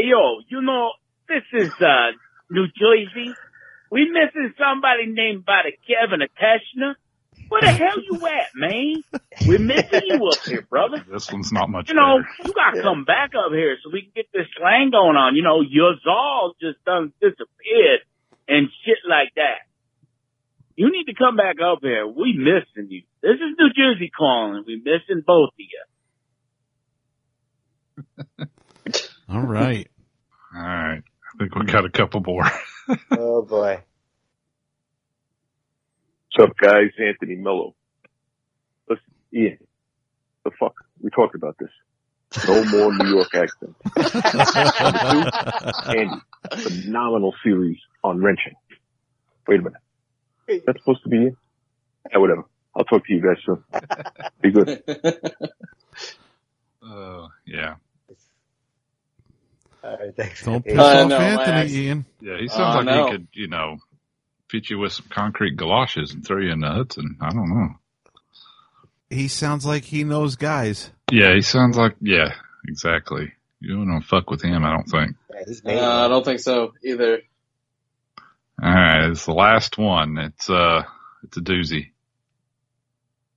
[0.05, 0.93] yo, you know,
[1.28, 2.12] this is, uh,
[2.51, 3.35] New Jersey.
[3.90, 6.94] We missing somebody named by the Kevin Akeshna.
[7.48, 9.02] Where the hell you at, man?
[9.47, 11.05] We're missing you up here, brother.
[11.10, 12.28] This one's not much You know, better.
[12.48, 15.36] you gotta come back up here so we can get this slang going on.
[15.36, 18.01] You know, your all just done disappeared
[18.48, 19.67] and shit like that.
[20.78, 22.06] You need to come back up here.
[22.06, 23.02] We missing you.
[23.20, 24.62] This is New Jersey calling.
[24.64, 25.66] We missing both of
[28.38, 28.46] you.
[29.28, 29.88] All right.
[30.55, 31.02] All right.
[31.02, 32.44] I think we got a couple more.
[33.10, 33.82] oh boy.
[36.36, 36.92] What's up, guys?
[36.96, 37.74] Anthony Mello.
[38.88, 39.02] Listen,
[39.34, 39.59] Ian,
[40.44, 40.74] the fuck?
[41.02, 41.70] We talked about this.
[42.46, 43.74] No more New York accent.
[45.88, 46.22] Andy,
[46.56, 48.55] phenomenal series on wrenching.
[49.48, 49.80] Wait a minute.
[50.66, 51.36] That's supposed to be you?
[52.10, 52.44] Yeah, whatever.
[52.76, 53.64] I'll talk to you guys soon.
[54.40, 54.82] Be good.
[56.82, 57.74] Uh, yeah.
[59.82, 60.44] All right, thanks.
[60.44, 61.72] Don't Hey, piss I off know, Anthony, Max.
[61.72, 62.06] Ian.
[62.20, 63.06] Yeah, he Oh, sounds like no.
[63.06, 63.76] he could, you know,
[64.48, 67.16] fit you with some concrete galoshes and throw you in the Hudson.
[67.20, 67.68] I don't know.
[69.10, 70.90] He sounds like he knows guys.
[71.10, 72.34] Yeah, he sounds like, yeah,
[72.66, 73.32] exactly.
[73.60, 75.16] You don't want to fuck with him, I don't think.
[75.32, 77.20] yeah, he's Uh, I don't think so either.
[78.60, 80.18] All right, it's the last one.
[80.18, 80.82] It's, uh,
[81.22, 81.90] it's a doozy.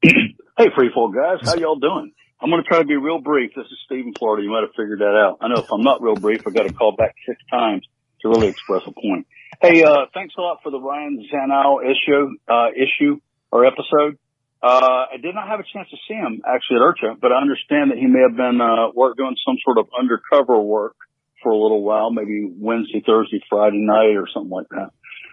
[0.01, 2.11] Hey, Freefall guys, how y'all doing?
[2.41, 3.51] I'm going to try to be real brief.
[3.55, 4.43] This is Steve in Florida.
[4.43, 5.37] You might have figured that out.
[5.41, 7.85] I know if I'm not real brief, I've got to call back six times
[8.21, 9.27] to really express a point.
[9.61, 13.19] Hey, uh, thanks a lot for the Ryan Zanow issue, uh, issue
[13.51, 14.17] or episode.
[14.63, 17.41] Uh, I did not have a chance to see him actually at IRCHA, but I
[17.41, 20.95] understand that he may have been, uh, work doing some sort of undercover work
[21.43, 24.89] for a little while, maybe Wednesday, Thursday, Friday night or something like that.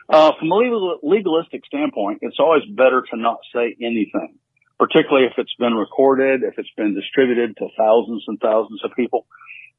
[0.08, 4.38] Uh, from a legal, legalistic standpoint, it's always better to not say anything
[4.78, 9.26] particularly if it's been recorded, if it's been distributed to thousands and thousands of people.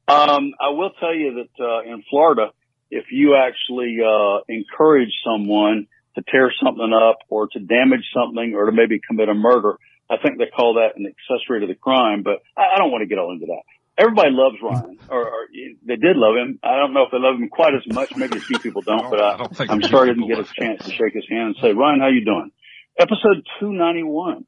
[0.06, 2.50] Um, I will tell you that uh, in Florida,
[2.90, 5.86] if you actually uh, encourage someone
[6.16, 9.78] to tear something up or to damage something or to maybe commit a murder,
[10.10, 12.22] I think they call that an accessory to the crime.
[12.22, 13.62] But I, I don't want to get all into that.
[14.00, 16.58] Everybody loves Ryan, or, or they did love him.
[16.64, 18.16] I don't know if they love him quite as much.
[18.16, 20.38] Maybe a few people don't, but I, I don't think I'm sorry I didn't get
[20.38, 22.50] a chance to shake his hand and say, Ryan, how you doing?
[22.98, 24.46] Episode 291.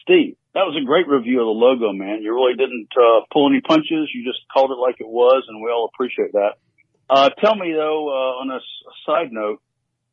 [0.00, 2.22] Steve, that was a great review of the logo, man.
[2.22, 4.08] You really didn't uh, pull any punches.
[4.14, 6.56] You just called it like it was, and we all appreciate that.
[7.10, 8.60] Uh, tell me though, uh, on a
[9.04, 9.60] side note,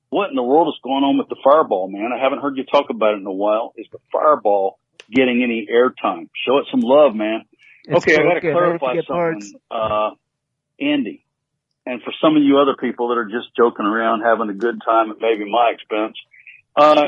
[0.09, 2.11] what in the world is going on with the Fireball, man?
[2.13, 3.73] I haven't heard you talk about it in a while.
[3.77, 4.77] Is the Fireball
[5.09, 6.29] getting any airtime?
[6.45, 7.45] Show it some love, man.
[7.91, 10.11] Okay, I got to clarify something, uh,
[10.79, 11.25] Andy,
[11.85, 14.81] and for some of you other people that are just joking around, having a good
[14.85, 16.17] time at maybe my expense.
[16.75, 17.05] Uh,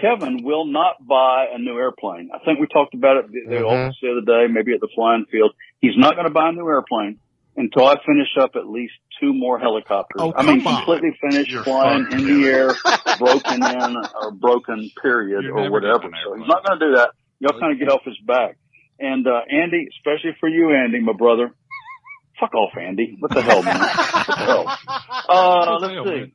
[0.00, 2.30] Kevin will not buy a new airplane.
[2.34, 3.64] I think we talked about it the, the Mhm.
[3.64, 5.52] office the other day, maybe at the flying field.
[5.80, 7.18] He's not going to buy a new airplane
[7.56, 10.20] until I finish up at least two more helicopters.
[10.22, 10.84] Oh, I mean, come on.
[10.84, 12.68] completely finished You're flying in the air,
[13.18, 16.10] broken in or broken period You're or whatever.
[16.24, 17.10] So he's not going to do that.
[17.40, 18.56] Y'all kind of get off his back.
[19.00, 21.52] And, uh, Andy, especially for you, Andy, my brother,
[22.40, 23.16] fuck off, Andy.
[23.18, 23.78] What the hell, man?
[23.78, 24.78] What the hell?
[25.28, 26.32] Uh, let's see.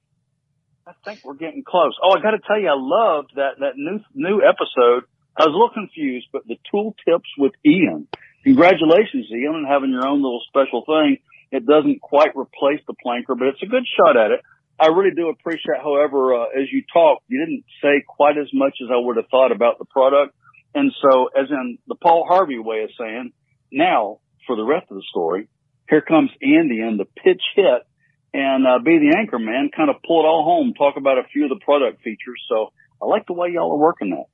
[0.86, 1.96] I think we're getting close.
[2.04, 5.08] Oh, I got to tell you, I loved that that new new episode.
[5.36, 8.08] I was a little confused, but the tool tips with Ian.
[8.44, 11.18] Congratulations, Ian, on having your own little special thing.
[11.52, 14.42] It doesn't quite replace the planker, but it's a good shot at it.
[14.80, 18.76] I really do appreciate, however, uh, as you talked, you didn't say quite as much
[18.84, 20.36] as I would have thought about the product.
[20.76, 23.32] And so, as in the Paul Harvey way of saying,
[23.72, 25.48] now for the rest of the story,
[25.90, 27.84] here comes Andy and the pitch hit
[28.34, 31.24] and uh, be the anchor man, kind of pull it all home, talk about a
[31.32, 32.42] few of the product features.
[32.50, 34.26] So I like the way y'all are working that.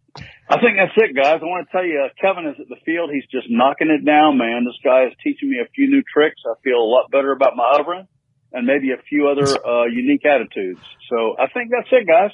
[0.50, 1.40] I think that's it, guys.
[1.42, 3.12] I want to tell you, Kevin is at the field.
[3.14, 4.66] He's just knocking it down, man.
[4.66, 6.42] This guy is teaching me a few new tricks.
[6.46, 8.08] I feel a lot better about my hovering
[8.52, 10.82] and maybe a few other uh, unique attitudes.
[11.10, 12.32] So I think that's it, guys.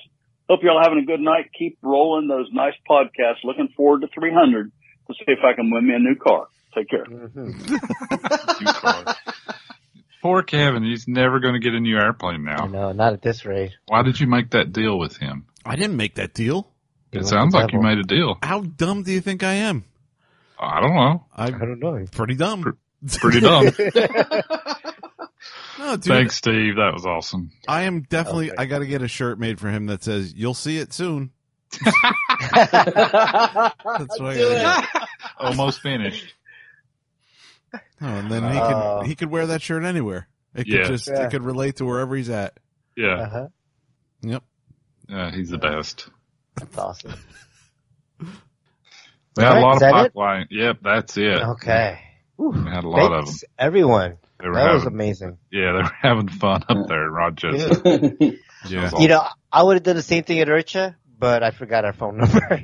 [0.49, 1.49] Hope you're all having a good night.
[1.57, 3.43] Keep rolling those nice podcasts.
[3.43, 4.71] Looking forward to 300
[5.07, 6.47] to see if I can win me a new car.
[6.75, 7.05] Take care.
[7.05, 7.61] Mm-hmm.
[10.21, 12.65] Poor Kevin, he's never going to get a new airplane now.
[12.65, 13.73] No, not at this rate.
[13.87, 15.45] Why did you make that deal with him?
[15.63, 16.67] I didn't make that deal.
[17.11, 18.37] You It sounds like you made a deal.
[18.41, 19.85] How dumb do you think I am?
[20.59, 21.25] I don't know.
[21.35, 22.05] I'm I don't know.
[22.11, 22.77] pretty dumb.
[23.19, 23.65] Pretty dumb.
[25.79, 26.77] No, dude, Thanks, Steve.
[26.77, 27.51] That was awesome.
[27.67, 28.51] I am definitely.
[28.51, 28.61] Okay.
[28.61, 31.31] I got to get a shirt made for him that says "You'll see it soon."
[31.83, 35.07] That's That's what I gotta get.
[35.37, 36.33] Almost finished.
[37.73, 38.99] Oh, and then he Oh.
[39.01, 40.27] could he could wear that shirt anywhere.
[40.53, 40.83] It could Yeah.
[40.87, 41.25] just Yeah.
[41.25, 42.57] it could relate to wherever he's at.
[42.95, 43.15] Yeah.
[43.15, 43.47] Uh-huh.
[44.21, 44.43] Yep.
[45.09, 46.07] Yeah, he's the best.
[46.55, 47.13] That's awesome.
[48.19, 50.47] We had All a lot of that it?
[50.51, 51.41] Yep, that's it.
[51.41, 51.99] Okay.
[52.37, 52.51] Whew.
[52.51, 53.25] We had a lot of them.
[53.25, 54.17] Thanks, everyone.
[54.39, 55.37] They were That was amazing.
[55.51, 58.17] yeah, they were having fun up there in Rochester.
[58.21, 58.89] Yeah.
[58.99, 59.21] You know,
[59.51, 62.63] I would have done the same thing at IRCHA, but I forgot our phone number.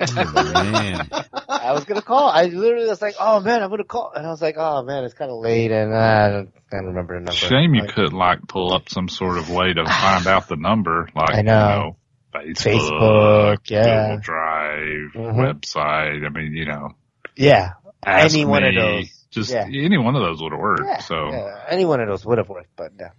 [0.00, 0.06] Oh,
[0.72, 1.08] man.
[1.46, 2.28] I was gonna call.
[2.28, 5.04] I literally was like, "Oh man, I'm gonna call," and I was like, "Oh man,
[5.04, 7.32] it's kind of late," and uh, I don't, I don't remember the number.
[7.32, 10.56] Shame you Like, couldn't like pull up some sort of way to find out the
[10.56, 11.96] number, like I know.
[12.34, 14.06] you know, Facebook, Facebook, yeah.
[14.16, 15.36] Google Drive, Mhm.
[15.36, 16.26] website.
[16.26, 16.88] I mean, you know,
[17.36, 17.72] Yeah,
[18.04, 19.23] Ask any one of those.
[19.34, 19.66] Just Yeah.
[19.66, 20.82] any one of those would have worked.
[20.84, 23.10] Yeah, so yeah, any one of those would have worked, but yeah.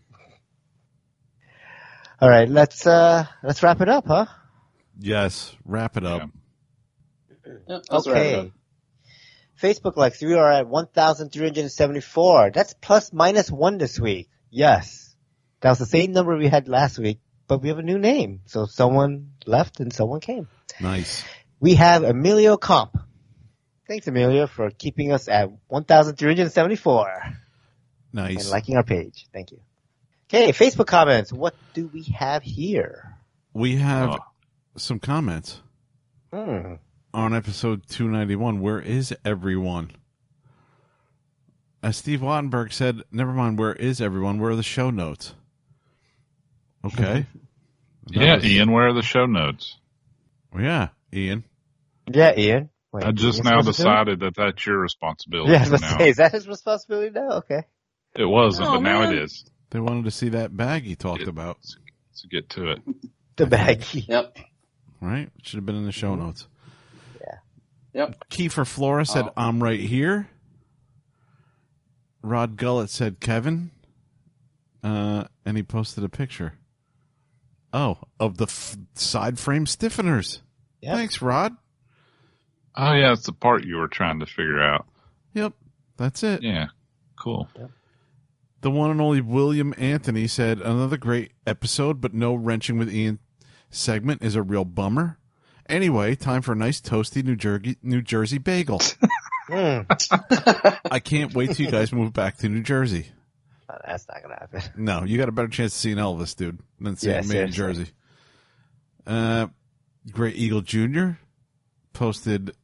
[2.21, 4.25] All right, let's uh let's wrap it up, huh?
[4.97, 5.53] Yes.
[5.65, 6.21] Wrap it up.
[7.45, 7.53] Yeah.
[7.67, 8.51] Yeah, that's okay.
[9.61, 12.51] Facebook likes we are at 1,374.
[12.53, 14.29] That's plus minus one this week.
[14.49, 15.15] Yes.
[15.61, 18.41] That was the same number we had last week, but we have a new name.
[18.45, 20.47] So someone left and someone came.
[20.79, 21.23] Nice.
[21.59, 22.97] We have Emilio Comp.
[23.87, 27.07] Thanks, Amelia, for keeping us at 1,374
[28.13, 28.41] Nice.
[28.41, 29.27] and liking our page.
[29.31, 29.59] Thank you.
[30.29, 31.31] Okay, Facebook comments.
[31.31, 33.11] What do we have here?
[33.53, 34.17] we have Oh.
[34.75, 35.61] some comments
[36.33, 36.73] Hmm.
[37.13, 38.59] on episode 291.
[38.59, 39.91] Where is everyone?
[41.81, 44.39] As Steve Wattenberg said, never mind, where is everyone?
[44.39, 45.35] Where are the show notes?
[46.83, 47.25] Okay.
[48.07, 49.77] Yeah, was- Ian, where are the show notes?
[50.55, 51.43] Yeah, Ian.
[52.13, 52.69] Yeah, Ian.
[52.95, 53.91] Wait, I just now supposed to do it?
[53.91, 55.51] decided that that's your responsibility.
[55.53, 55.97] Yeah, I was now.
[55.97, 57.30] say, is that his responsibility now?
[57.38, 57.63] Okay.
[58.15, 59.43] It wasn't, Oh, but now it is.
[59.72, 61.30] They wanted to see that bag he talked Yeah.
[61.30, 61.57] about,
[62.13, 62.81] So get to it.
[63.35, 64.07] The baggie.
[64.07, 64.38] Yep.
[65.01, 65.30] right?
[65.43, 66.47] Should have been in the show notes.
[67.19, 67.38] Yeah.
[67.93, 68.30] Yep.
[68.30, 69.34] Kiefer Flora said, Oh.
[69.35, 70.30] I'm right here.
[72.22, 73.72] Rod Gullett said, Kevin.
[74.84, 76.53] Uh, and he posted a picture.
[77.73, 80.39] Oh, of the f- side frame stiffeners.
[80.81, 80.95] Yep.
[80.95, 81.55] Thanks, Rod.
[82.77, 84.85] Oh yeah, it's the part you were trying to figure out.
[85.34, 85.53] Yep,
[85.97, 86.43] that's it.
[86.43, 86.68] Yeah,
[87.18, 87.47] cool.
[88.61, 93.19] The one and only William Anthony said, another great episode, but no wrenching with Ian
[93.69, 95.19] segment is a real bummer.
[95.69, 98.81] Anyway, time for a nice toasty New Jersey New Jersey bagel.
[99.47, 99.81] Hmm.
[100.89, 103.06] I can't wait till you guys move back to New Jersey.
[103.69, 104.61] Oh, that's not gonna happen.
[104.76, 107.52] No, you got a better chance of seeing Elvis, dude, than seeing Yeah, me in.
[107.52, 107.85] Jersey.
[109.06, 109.45] Uh,
[110.11, 111.10] Great Eagle Jr.
[111.93, 112.56] posted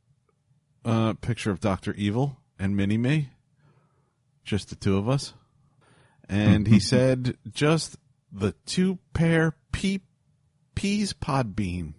[0.83, 3.29] a picture of Doctor Evil and Mini Me,
[4.43, 5.33] just the two of us,
[6.29, 7.97] and he said, "Just
[8.31, 10.01] the two pair pea
[10.75, 11.95] peas pod bean,"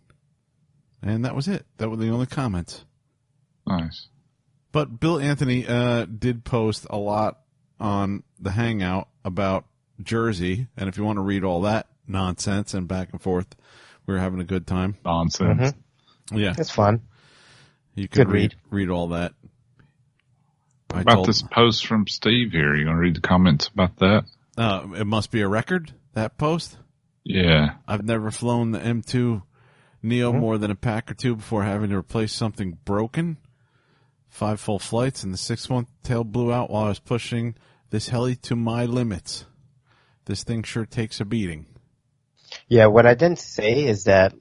[1.02, 1.66] and that was it.
[1.78, 2.84] That were the only comments.
[3.66, 4.08] Nice.
[4.72, 7.40] But Bill Anthony uh, did post a lot
[7.78, 9.66] on the Hangout about
[10.02, 13.54] Jersey, and if you want to read all that nonsense and back and forth,
[14.06, 14.96] we were having a good time.
[15.04, 15.74] Nonsense.
[16.32, 17.02] Yeah, it's fun.
[17.94, 19.32] You can Good read read all that.
[20.92, 22.74] I About told, this post from Steve here.
[22.74, 24.24] You want to read the comments about that?
[24.58, 26.76] uh, it must be a record that post.
[27.24, 27.74] Yeah.
[27.88, 29.42] I've never flown the M2
[30.02, 33.38] Neo more than a pack or two before having to replace something broken.
[34.28, 37.54] Five full flights and the sixth one tail blew out while I was pushing
[37.90, 39.44] this heli to my limits.
[40.24, 41.66] This thing sure takes a beating.
[42.68, 44.34] Yeah, what I didn't say is that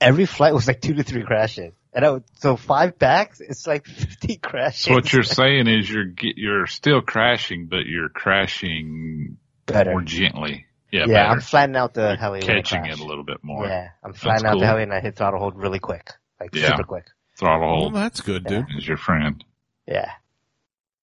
[0.00, 1.72] every flight was like two to three crashes.
[1.92, 4.84] And I would, so five backs, it's like 50 crashes.
[4.84, 9.90] So what you're saying is you're you're still crashing, but you're crashing Better.
[9.90, 10.66] more gently.
[10.92, 11.28] Yeah, yeah, better.
[11.30, 12.40] I'm flattening out the heli.
[12.40, 12.92] when I catching crash.
[12.94, 13.66] it a little bit more.
[13.66, 14.66] Yeah, I'm flattening That's out the cool.
[14.66, 16.10] heli and I hit throttle hold really quick,
[16.40, 16.68] like Yeah.
[16.68, 17.06] super quick.
[17.38, 18.66] Throttle Well, hold that's good, dude.
[18.76, 19.42] is your friend.
[19.86, 20.10] Yeah.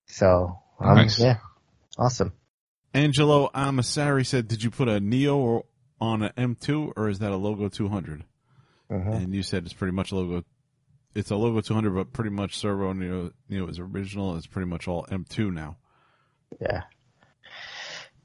[0.07, 1.19] So, um, Nice.
[1.19, 1.38] yeah,
[1.97, 2.34] awesome.
[2.93, 5.65] Angelo Amasari said, "Did you put a Neo
[5.99, 8.23] on an M2 or is that a Logo 200?"
[8.89, 9.14] Mhm.
[9.23, 10.43] And you said it's pretty much a Logo.
[11.18, 14.38] It's a Logo 200, but pretty much Servo Neo, Neo is original.
[14.38, 15.77] It's pretty much all M2 now.
[16.61, 16.84] Yeah.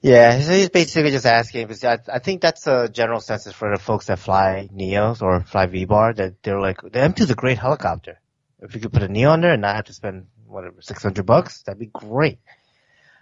[0.03, 3.75] Yeah, so he's basically just asking because I, I think that's a general census for
[3.75, 7.35] the folks that fly Neos or fly V-Bar that they're like, the M2 is a
[7.35, 8.21] great helicopter.
[8.61, 11.25] If you could put a Neo on there and not have to spend whatever, 600
[11.25, 12.41] bucks, that'd be great.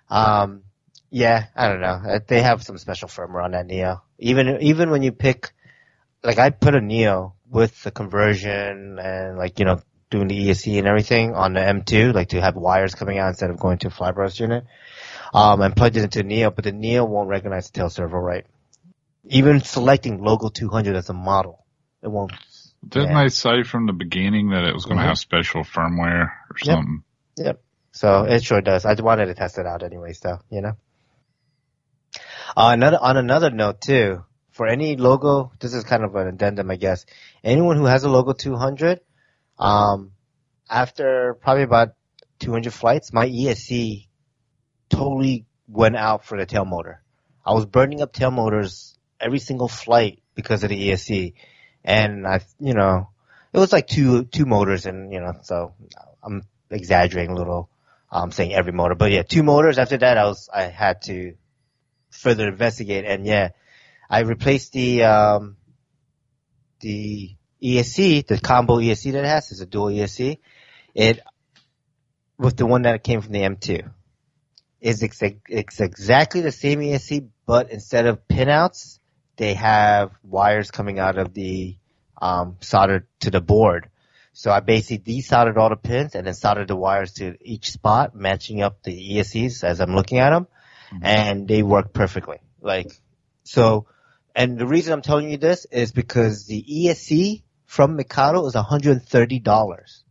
[0.08, 0.62] Um,
[1.10, 2.18] yeah, I don't know.
[2.26, 4.02] They have some special firmware on that Neo.
[4.18, 5.52] Even, even when you pick,
[6.22, 9.80] like I put a Neo with the conversion and like, you know,
[10.10, 13.50] doing the ESC and everything on the M2, like to have wires coming out instead
[13.50, 14.64] of going to a flybarless unit
[15.32, 18.44] um, and plugged it into Neo, but the Neo won't recognize the tail servo right.
[19.24, 21.64] Even selecting Logo 200 as a model,
[22.02, 22.32] it won't.
[22.86, 23.22] Didn't Yeah.
[23.24, 25.08] they say from the beginning that it was going to Mhm.
[25.08, 26.76] have special firmware or Yep.
[26.76, 27.02] something?
[27.36, 27.60] Yep.
[27.92, 28.86] So it sure does.
[28.86, 30.38] I wanted to test it out anyways, though.
[30.50, 30.72] You know.
[32.56, 34.24] Uh, another on another note too,
[34.60, 37.06] for any logo, this is kind of an addendum, I guess.
[37.42, 39.00] Anyone who has a Logo 200,
[39.58, 40.12] um,
[40.68, 41.94] after probably about
[42.40, 44.08] 200 flights, my ESC
[44.90, 47.02] totally went out for the tail motor.
[47.42, 51.32] I was burning up tail motors every single flight because of the ESC,
[51.82, 53.08] and I, you know,
[53.54, 55.72] it was like two two motors, and you know, so
[56.22, 57.70] I'm exaggerating a little,
[58.12, 59.78] um, saying every motor, but yeah, two motors.
[59.78, 61.36] After that, I was I had to
[62.10, 63.52] further investigate, and yeah,
[64.10, 65.56] I replaced the um,
[66.80, 70.38] the ESC, the combo ESC that it has, is a dual ESC.
[70.94, 71.20] It
[72.36, 73.88] with the one that came from the M2
[74.80, 78.98] is ex- it's exactly the same ESC, but instead of pinouts,
[79.36, 81.76] they have wires coming out of the
[82.20, 83.90] um, soldered to the board.
[84.32, 88.14] So I basically desoldered all the pins and then soldered the wires to each spot,
[88.14, 90.46] matching up the ESCs as I'm looking at them,
[91.02, 92.38] and they work perfectly.
[92.60, 92.90] Like
[93.44, 93.86] so,
[94.40, 100.02] and the reason I'm telling you this is because the ESC from Mikado is $130.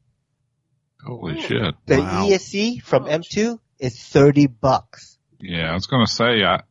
[1.04, 1.40] Holy hmm.
[1.40, 1.76] shit!
[1.88, 2.28] The Wow.
[2.28, 5.18] ESC from M2 is 30 bucks.
[5.40, 6.62] Yeah, I was going to say, I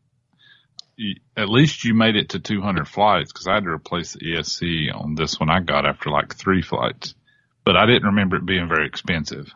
[1.36, 4.94] at least you made it to 200 flights because I had to replace the ESC
[4.94, 7.14] on this one I got after like three flights,
[7.64, 9.52] but I didn't remember it being very expensive.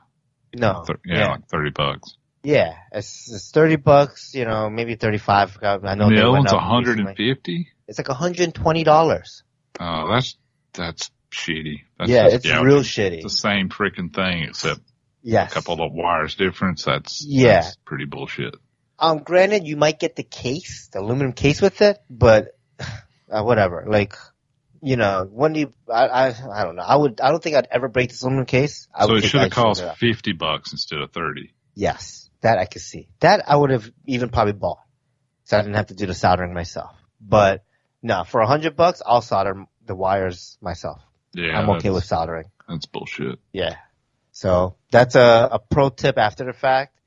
[0.55, 0.85] No.
[0.85, 2.17] Thir- yeah, like 30 bucks.
[2.43, 5.59] Yeah, it's, it's 30 bucks, you know, maybe 35.
[5.63, 7.05] I know the they other went one's up recently.
[7.05, 7.72] 150.
[7.89, 9.43] It's like $120.
[9.81, 10.37] Oh, that's
[10.75, 11.81] that's shitty.
[11.99, 13.15] That's yeah, just- it's yeah, real It's shitty.
[13.15, 14.81] It's the same freaking thing except
[15.23, 15.53] Yes.
[15.53, 16.85] a couple of wires difference.
[16.85, 17.61] That's Yeah.
[17.63, 18.55] that's pretty bullshit.
[18.99, 23.85] Um, granted, you might get the case, the aluminum case with it, but uh, whatever.
[23.89, 24.15] Like,
[24.81, 25.73] you know, when do you?
[25.93, 26.83] I, I, I don't know.
[26.83, 27.21] I would.
[27.21, 28.89] I don't think I'd ever break this aluminum case.
[28.95, 31.53] I So it should have cost 50 bucks instead of 30.
[31.75, 33.09] Yes, that I could see.
[33.21, 34.81] That I would have even probably bought,
[35.45, 36.91] so I didn't have to do the soldering myself.
[37.21, 37.63] But
[38.03, 41.01] no, for a hundred bucks, I'll solder the wires myself.
[41.35, 42.51] Yeah, I'm okay with soldering.
[42.69, 43.39] That's bullshit.
[43.53, 43.77] Yeah.
[44.33, 46.99] So that's a, a pro tip after the fact.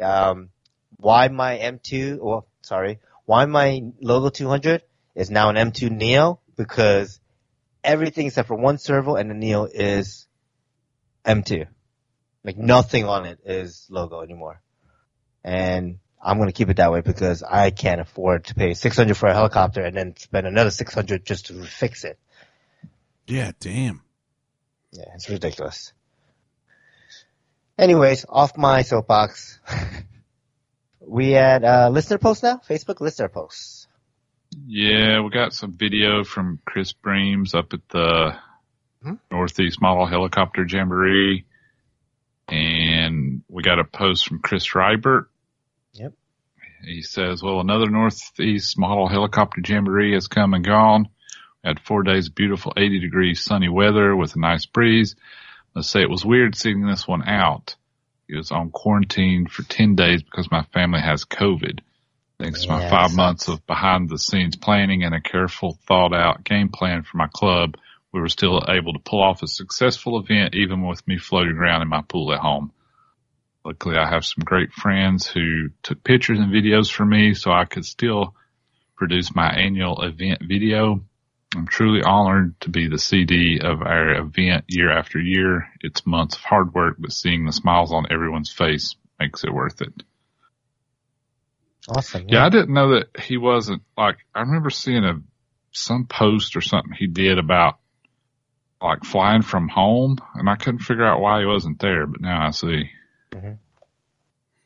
[0.00, 0.50] Um,
[0.96, 4.82] why my M2, well, sorry, why my Logo 200
[5.14, 7.20] is now an M2 Neo because
[7.84, 10.26] everything except for one servo and the Neo is
[11.24, 11.66] M2.
[12.44, 14.60] Like nothing on it is Logo anymore.
[15.44, 19.16] And I'm going to keep it that way because I can't afford to pay 600
[19.16, 22.18] for a helicopter and then spend another 600 just to fix it.
[23.26, 24.02] Yeah, damn.
[24.92, 25.92] Yeah, it's ridiculous.
[27.78, 29.58] Anyways, off my soapbox.
[31.00, 33.86] we had uh, listener post now, Facebook listener posts.
[34.66, 38.34] Yeah, we got some video from Chris Breams up at the
[39.02, 39.14] Hmm?
[39.30, 41.46] Northeast Model Helicopter Jamboree.
[42.48, 45.26] And we got a post from Chris Rybert.
[45.92, 46.12] Yep.
[46.84, 51.08] He says, well, another Northeast Model Helicopter Jamboree has come and gone.
[51.62, 55.14] We had four days of beautiful 80 degree sunny weather with a nice breeze.
[55.74, 57.76] Let's say it was weird seeing this one out.
[58.26, 61.80] He was on quarantine for 10 days because my family has COVID.
[62.38, 66.42] Thanks to my five months of behind the scenes planning and a careful thought out
[66.42, 67.76] game plan for my club,
[68.12, 71.82] we were still able to pull off a successful event even with me floating around
[71.82, 72.72] in my pool at home.
[73.64, 77.64] Luckily I have some great friends who took pictures and videos for me so I
[77.66, 78.34] could still
[78.96, 81.02] produce my annual event video.
[81.54, 85.68] I'm truly honored to be the CD of our event year after year.
[85.80, 89.82] It's months of hard work, but seeing the smiles on everyone's face makes it worth
[89.82, 89.92] it.
[91.88, 92.26] Awesome.
[92.28, 94.18] Yeah, I didn't know that he wasn't like.
[94.34, 95.20] I remember seeing a
[95.72, 97.78] some post or something he did about
[98.80, 102.06] like flying from home, and I couldn't figure out why he wasn't there.
[102.06, 102.90] But now I see.
[103.32, 103.58] Mhm.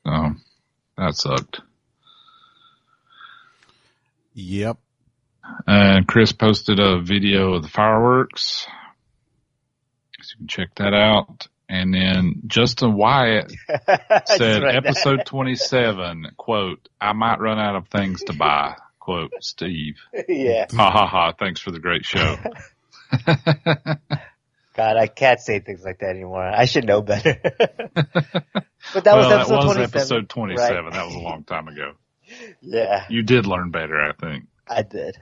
[0.07, 0.35] So
[0.97, 1.61] that sucked.
[4.35, 4.79] Yep.
[5.67, 8.67] And Chris posted a video of the fireworks.
[10.21, 11.47] So you can check that out.
[11.69, 13.53] And then Justin Wyatt
[14.27, 19.97] said, episode 27, quote, I might run out of things to buy, quote, Steve.
[20.29, 20.67] yeah.
[20.75, 21.33] Ha ha ha.
[21.39, 22.37] Thanks for the great show.
[24.75, 26.43] God, I can't say things like that anymore.
[26.45, 27.37] I should know better.
[27.43, 27.55] but
[27.95, 29.83] that well, was episode that was 27.
[29.83, 30.85] episode 27.
[30.85, 30.93] right?
[30.93, 31.93] That was a long time ago.
[32.63, 34.47] Yeah, You did learn better, I think.
[34.67, 35.19] I did.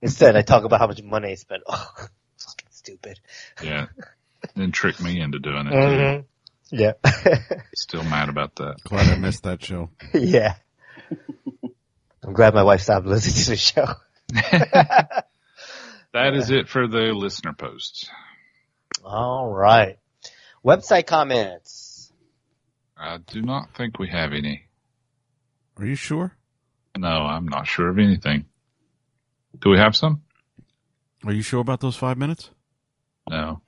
[0.00, 1.62] Instead, I talk about how much money I spent.
[1.68, 1.92] Oh,
[2.38, 3.20] fucking stupid.
[3.62, 3.86] Yeah.
[4.56, 5.70] then tricked me into doing it.
[5.70, 5.76] too.
[5.76, 6.24] Mhm.
[6.70, 6.92] Yeah.
[7.74, 8.76] Still mad about that.
[8.84, 9.90] Glad I missed that show.
[10.14, 10.54] yeah.
[12.24, 13.86] I'm glad my wife stopped listening to the show.
[16.12, 18.08] That is it for the listener posts.
[19.04, 19.98] All right.
[20.64, 22.12] Website comments.
[22.96, 24.62] I do not think we have any.
[25.76, 26.36] Are you sure?
[26.96, 28.46] No, I'm not sure of anything.
[29.60, 30.22] Do we have some?
[31.26, 32.50] Are you sure about those five minutes?
[33.28, 33.60] No.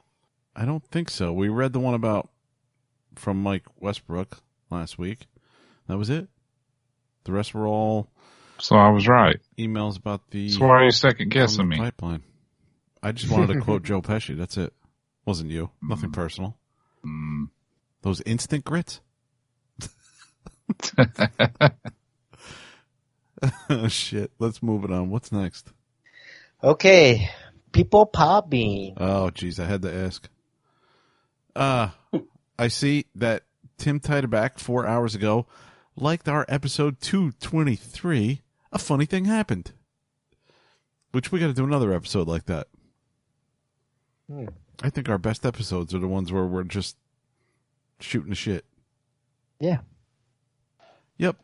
[0.55, 1.33] I don't think so.
[1.33, 2.31] We read the one about
[3.15, 4.39] from Mike Westbrook
[4.71, 5.27] last week.
[5.89, 6.29] That was it.
[7.25, 8.11] The rest were all
[8.59, 9.39] So I was right.
[9.59, 11.77] emails about the So why are you second guessing me?
[11.79, 12.23] pipeline.
[13.03, 14.37] I just wanted to quote Joe Pesci.
[14.37, 14.73] That's it.
[15.27, 15.71] Wasn't you.
[15.83, 16.57] Nothing personal.
[17.05, 17.51] Mm.
[18.03, 19.01] Those instant grits.
[23.69, 24.31] oh, shit.
[24.39, 25.11] Let's move it on.
[25.11, 25.73] What's next?
[26.63, 27.29] Okay.
[27.73, 28.95] People popping.
[28.97, 30.29] Oh, geez, I had to ask.
[31.57, 31.89] Uh,
[32.59, 33.43] I see that
[33.79, 35.47] Tim Titeback four hours ago
[35.97, 38.43] liked our episode 223.
[38.73, 39.73] A funny thing happened.
[41.13, 42.69] Which we got to do another episode like that.
[44.31, 44.47] Hmm.
[44.83, 46.97] I think our best episodes are the ones where we're just
[48.01, 48.65] shooting the shit.
[49.59, 49.79] Yeah.
[51.19, 51.37] Yep.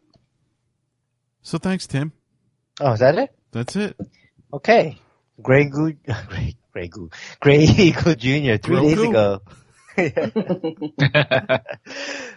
[1.42, 2.12] So thanks, Tim.
[2.80, 3.34] Oh, is that it?
[3.52, 3.96] That's it.
[4.52, 4.98] Okay.
[5.40, 5.92] Grey Goo,
[6.28, 7.10] Grey, Grey Goo,
[7.40, 8.56] Grey Eagle Jr.
[8.56, 9.42] three days ago.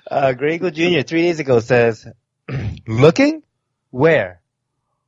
[0.10, 1.02] uh, Grey Eagle Jr.
[1.02, 2.08] three days ago says,
[2.88, 3.44] looking?
[3.92, 4.42] Where?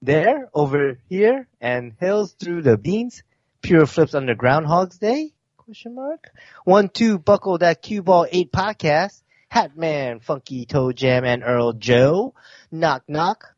[0.02, 0.50] There?
[0.54, 1.48] Over here?
[1.60, 3.24] And hills through the beans?
[3.62, 5.34] Pure flips under Groundhog's Day?
[5.68, 6.30] Question mark.
[6.64, 9.22] One, two, buckle that cue ball eight podcast.
[9.54, 12.34] Hatman, Funky Toe Jam, and Earl Joe.
[12.72, 13.54] Knock knock.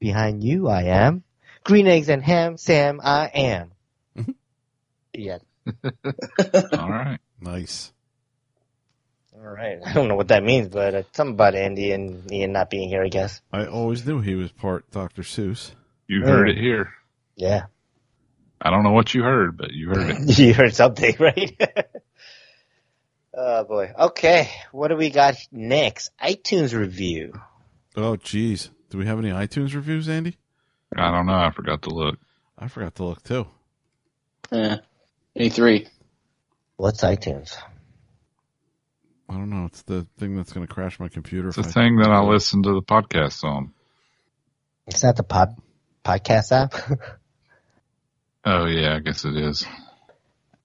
[0.00, 1.22] Behind you I am.
[1.62, 3.70] Green eggs and ham, Sam I am.
[5.14, 5.38] yeah.
[6.72, 7.20] All right.
[7.40, 7.92] Nice.
[9.32, 9.78] All right.
[9.86, 12.88] I don't know what that means, but uh, something about Andy and Ian not being
[12.88, 13.40] here, I guess.
[13.52, 15.22] I always knew he was part Dr.
[15.22, 15.70] Seuss.
[16.08, 16.94] You heard it here.
[17.36, 17.66] Yeah.
[18.60, 20.38] I don't know what you heard, but you heard it.
[20.38, 21.56] you heard something, right?
[23.34, 23.92] oh boy.
[23.98, 24.50] Okay.
[24.72, 26.10] What do we got next?
[26.22, 27.32] iTunes review.
[27.96, 28.70] Oh, geez.
[28.90, 30.36] Do we have any iTunes reviews, Andy?
[30.96, 31.34] I don't know.
[31.34, 32.18] I forgot to look.
[32.58, 33.46] I forgot to look too.
[34.50, 34.78] Yeah.
[35.36, 35.86] Me three.
[36.76, 37.56] What's iTunes?
[39.28, 39.66] I don't know.
[39.66, 41.48] It's the thing that's going to crash my computer.
[41.48, 43.72] It's the I- thing that I listen to the podcast on.
[44.86, 45.54] It's not the pod
[46.02, 46.72] podcast app.
[48.44, 49.66] Oh yeah, I guess it is.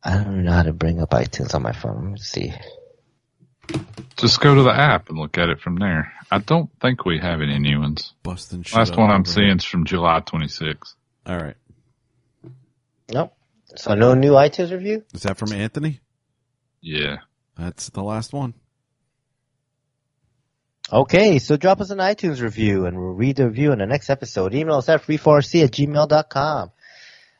[0.04, 2.04] I don't know how to bring up iTunes on my phone.
[2.04, 2.54] Let me see.
[4.18, 6.14] Just go to the app and look at it from there.
[6.30, 8.14] I don't think we have any new ones.
[8.22, 10.94] busting shit Last one I'm seeing is from July 26th.
[11.26, 11.56] All right.
[13.12, 13.34] Nope.
[13.76, 15.04] So no new iTunes review?
[15.14, 16.00] Is that from Anthony?
[16.82, 17.18] Yeah.
[17.58, 18.54] That's the last one.
[20.92, 24.10] Okay, so drop us an iTunes review and we'll read the review in the next
[24.10, 24.54] episode.
[24.54, 26.72] Email us at free4c at gmail.com.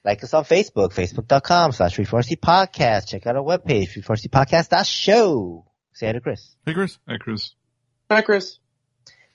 [0.04, 3.08] Like us on Facebook, facebook.com slash free4c podcast.
[3.08, 5.66] Check out our webpage, free4cpodcast.show.
[5.94, 6.56] Say hi to Chris.
[6.66, 6.98] Hey, Chris.
[7.08, 7.54] Hey, Chris.
[8.12, 8.60] Hi, Chris.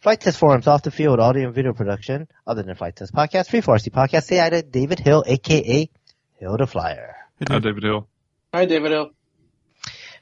[0.01, 2.29] Flight Test Forums off the field, audio and video production.
[2.47, 4.25] Other than Flight Test Podcast, Free 4C Podcast.
[4.25, 5.91] Say hi to David Hill, aka
[6.35, 7.17] Hill the Flyer.
[7.39, 7.59] Hey, Hi.
[7.61, 8.09] David Hill.
[8.53, 9.11] Hi, David Hill.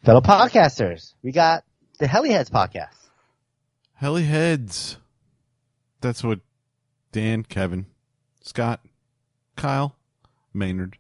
[0.05, 1.65] Fellow podcasters, we got
[1.99, 2.95] the Heliheads podcast.
[3.95, 4.99] Heli Heads.
[6.01, 6.41] That's what
[7.13, 7.87] Dan, Kevin,
[8.43, 8.81] Scott,
[9.57, 9.96] Kyle,
[10.57, 10.97] Maynard,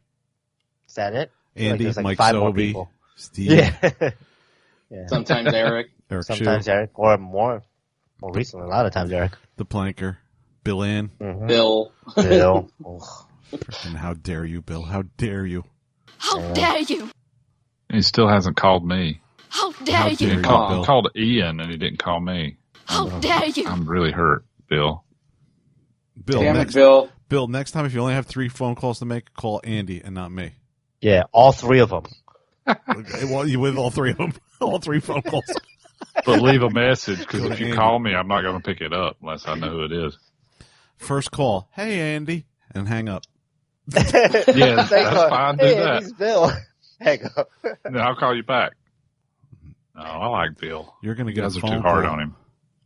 [0.89, 1.31] Is that it?
[1.57, 2.75] I feel like Andy, like Mike five more Sobey.
[3.17, 3.77] Steve, Yeah.
[4.91, 5.07] yeah.
[5.09, 5.89] Sometimes Eric.
[6.11, 7.63] Eric Sometimes Chu, Eric, or more,
[8.21, 9.33] more recently, a lot of times Eric.
[9.57, 10.19] the Planker,
[10.63, 11.11] Bill Ann.
[11.21, 11.47] Mm-hmm.
[11.47, 11.93] Bill.
[12.15, 12.71] Bill.
[12.87, 13.01] Ugh.
[13.53, 14.83] Frickin' how dare you, Bill?
[14.83, 15.65] How dare you?
[16.19, 17.11] How dare you?
[17.93, 19.21] He still hasn't called me.
[19.49, 20.37] How How dare He dare you?
[20.37, 20.85] you, called, Bill?
[20.85, 22.57] called Ian and he didn't call me.
[22.87, 23.67] How dare you?
[23.67, 25.05] I'm really hurt, Bill.
[26.25, 27.09] Bill, Damn it, next, Bill.
[27.29, 30.15] Bill, next time if you only have three phone calls to make, call Andy and
[30.15, 30.53] not me.
[31.01, 32.05] Yeah, all three of them.
[32.69, 35.45] Okay, well, you with all three of them, all three phone calls.
[36.25, 37.77] But leave a message because if you Andy.
[37.77, 40.17] call me, I'm not going to pick it up unless I know who it is.
[40.97, 43.25] First call, hey Andy, and hang up.
[43.95, 45.59] Yeah, that's for- fine.
[45.59, 45.95] Hey, Do that.
[45.97, 46.51] Andy's Bill.
[47.01, 47.51] Hang up.
[47.63, 48.73] Then I'll call you back.
[49.95, 50.95] No, I like Bill.
[51.03, 52.15] You're gonna You get guys a are too hard call.
[52.15, 52.37] on him.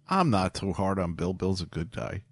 [0.09, 1.33] I'm not too hard on Bill.
[1.33, 2.23] Bill's a good guy.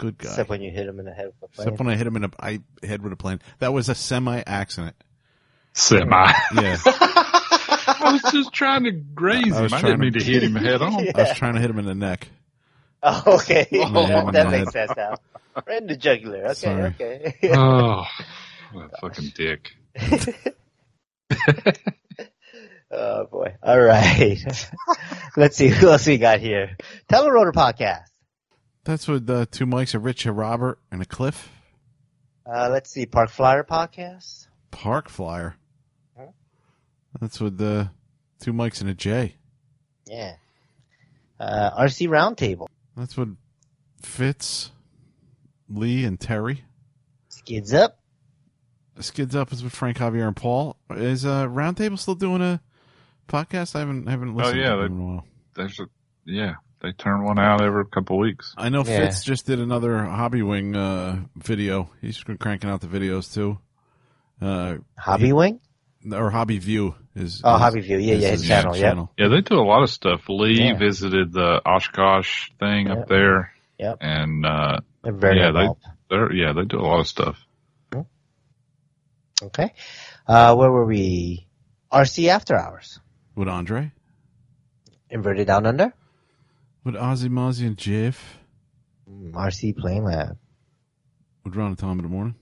[0.00, 0.28] Good guy.
[0.30, 1.68] Except when you hit him in the head with a plane.
[1.68, 3.40] Except when I hit him in a I head with a plane.
[3.58, 4.96] That was a semi accident.
[5.74, 6.32] Semi.
[6.54, 6.76] Yeah.
[6.86, 9.62] I was just trying to graze I him.
[9.64, 10.94] was I didn't mean to- to hit him head on.
[11.14, 12.28] I was trying to hit him in the neck.
[13.02, 13.66] Oh, okay.
[13.72, 15.16] Oh, that, that makes sense now.
[15.66, 16.44] Right in the jugular.
[16.46, 16.82] Okay, Sorry.
[16.82, 17.34] okay.
[17.54, 18.04] Oh,
[18.72, 19.70] what a fucking dick.
[22.90, 23.54] oh boy.
[23.62, 24.38] All right.
[25.36, 26.76] Let's see who else we got here.
[27.08, 28.04] Telerotor podcast.
[28.84, 31.50] That's with uh, two mics, a Rich, a Robert, and a Cliff.
[32.46, 33.06] Uh, let's see.
[33.06, 34.46] Park Flyer podcast.
[34.70, 35.56] Park Flyer.
[37.20, 37.86] That's with uh,
[38.40, 39.34] two mics and a J.
[40.06, 40.34] Yeah.
[41.40, 42.68] Uh, RC Roundtable.
[42.96, 43.36] That's with
[44.00, 44.70] Fitz,
[45.68, 46.62] Lee, and Terry.
[47.28, 47.98] Skids Up.
[49.00, 50.76] Skids Up is with Frank Javier and Paul.
[50.90, 52.60] Is uh, Roundtable still doing a
[53.28, 53.74] podcast?
[53.74, 55.24] I haven't haven't Oh listened yeah, to they, them in a while.
[55.56, 55.86] there's a
[56.26, 56.54] yeah.
[56.80, 58.54] They turn one out every couple weeks.
[58.56, 59.00] I know Yeah.
[59.00, 61.90] Fitz just did another Hobbywing uh, video.
[62.00, 63.58] He's been cranking out the videos too.
[64.40, 65.60] Uh, Hobby he- Wing.
[66.10, 67.98] or Hobby View is Oh, is- Hobby View.
[67.98, 68.74] Yeah, yeah, his channel.
[68.74, 69.04] Yeah.
[69.18, 70.22] Yeah, they do a lot of stuff.
[70.30, 70.78] Lee Yeah.
[70.78, 72.98] visited the Oshkosh thing Yep.
[72.98, 73.98] up there, Yep.
[74.00, 75.68] and uh, They're very yeah, they
[76.08, 77.36] they're yeah they do a lot of stuff.
[79.42, 79.72] Okay.
[80.26, 81.46] Uh, where were we?
[81.92, 83.00] RC After Hours.
[83.34, 83.90] with Andre,
[85.10, 85.92] Inverted Down Under.
[86.84, 88.38] With Ozzy Mozzie and Jiff,
[89.10, 90.38] Mm, RC Plane Lab.
[91.44, 92.34] with Ron and Tom in the morning,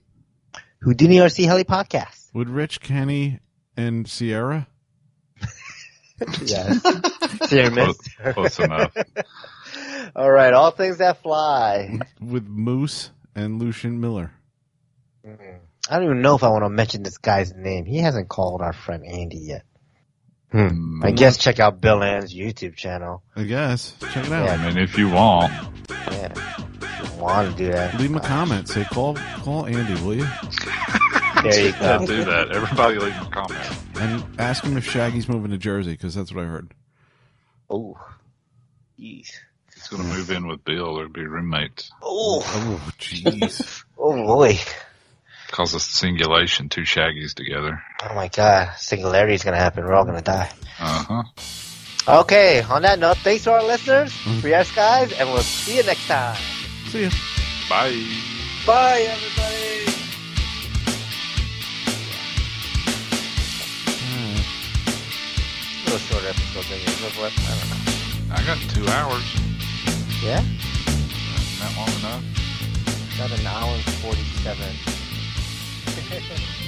[0.81, 2.33] Houdini RC Heli podcast.
[2.33, 3.39] Would Rich, Kenny,
[3.75, 4.67] and Sierra.
[6.43, 6.81] Yes.
[7.47, 8.09] Sierra Close, missed.
[8.33, 8.93] close enough.
[10.15, 10.53] All right.
[10.53, 11.97] All things that fly.
[12.19, 14.31] with Moose and Lucian Miller.
[15.25, 15.59] Mm.
[15.89, 17.85] I don't even know if I want to mention this guy's name.
[17.85, 19.63] He hasn't called our friend Andy yet.
[20.51, 21.03] Hmm.
[21.03, 23.21] I guess check out Bill Ann's YouTube channel.
[23.35, 23.93] I guess.
[24.11, 24.45] Check it out.
[24.45, 24.53] Yeah.
[24.53, 25.51] I mean, if you want,
[25.89, 26.33] Yeah.
[26.81, 27.99] If you want to do that.
[27.99, 28.67] Leave him a comment.
[28.67, 30.27] Say call call Andy, will you?
[31.43, 32.05] There you yeah, go.
[32.05, 32.51] do that.
[32.51, 33.61] Everybody leave him a comment.
[33.95, 36.73] And ask him if Shaggy's moving to Jersey because that's what I heard.
[37.69, 37.97] Oh.
[38.99, 39.31] Jeez.
[39.73, 40.95] He's going to move in with Bill.
[40.97, 41.91] They'll be roommates.
[42.01, 42.41] Oh.
[42.45, 43.83] Oh, jeez.
[43.97, 44.57] Oh boy.
[45.59, 47.83] Cause of singulation, two Shaggies together.
[48.01, 48.77] Oh my god.
[48.77, 49.83] Singularity is going to happen.
[49.83, 50.49] We're all going to die.
[50.79, 52.21] Uh huh.
[52.21, 52.61] Okay.
[52.61, 56.07] On that note, thanks to our listeners, free our skies, and we'll see you next
[56.07, 56.37] time.
[56.87, 57.09] See you.
[57.69, 57.91] Bye.
[58.65, 59.83] Bye, everybody.
[65.75, 68.33] A little shorter episode than usual, but I don't know.
[68.33, 69.27] I got two hours.
[70.23, 70.39] Yeah?
[70.39, 72.23] Isn't that long enough?
[73.17, 74.98] Got an hour and 47.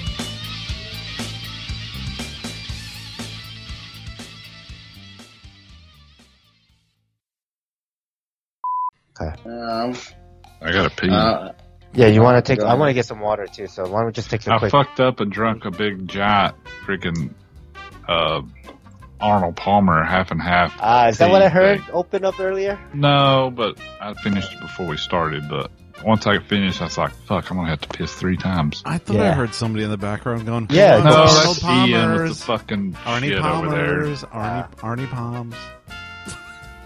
[9.20, 9.50] okay.
[9.50, 9.96] Um,
[10.62, 11.10] I got to pee.
[11.10, 11.52] uh,
[11.94, 12.64] Yeah, you want to take?
[12.64, 13.68] I want to get some water too.
[13.68, 14.74] So why don't we just take a I quick?
[14.74, 16.56] I fucked up and drunk a big giant
[16.86, 17.34] freaking
[18.08, 18.42] uh,
[19.20, 20.76] Arnold Palmer half and half.
[20.80, 21.80] Ah, is that what I heard?
[21.82, 21.90] thing.
[21.94, 22.80] Open up earlier.
[22.94, 25.50] No, but I finished before we started.
[25.50, 25.72] But
[26.04, 28.98] once I finished, I was like, "Fuck, I'm gonna have to piss three times." I
[28.98, 31.82] thought I heard somebody in the background going, Yeah, "Hello, no, No, Arnold that's Ian
[31.82, 34.00] with the Palmer's, fucking Arnie shit over there.
[34.02, 35.56] Palmer's, Arnie, Arnie Palms.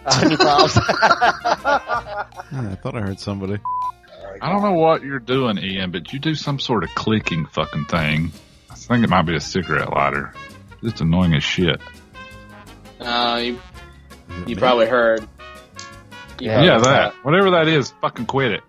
[0.05, 0.75] Arnie Palms.
[2.51, 3.57] Yeah, I thought I heard somebody.
[4.41, 7.85] I don't know what you're doing, Ian, but you do some sort of clicking fucking
[7.85, 8.31] thing.
[8.69, 10.33] I think it might be a cigarette lighter.
[10.83, 11.81] It's annoying as shit.
[13.01, 13.59] uh, you,
[14.45, 15.27] you probably heard.
[16.39, 17.13] You Yeah, yeah, heard that.
[17.23, 18.61] Whatever that is, fucking quit it.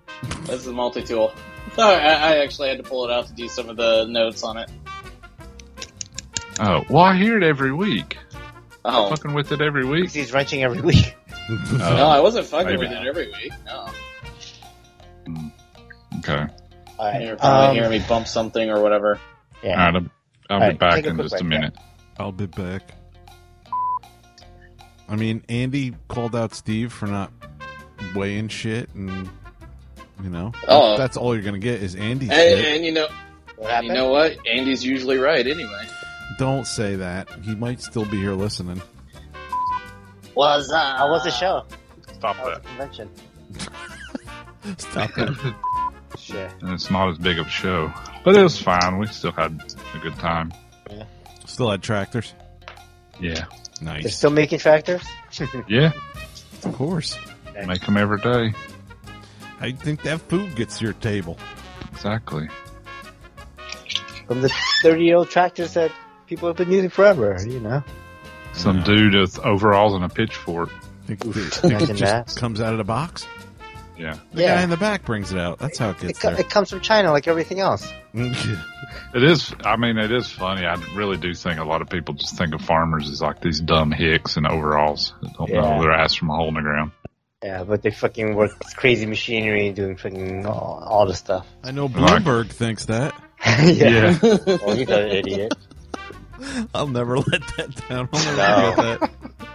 [0.43, 1.33] This is a multi-tool.
[1.79, 4.57] I, I actually had to pull it out to do some of the notes on
[4.57, 4.71] it.
[6.61, 8.17] Oh, well, I hear it every week.
[8.85, 10.11] Oh, Fucking with it every week.
[10.11, 11.15] He's wrenching every week.
[11.73, 13.53] no, I wasn't fucking maybe with it every week.
[13.67, 13.89] No,
[16.19, 16.47] Okay.
[16.99, 17.21] All right.
[17.23, 19.21] you're probably um, hearing me bump something or whatever.
[19.63, 19.71] Yeah.
[19.87, 19.95] All right.
[19.97, 20.11] I'll,
[20.51, 21.75] I'll All be right, back take a in just a break, minute.
[22.19, 22.83] I'll be back.
[25.09, 27.33] I mean, Andy called out Steve for not
[28.15, 29.29] weighing shit, and
[30.23, 30.97] you know, Oh.
[30.97, 32.65] that's all you're gonna get is Andy And, shit.
[32.77, 33.09] and you know,
[33.57, 34.37] What and you know what?
[34.47, 35.87] Andy's usually right anyway.
[36.39, 37.29] Don't say that.
[37.43, 38.81] He might still be here listening.
[40.35, 41.65] Was uh, How was the show?
[42.15, 42.65] Stop How that.
[42.65, 43.11] convention?
[44.79, 45.31] Stop it.
[46.19, 46.51] Shit.
[46.61, 47.93] and it's not as big of a show,
[48.25, 48.99] but it was fine.
[48.99, 49.63] We still had
[49.95, 50.53] a good time.
[51.47, 52.35] Still had tractors.
[53.21, 53.47] Yeah, Nice.
[53.81, 54.17] They're Nice.
[54.17, 55.03] still making tractors?
[55.69, 55.93] yeah,
[56.65, 57.17] Of course.
[57.65, 58.53] Make them every day.
[59.61, 61.39] I think that food gets to your table.
[61.93, 62.49] Exactly.
[64.27, 64.53] From the
[64.83, 65.93] 30 year old tractors that
[66.27, 67.83] people have been using forever, you know?
[68.53, 68.85] Some Yeah.
[68.85, 70.71] dude with overalls and a pitchfork.
[71.07, 72.27] Think, think Imagine it that.
[72.27, 73.27] just comes out of the box.
[73.97, 74.57] Yeah, The Yeah.
[74.57, 75.59] guy in the back brings it out.
[75.59, 76.41] That's how it It, gets co- there.
[76.41, 77.91] it comes from China like everything else.
[78.13, 79.55] it is.
[79.65, 80.67] I mean, it is funny.
[80.67, 83.59] I really do think a lot of people just think of farmers as like these
[83.61, 85.61] dumb hicks in overalls that don't Yeah.
[85.63, 86.91] know their ass from a hole in the ground.
[87.47, 91.47] Yeah, but they fucking work crazy machinery doing fucking all, all the stuff.
[91.63, 93.15] I know Bloomberg thinks that.
[93.63, 94.19] yeah.
[94.21, 95.53] well, oh, he's an idiot.
[96.75, 98.09] I'll never let that down.
[98.13, 98.75] I'll never No.
[98.99, 99.11] that.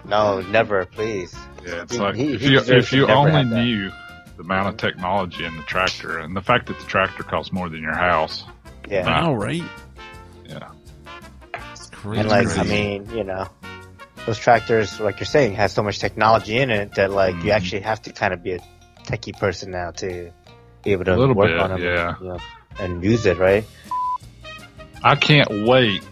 [0.05, 1.35] No, never, please.
[1.65, 3.91] Yeah, it's He- like he- if he you if you only knew
[4.37, 7.67] the amount of technology in the tractor and the fact that the tractor costs more
[7.67, 8.45] than your house.
[8.87, 9.05] Yeah.
[9.05, 9.63] I right?
[10.47, 10.69] Yeah.
[11.73, 12.21] It's crazy.
[12.21, 13.49] And like, I mean, you know,
[14.25, 17.55] those tractors, like you're saying, have so much technology in it that like you Mhm.
[17.55, 18.59] actually have to kind of be a
[19.03, 20.31] techie person now to
[20.83, 22.15] be able to work bit, on them, yeah.
[22.21, 22.37] you know,
[22.79, 23.65] and use it, right?
[25.03, 26.03] I can't wait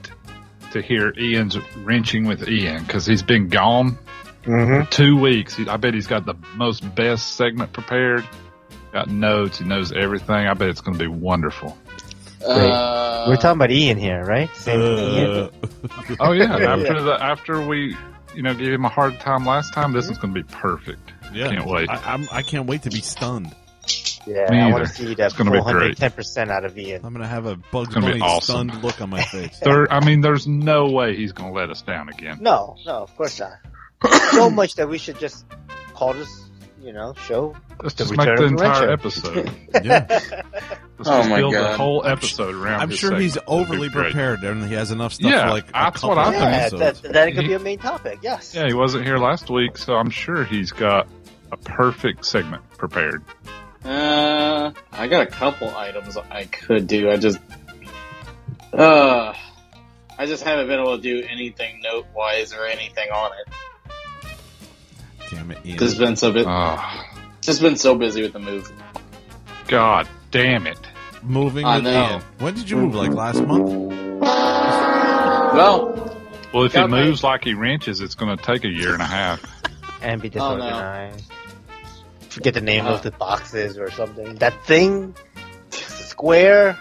[0.72, 3.98] to hear Ian's wrenching with Ian because he's been gone
[4.46, 4.86] Mm-hmm.
[4.86, 5.54] for two weeks.
[5.56, 8.26] He, I bet he's got the most best segment prepared.
[8.94, 9.60] Got notes.
[9.60, 10.48] He knows everything.
[10.48, 11.78] I bet it's going to be wonderful.
[12.46, 14.50] Uh, We're talking about Ian here, right?
[14.56, 15.30] Same Ian.
[15.32, 15.50] Uh,
[16.20, 16.58] Oh yeah.
[16.58, 16.74] Yeah.
[16.74, 17.96] after the after we
[18.36, 21.12] you know gave him a hard time last time, this is going to be perfect.
[21.34, 21.48] yeah.
[21.48, 21.90] I can't wait.
[21.90, 23.56] I, I'm, I can't wait to be stunned.
[24.28, 27.04] Yeah, Me I want to see that It's gonna be full 110% out of Ian.
[27.04, 28.70] I'm gonna have a Bugs gonna Bunny be awesome.
[28.70, 29.60] stunned look on my face.
[29.64, 32.38] There, I mean, there's no way he's going to let us down again.
[32.42, 33.54] No, no, of course not.
[34.32, 35.46] so much that we should just
[35.96, 36.30] call this,
[36.82, 37.56] you know, show.
[37.82, 38.94] Let's The just make the return of the entire Wrencher.
[38.94, 39.52] episode.
[39.86, 40.06] Yeah.
[40.10, 41.78] Let's Oh just my build the God.
[41.78, 42.82] whole I'm episode around.
[42.82, 43.50] I'm sure he's segment.
[43.50, 46.28] It'll overly prepared and he has enough stuff Yeah, for like that's couple what I
[46.28, 46.44] of think.
[46.44, 47.02] Yeah, episodes.
[47.02, 48.54] that, that could be a main topic, yes.
[48.54, 51.08] Yeah, he wasn't here last week, so I'm sure he's got
[51.52, 53.24] a perfect segment prepared.
[53.86, 57.10] Uh, I got a couple items I could do.
[57.10, 57.40] I just,
[58.74, 59.34] uh,
[60.18, 63.54] I just haven't been able to do anything note wise or anything on it.
[65.30, 65.78] Damn it, Ian.
[65.78, 67.04] Just been so bu- Oh,
[67.42, 68.72] just been so busy with the move.
[69.68, 70.80] God damn it.
[71.22, 72.10] Moving I with know.
[72.12, 72.22] Ian.
[72.40, 72.96] When did you move?
[72.96, 73.70] Like last month?
[74.22, 75.96] Well,
[76.54, 79.02] Well, if he Got moves like he wrenches, it's going to take a year and
[79.02, 79.44] a half.
[80.02, 80.64] And be Oh, no.
[80.64, 81.32] disorganized.
[82.30, 82.92] Forget the name Uh.
[82.94, 84.36] of the boxes or something.
[84.36, 85.16] That thing,
[85.72, 86.78] square.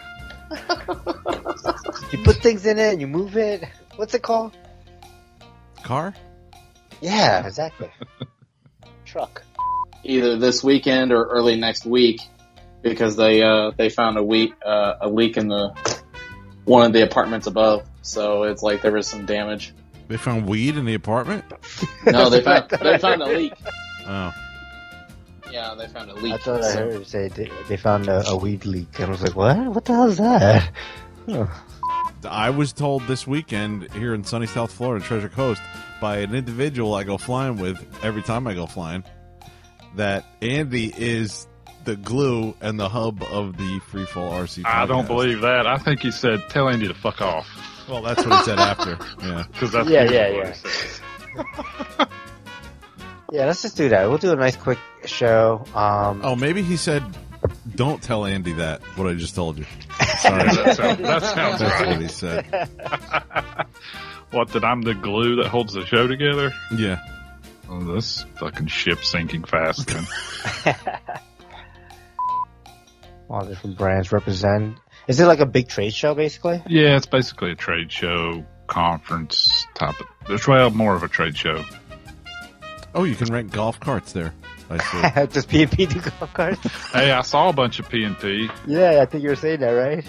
[2.12, 3.64] you put things in it and you move it.
[3.96, 4.56] What's it called?
[5.82, 6.14] Car?
[7.00, 7.90] Yeah, exactly.
[9.09, 9.43] Truck.
[10.05, 12.20] either this weekend or early next week
[12.82, 15.74] because they uh they found a week uh, a leak in the
[16.64, 17.85] one of the apartments above.
[18.02, 19.74] So it's like there was some damage.
[20.09, 21.44] They found weed in the apartment?
[22.06, 23.52] No, they found they found a leak.
[24.06, 24.32] Oh.
[25.52, 26.35] Yeah, they found a leak.
[26.35, 29.10] I thought I So- heard say they, they found a, a weed leak, and I
[29.10, 29.56] was like, "What?
[29.74, 30.70] What the hell is that?"
[31.28, 31.47] Huh.
[32.28, 35.62] I was told this weekend here in sunny South Florida, Treasure Coast,
[36.00, 39.04] by an individual I go flying with every time I go flying,
[39.96, 41.46] that Andy is
[41.84, 44.64] the glue and the hub of the Freefall RC.
[44.66, 45.66] I don't believe that.
[45.66, 47.48] I think he said, tell Andy to fuck off.
[47.88, 48.98] Well, that's what he said after.
[49.22, 49.44] Yeah.
[49.52, 50.52] Because that's Yeah, yeah,
[51.36, 52.04] yeah.
[53.30, 54.08] Yeah, let's just do that.
[54.08, 55.62] We'll do a nice quick show.
[55.74, 57.02] Um, Oh, maybe he said,
[57.76, 59.64] "Don't tell Andy that." What I just told you.
[60.20, 62.46] Sorry, that sounds, that sounds that's what he said.
[64.30, 66.52] What, that I'm the glue that holds the show together?
[66.76, 67.00] Yeah.
[67.68, 69.86] Oh, this fucking ship sinking fast.
[69.86, 70.76] Then.
[73.28, 74.78] all different brands represent.
[75.06, 76.62] Is it like a big trade show, basically?
[76.68, 80.06] yeah, it's basically a trade show, conference type of.
[80.30, 81.64] It's well more of a trade show.
[82.94, 84.34] Oh, you can rent golf carts there.
[84.70, 85.26] I see.
[85.32, 86.60] Does PNP do golf carts?
[86.92, 88.50] Hey, I saw a bunch of P and P.
[88.66, 90.05] yeah, I think you were saying that, right?